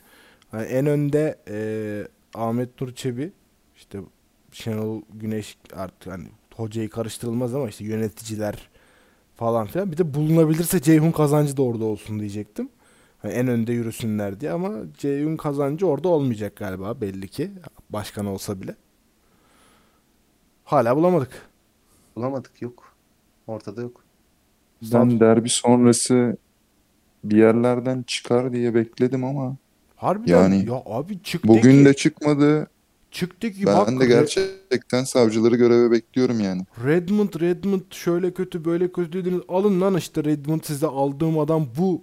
Hani 0.50 0.66
en 0.66 0.86
önde 0.86 1.38
e, 1.48 1.56
Ahmet 2.34 2.80
Nur 2.80 2.92
Çebi 2.94 3.32
işte 3.76 3.98
Şenol 4.52 5.02
Güneş 5.14 5.58
artık 5.76 6.12
hani 6.12 6.26
hocayı 6.54 6.90
karıştırılmaz 6.90 7.54
ama 7.54 7.68
işte 7.68 7.84
yöneticiler 7.84 8.68
falan 9.34 9.66
filan. 9.66 9.92
Bir 9.92 9.96
de 9.98 10.14
bulunabilirse 10.14 10.80
Ceyhun 10.82 11.10
Kazancı 11.12 11.56
da 11.56 11.62
orada 11.62 11.84
olsun 11.84 12.20
diyecektim. 12.20 12.68
En 13.28 13.48
önde 13.48 13.72
yürüsünler 13.72 14.40
diye 14.40 14.50
ama 14.52 14.70
Ceyhun 14.98 15.36
Kazancı 15.36 15.86
orada 15.86 16.08
olmayacak 16.08 16.56
galiba 16.56 17.00
belli 17.00 17.28
ki. 17.28 17.50
Başkan 17.90 18.26
olsa 18.26 18.60
bile. 18.60 18.74
Hala 20.64 20.96
bulamadık. 20.96 21.30
Bulamadık 22.16 22.62
yok. 22.62 22.92
Ortada 23.46 23.82
yok. 23.82 24.04
Ben 24.92 25.20
derbi 25.20 25.48
sonrası 25.48 26.36
bir 27.24 27.36
yerlerden 27.36 28.02
çıkar 28.06 28.52
diye 28.52 28.74
bekledim 28.74 29.24
ama 29.24 29.56
Harbiden 29.96 30.42
Yani 30.42 30.66
ya 30.68 30.82
abi 30.86 31.22
çıktı 31.22 31.48
bugün 31.48 31.78
ki, 31.78 31.84
de 31.84 31.94
çıkmadı. 31.94 32.66
çıktı 33.10 33.52
ki 33.52 33.66
Ben 33.66 33.74
bak 33.76 33.88
de 33.88 33.92
Re- 33.92 34.06
gerçekten 34.08 35.04
savcıları 35.04 35.56
göreve 35.56 35.90
bekliyorum 35.90 36.40
yani. 36.40 36.62
Redmond 36.84 37.40
Redmond 37.40 37.80
şöyle 37.90 38.34
kötü 38.34 38.64
böyle 38.64 38.92
kötü 38.92 39.12
dediniz. 39.12 39.40
Alın 39.48 39.80
lan 39.80 39.94
işte 39.96 40.24
Redmond 40.24 40.60
size 40.62 40.86
aldığım 40.86 41.38
adam 41.38 41.66
bu 41.78 42.02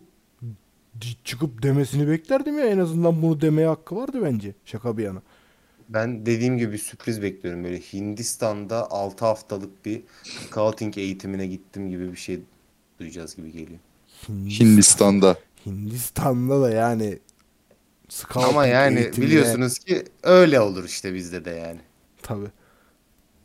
çıkıp 1.23 1.63
demesini 1.63 2.07
beklerdim 2.07 2.59
ya 2.59 2.65
en 2.65 2.77
azından 2.79 3.21
bunu 3.21 3.41
demeye 3.41 3.67
hakkı 3.67 3.95
vardı 3.95 4.19
bence. 4.23 4.53
Şaka 4.65 4.97
bir 4.97 5.03
yana. 5.03 5.21
Ben 5.89 6.25
dediğim 6.25 6.57
gibi 6.57 6.77
sürpriz 6.77 7.21
bekliyorum. 7.21 7.63
Böyle 7.63 7.79
Hindistan'da 7.79 8.91
6 8.91 9.25
haftalık 9.25 9.85
bir 9.85 10.01
scouting 10.23 10.97
eğitimine 10.97 11.47
gittim 11.47 11.89
gibi 11.89 12.11
bir 12.11 12.17
şey 12.17 12.39
duyacağız 12.99 13.35
gibi 13.35 13.51
geliyor. 13.51 13.79
Hindistan- 14.27 14.65
Hindistan'da. 14.65 15.35
Hindistan'da 15.65 16.61
da 16.61 16.71
yani 16.71 17.19
scouting 18.09 18.49
Ama 18.53 18.65
yani 18.65 18.99
eğitimine- 18.99 19.21
biliyorsunuz 19.21 19.79
ki 19.79 20.03
öyle 20.23 20.59
olur 20.59 20.83
işte 20.83 21.13
bizde 21.13 21.45
de 21.45 21.49
yani. 21.51 21.79
Tabii. 22.23 22.47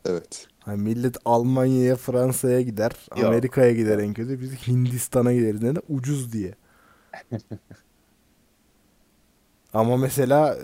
Evet. 0.05 0.47
Hani 0.59 0.81
millet 0.81 1.17
Almanya'ya, 1.25 1.95
Fransa'ya 1.95 2.61
gider. 2.61 2.91
Amerika'ya 3.11 3.71
gider 3.73 3.97
en 3.99 4.13
kötü. 4.13 4.41
Biz 4.41 4.51
Hindistan'a 4.67 5.33
gideriz. 5.33 5.61
Neden? 5.63 5.81
Ucuz 5.89 6.33
diye. 6.33 6.55
Ama 9.73 9.97
mesela 9.97 10.55
e, 10.55 10.61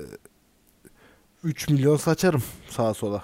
3 1.44 1.70
milyon 1.70 1.98
saçarım 1.98 2.44
sağa 2.70 2.94
sola. 2.94 3.24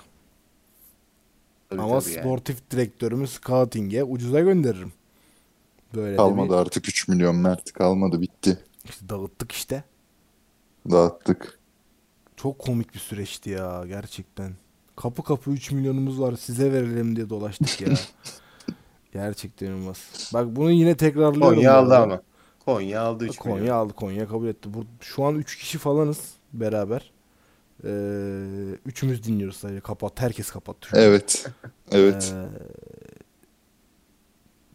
Tabii 1.69 1.81
Ama 1.81 1.99
tabii 1.99 2.11
yani. 2.11 2.21
sportif 2.21 2.71
direktörümü 2.71 3.27
scouting'e 3.27 4.03
ucuza 4.03 4.39
gönderirim. 4.39 4.93
Böyle 5.95 6.15
Kalmadı 6.17 6.49
bir 6.49 6.53
artık 6.53 6.89
3 6.89 7.07
milyon 7.07 7.35
Mert. 7.35 7.73
Kalmadı 7.73 8.21
bitti. 8.21 8.57
işte 8.85 9.09
dağıttık 9.09 9.51
işte. 9.51 9.83
Dağıttık. 10.91 11.59
Çok 12.35 12.59
komik 12.59 12.93
bir 12.93 12.99
süreçti 12.99 13.49
ya 13.49 13.83
gerçekten. 13.87 14.53
Kapı 14.95 15.23
kapı 15.23 15.51
3 15.51 15.71
milyonumuz 15.71 16.21
var 16.21 16.35
size 16.35 16.73
verelim 16.73 17.15
diye 17.15 17.29
dolaştık 17.29 17.81
ya. 17.81 17.87
gerçekten 19.13 19.67
inanılmaz. 19.67 20.29
Bak 20.33 20.55
bunu 20.55 20.71
yine 20.71 20.97
tekrarlıyorum. 20.97 21.55
Konya 21.55 21.73
aldı 21.73 21.97
ama. 21.97 22.21
Konya 22.73 23.01
aldı 23.01 23.25
3 23.25 23.37
Konya 23.37 23.55
milyon. 23.55 23.75
aldı. 23.75 23.93
Konya 23.93 24.27
kabul 24.27 24.47
etti. 24.47 24.73
Bu, 24.73 24.85
şu 25.01 25.23
an 25.23 25.35
3 25.35 25.57
kişi 25.57 25.77
falanız 25.77 26.33
beraber. 26.53 27.11
Ee, 27.83 27.89
üçümüz 28.85 29.23
dinliyoruz 29.23 29.55
sadece. 29.57 29.79
Kapat. 29.79 30.21
Herkes 30.21 30.51
kapattı. 30.51 30.89
Evet. 30.93 31.45
Evet. 31.91 32.33
Ee, 32.35 32.45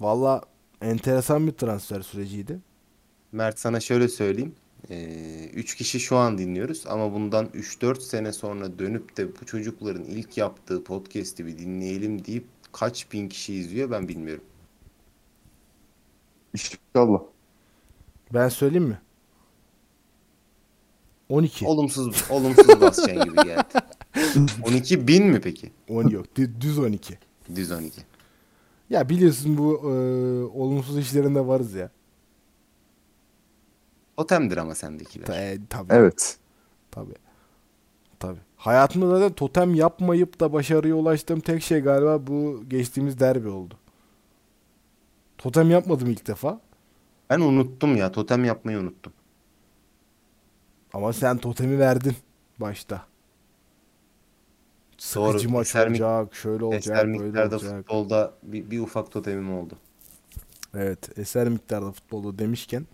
Valla 0.01 0.43
enteresan 0.83 1.47
bir 1.47 1.53
transfer 1.53 2.01
süreciydi. 2.01 2.59
Mert 3.33 3.59
sana 3.59 3.81
şöyle 3.81 4.09
söyleyeyim. 4.09 4.55
3 5.55 5.75
kişi 5.75 6.01
şu 6.01 6.17
an 6.17 6.39
dinliyoruz 6.39 6.85
ama 6.87 7.13
bundan 7.13 7.47
3-4 7.47 8.01
sene 8.01 8.33
sonra 8.33 8.79
dönüp 8.79 9.17
de 9.17 9.29
bu 9.41 9.47
çocukların 9.47 10.05
ilk 10.05 10.37
yaptığı 10.37 10.85
podcast'i 10.85 11.47
bir 11.47 11.59
dinleyelim 11.59 12.25
deyip 12.25 12.45
kaç 12.73 13.13
bin 13.13 13.29
kişi 13.29 13.55
izliyor 13.55 13.91
ben 13.91 14.09
bilmiyorum. 14.09 14.45
İnşallah. 16.55 17.21
Ben 18.35 18.49
söyleyeyim 18.49 18.85
mi? 18.89 18.99
12. 21.29 21.67
Olumsuz 21.67 22.25
olumsuz 22.31 22.69
basacaksın 22.81 23.25
gibi 23.25 23.37
geldi. 23.45 23.65
12 24.67 25.09
bin 25.09 25.27
mi 25.27 25.41
peki? 25.41 25.73
10 25.89 26.09
yok. 26.09 26.27
dü- 26.37 26.61
Düz 26.61 26.79
12. 26.79 27.19
Düz 27.55 27.73
12. 27.73 28.01
Ya 28.91 29.09
biliyorsun 29.09 29.59
bu 29.59 29.81
e, 29.83 29.89
olumsuz 30.59 30.99
işlerinde 30.99 31.47
varız 31.47 31.75
ya. 31.75 31.91
Totemdir 34.17 34.57
ama 34.57 34.75
sendekiler. 34.75 35.27
Ta, 35.27 35.37
e, 35.37 35.59
tabii. 35.71 35.93
Evet. 35.93 36.37
Tabii. 36.91 37.15
Tabii. 38.21 38.39
Hayatımda 38.57 39.19
zaten 39.19 39.33
totem 39.35 39.75
yapmayıp 39.75 40.41
da 40.41 40.53
başarıya 40.53 40.95
ulaştığım 40.95 41.41
tek 41.41 41.63
şey 41.63 41.81
galiba 41.81 42.27
bu 42.27 42.65
geçtiğimiz 42.69 43.21
derbi 43.21 43.49
oldu. 43.49 43.75
Totem 45.39 45.71
yapmadım 45.71 46.11
ilk 46.11 46.27
defa. 46.27 46.61
Ben 47.35 47.41
unuttum 47.41 47.97
ya. 47.97 48.13
Totem 48.13 48.45
yapmayı 48.45 48.79
unuttum. 48.79 49.13
Ama 50.93 51.13
sen 51.13 51.39
totemi 51.39 51.79
verdin 51.79 52.17
başta. 52.61 52.97
Doğru. 55.15 55.27
Sıkıcı 55.33 55.51
maç 55.51 55.67
Eser 55.67 55.89
mi- 55.89 55.93
olacak, 56.05 56.35
şöyle 56.35 56.65
olacak, 56.65 56.81
Eser 56.97 57.07
böyle 57.09 57.19
miktarda 57.19 57.57
olacak. 57.57 57.77
futbolda 57.79 58.35
bir, 58.43 58.71
bir 58.71 58.81
ufak 58.81 59.11
totemim 59.11 59.55
oldu. 59.59 59.75
Evet, 60.75 61.19
eser 61.19 61.49
miktarda 61.49 61.93
futbolu 61.93 62.39
demişken 62.39 62.87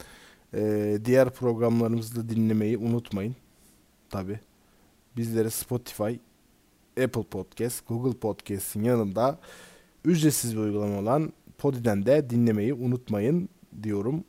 e, 0.54 0.98
diğer 1.04 1.30
programlarımızı 1.30 2.16
da 2.16 2.28
dinlemeyi 2.28 2.78
unutmayın. 2.78 3.36
Tabi. 4.10 4.40
Bizleri 5.16 5.50
Spotify, 5.50 6.12
Apple 7.04 7.22
Podcast, 7.22 7.88
Google 7.88 8.18
Podcast'in 8.18 8.84
yanında 8.84 9.38
ücretsiz 10.04 10.56
bir 10.56 10.60
uygulama 10.60 10.98
olan 10.98 11.32
Podi'den 11.58 12.06
de 12.06 12.30
dinlemeyi 12.30 12.74
unutmayın 12.74 13.48
diyorum. 13.82 14.24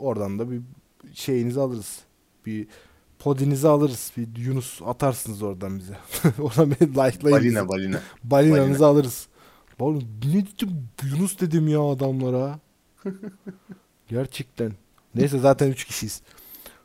Oradan 0.00 0.38
da 0.38 0.50
bir 0.50 0.60
şeyinizi 1.14 1.60
alırız. 1.60 2.00
Bir 2.46 2.66
podinizi 3.18 3.68
alırız. 3.68 4.12
Bir 4.16 4.36
Yunus 4.36 4.82
atarsınız 4.82 5.42
oradan 5.42 5.78
bize. 5.78 5.98
oradan 6.42 6.70
beni 6.70 6.90
likelayın. 6.90 7.38
Balina 7.38 7.68
balina. 7.68 8.00
Balinanızı 8.24 8.86
alırız. 8.86 9.28
Oğlum 9.78 10.02
ne 10.24 10.32
dedim? 10.32 10.88
Yunus 11.04 11.40
dedim 11.40 11.68
ya 11.68 11.80
adamlara. 11.82 12.58
Gerçekten. 14.08 14.72
Neyse 15.14 15.38
zaten 15.38 15.68
3 15.70 15.84
kişiyiz. 15.84 16.22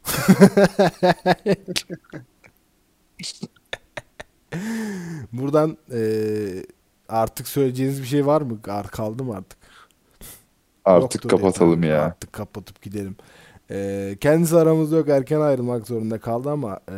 Buradan 5.33 5.77
eee, 5.91 6.65
artık 7.09 7.47
söyleyeceğiniz 7.47 8.01
bir 8.01 8.07
şey 8.07 8.25
var 8.25 8.41
mı? 8.41 8.61
Kaldı 8.61 9.23
mı 9.23 9.35
artık? 9.35 9.59
Artık 10.85 11.01
Yoktur 11.25 11.29
kapatalım 11.29 11.83
ya. 11.83 12.01
Artık 12.03 12.33
kapatıp 12.33 12.81
gidelim. 12.81 13.15
Ee, 13.71 14.17
kendisi 14.21 14.55
aramızda 14.57 14.97
yok 14.97 15.09
erken 15.09 15.41
ayrılmak 15.41 15.87
zorunda 15.87 16.19
kaldı 16.19 16.49
ama 16.49 16.79
e, 16.91 16.93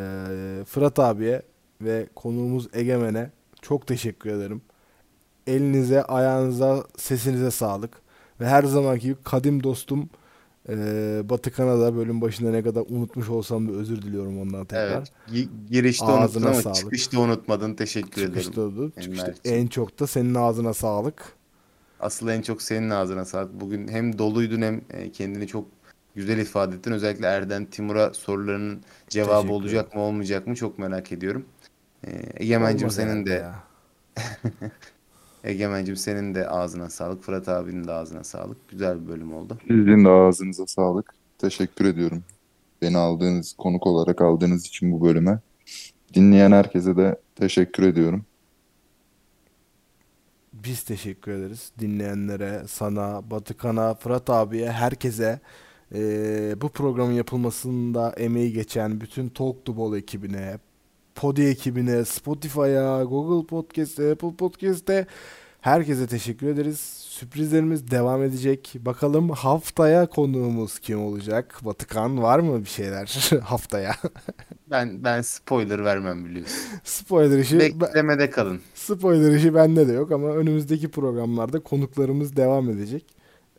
Fırat 0.66 1.00
abiye 1.00 1.42
ve 1.82 2.08
konuğumuz 2.16 2.68
Egemen'e 2.74 3.32
çok 3.62 3.88
teşekkür 3.88 4.30
ederim. 4.30 4.62
Elinize, 5.48 6.04
ayağınıza, 6.04 6.84
sesinize 6.98 7.52
sağlık. 7.52 7.92
Ve 8.42 8.48
her 8.48 8.64
zamanki 8.64 9.02
gibi 9.04 9.16
kadim 9.24 9.64
dostum 9.64 10.10
e, 10.70 10.74
Batı 11.30 11.52
Kanada 11.52 11.96
bölüm 11.96 12.22
başında 12.22 12.52
ne 12.52 12.64
kadar 12.64 12.84
unutmuş 12.90 13.30
olsam 13.30 13.68
da 13.70 13.72
özür 13.72 14.02
diliyorum 14.02 14.42
ondan 14.42 14.66
tekrar. 14.66 14.98
Evet. 14.98 15.12
Gi- 15.32 15.48
girişte 15.72 16.06
Ağzına 16.06 16.24
unuttun 16.24 16.42
ama 16.44 16.62
sağlık. 16.62 16.76
çıkışta 16.76 17.20
unutmadın. 17.20 17.74
Teşekkür 17.74 18.22
Çıkışta, 18.22 18.52
ederim. 18.52 18.68
oldu. 18.78 18.92
Çıkışta 19.02 19.34
en 19.46 19.68
çok 19.68 20.00
da 20.00 20.08
senin 20.08 20.36
ağzına 20.36 20.74
sağlık. 20.74 21.38
Asıl 22.00 22.28
en 22.28 22.42
çok 22.42 22.62
senin 22.62 22.90
ağzına 22.90 23.26
sağlık. 23.26 23.62
Bugün 23.62 23.88
hem 23.88 24.18
doluydun 24.18 24.62
hem 24.62 24.82
e, 24.90 25.12
kendini 25.12 25.48
çok 25.48 25.66
güzel 26.16 26.38
ifade 26.38 26.76
ettin. 26.76 26.92
Özellikle 26.92 27.28
Erden 27.28 27.66
Timur'a 27.66 28.14
sorularının 28.14 28.82
cevabı 29.10 29.52
olacak 29.52 29.96
mı 29.96 30.02
olmayacak 30.02 30.48
mı 30.48 30.56
çok 30.56 30.80
merak 30.80 31.12
ediyorum. 31.12 31.46
E, 32.08 32.10
Egemen'cim 32.36 32.90
senin 32.90 33.26
de. 33.26 33.46
Egemen'cim 35.44 35.96
senin 35.96 36.36
de 36.36 36.50
ağzına 36.50 36.90
sağlık. 36.90 37.24
Fırat 37.24 37.50
abinin 37.50 37.88
de 37.88 37.92
ağzına 37.92 38.24
sağlık. 38.24 38.70
Güzel 38.70 39.04
bir 39.04 39.08
bölüm 39.08 39.34
oldu. 39.34 39.58
Sizin 39.68 40.06
de 40.06 40.10
ağzınıza 40.10 40.68
sağlık. 40.68 41.14
Teşekkür 41.38 41.86
ediyorum. 41.86 42.24
Beni 42.82 42.98
aldığınız, 42.98 43.54
konuk 43.54 43.88
olarak 43.88 44.22
aldığınız 44.22 44.66
için 44.66 44.92
bu 44.92 45.06
bölüme. 45.06 45.40
Dinleyen 46.14 46.52
herkese 46.52 46.98
de 46.98 47.20
teşekkür 47.36 47.84
ediyorum. 47.84 48.26
Biz 50.64 50.84
teşekkür 50.84 51.32
ederiz 51.32 51.72
dinleyenlere, 51.80 52.64
sana, 52.68 53.32
Batıkan'a, 53.32 53.94
Fırat 53.96 54.30
abiye, 54.30 54.72
herkese 54.72 55.40
eee, 55.94 56.56
bu 56.62 56.70
programın 56.70 57.12
yapılmasında 57.14 58.14
emeği 58.18 58.54
geçen 58.54 59.02
bütün 59.02 59.30
Talk 59.30 59.66
to 59.66 59.78
Ball 59.78 59.96
ekibine, 59.98 60.60
Podi 61.16 61.42
ekibine, 61.44 62.06
Spotify'a, 62.06 63.04
Google 63.04 63.48
Podcast'e, 63.48 64.12
Apple 64.12 64.36
Podcast'e 64.36 65.06
herkese 65.62 66.08
teşekkür 66.08 66.48
ederiz. 66.48 66.97
Sürprizlerimiz 67.20 67.92
devam 67.92 68.24
edecek. 68.24 68.76
Bakalım 68.80 69.30
haftaya 69.30 70.06
konuğumuz 70.06 70.80
kim 70.80 71.02
olacak? 71.02 71.60
Batıkan 71.66 72.24
var 72.24 72.40
mı 72.40 72.60
bir 72.60 72.70
şeyler 72.70 73.32
haftaya? 73.44 73.96
Ben 74.72 75.04
ben 75.04 75.22
spoiler 75.22 75.86
vermem 75.86 76.26
biliyorsun. 76.26 76.58
Spoiler 76.84 77.40
işi 77.40 77.60
Beklemede 77.60 78.30
kalın. 78.30 78.62
Spoiler 78.74 79.36
işi 79.36 79.54
bende 79.56 79.88
de 79.88 79.92
yok 79.92 80.12
ama 80.12 80.28
önümüzdeki 80.28 80.92
programlarda 80.92 81.60
konuklarımız 81.60 82.36
devam 82.36 82.70
edecek. 82.70 83.06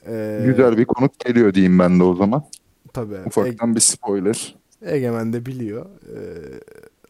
Ee, 0.07 0.43
Güzel 0.47 0.79
bir 0.79 0.85
konuk 0.85 1.19
geliyor 1.21 1.55
diyeyim 1.55 1.79
ben 1.79 2.01
de 2.01 2.05
o 2.05 2.15
zaman. 2.15 2.45
Tabii. 2.93 3.15
E- 3.15 3.25
Ufaktan 3.27 3.75
bir 3.75 3.81
spoiler. 3.81 4.57
Egemen 4.83 5.33
de 5.33 5.47
biliyor. 5.47 5.87
Ee, 5.87 6.19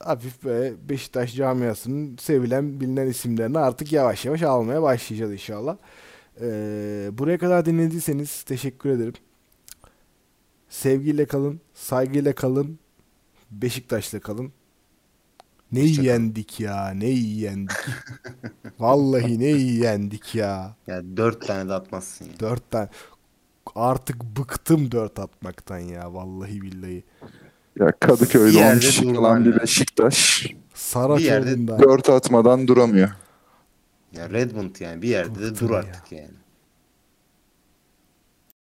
hafif 0.00 0.44
böyle 0.44 0.74
Beşiktaş 0.88 1.34
camiasının 1.34 2.16
sevilen 2.16 2.80
bilinen 2.80 3.06
isimlerini 3.06 3.58
artık 3.58 3.92
yavaş 3.92 4.24
yavaş 4.24 4.42
almaya 4.42 4.82
başlayacağız 4.82 5.32
inşallah. 5.32 5.76
Ee, 6.40 7.08
buraya 7.12 7.38
kadar 7.38 7.64
dinlediyseniz 7.66 8.42
teşekkür 8.42 8.90
ederim. 8.90 9.14
Sevgiyle 10.68 11.26
kalın, 11.26 11.60
saygıyla 11.74 12.34
kalın, 12.34 12.78
Beşiktaş'la 13.50 14.20
kalın. 14.20 14.52
Ne 15.72 15.82
Hoşça 15.82 15.96
kalın. 15.96 16.06
yendik 16.06 16.60
ya, 16.60 16.90
ne 16.90 17.08
yendik. 17.08 17.76
Vallahi 18.78 19.38
ne 19.38 19.46
yendik 19.46 20.34
ya. 20.34 20.76
Yani 20.86 21.16
dört 21.16 21.46
tane 21.46 21.68
de 21.68 21.72
atmazsın 21.74 22.24
ya. 22.24 22.40
Dört 22.40 22.70
tane. 22.70 22.88
Artık 23.74 24.24
bıktım 24.24 24.90
dört 24.92 25.18
atmaktan 25.18 25.78
ya 25.78 26.14
vallahi 26.14 26.62
billahi. 26.62 27.04
Ya 27.80 27.92
Kadıköy'de 28.00 28.56
10 28.58 28.60
yerde 28.60 28.80
kişi 28.80 29.12
kalan 29.14 29.44
bir. 29.44 29.60
Beşiktaş 29.60 30.44
Bir 30.44 30.48
yerde 30.50 30.58
Saraçoğlu'nda 30.74 31.78
4 31.78 32.08
atmadan 32.10 32.68
duramıyor. 32.68 33.08
Ya 34.12 34.30
Redmond 34.30 34.76
yani 34.80 35.02
bir 35.02 35.08
yerde 35.08 35.40
de 35.40 35.50
Bıktım 35.50 35.68
dur 35.68 35.74
ya. 35.74 35.78
artık 35.78 36.12
yani. 36.12 36.30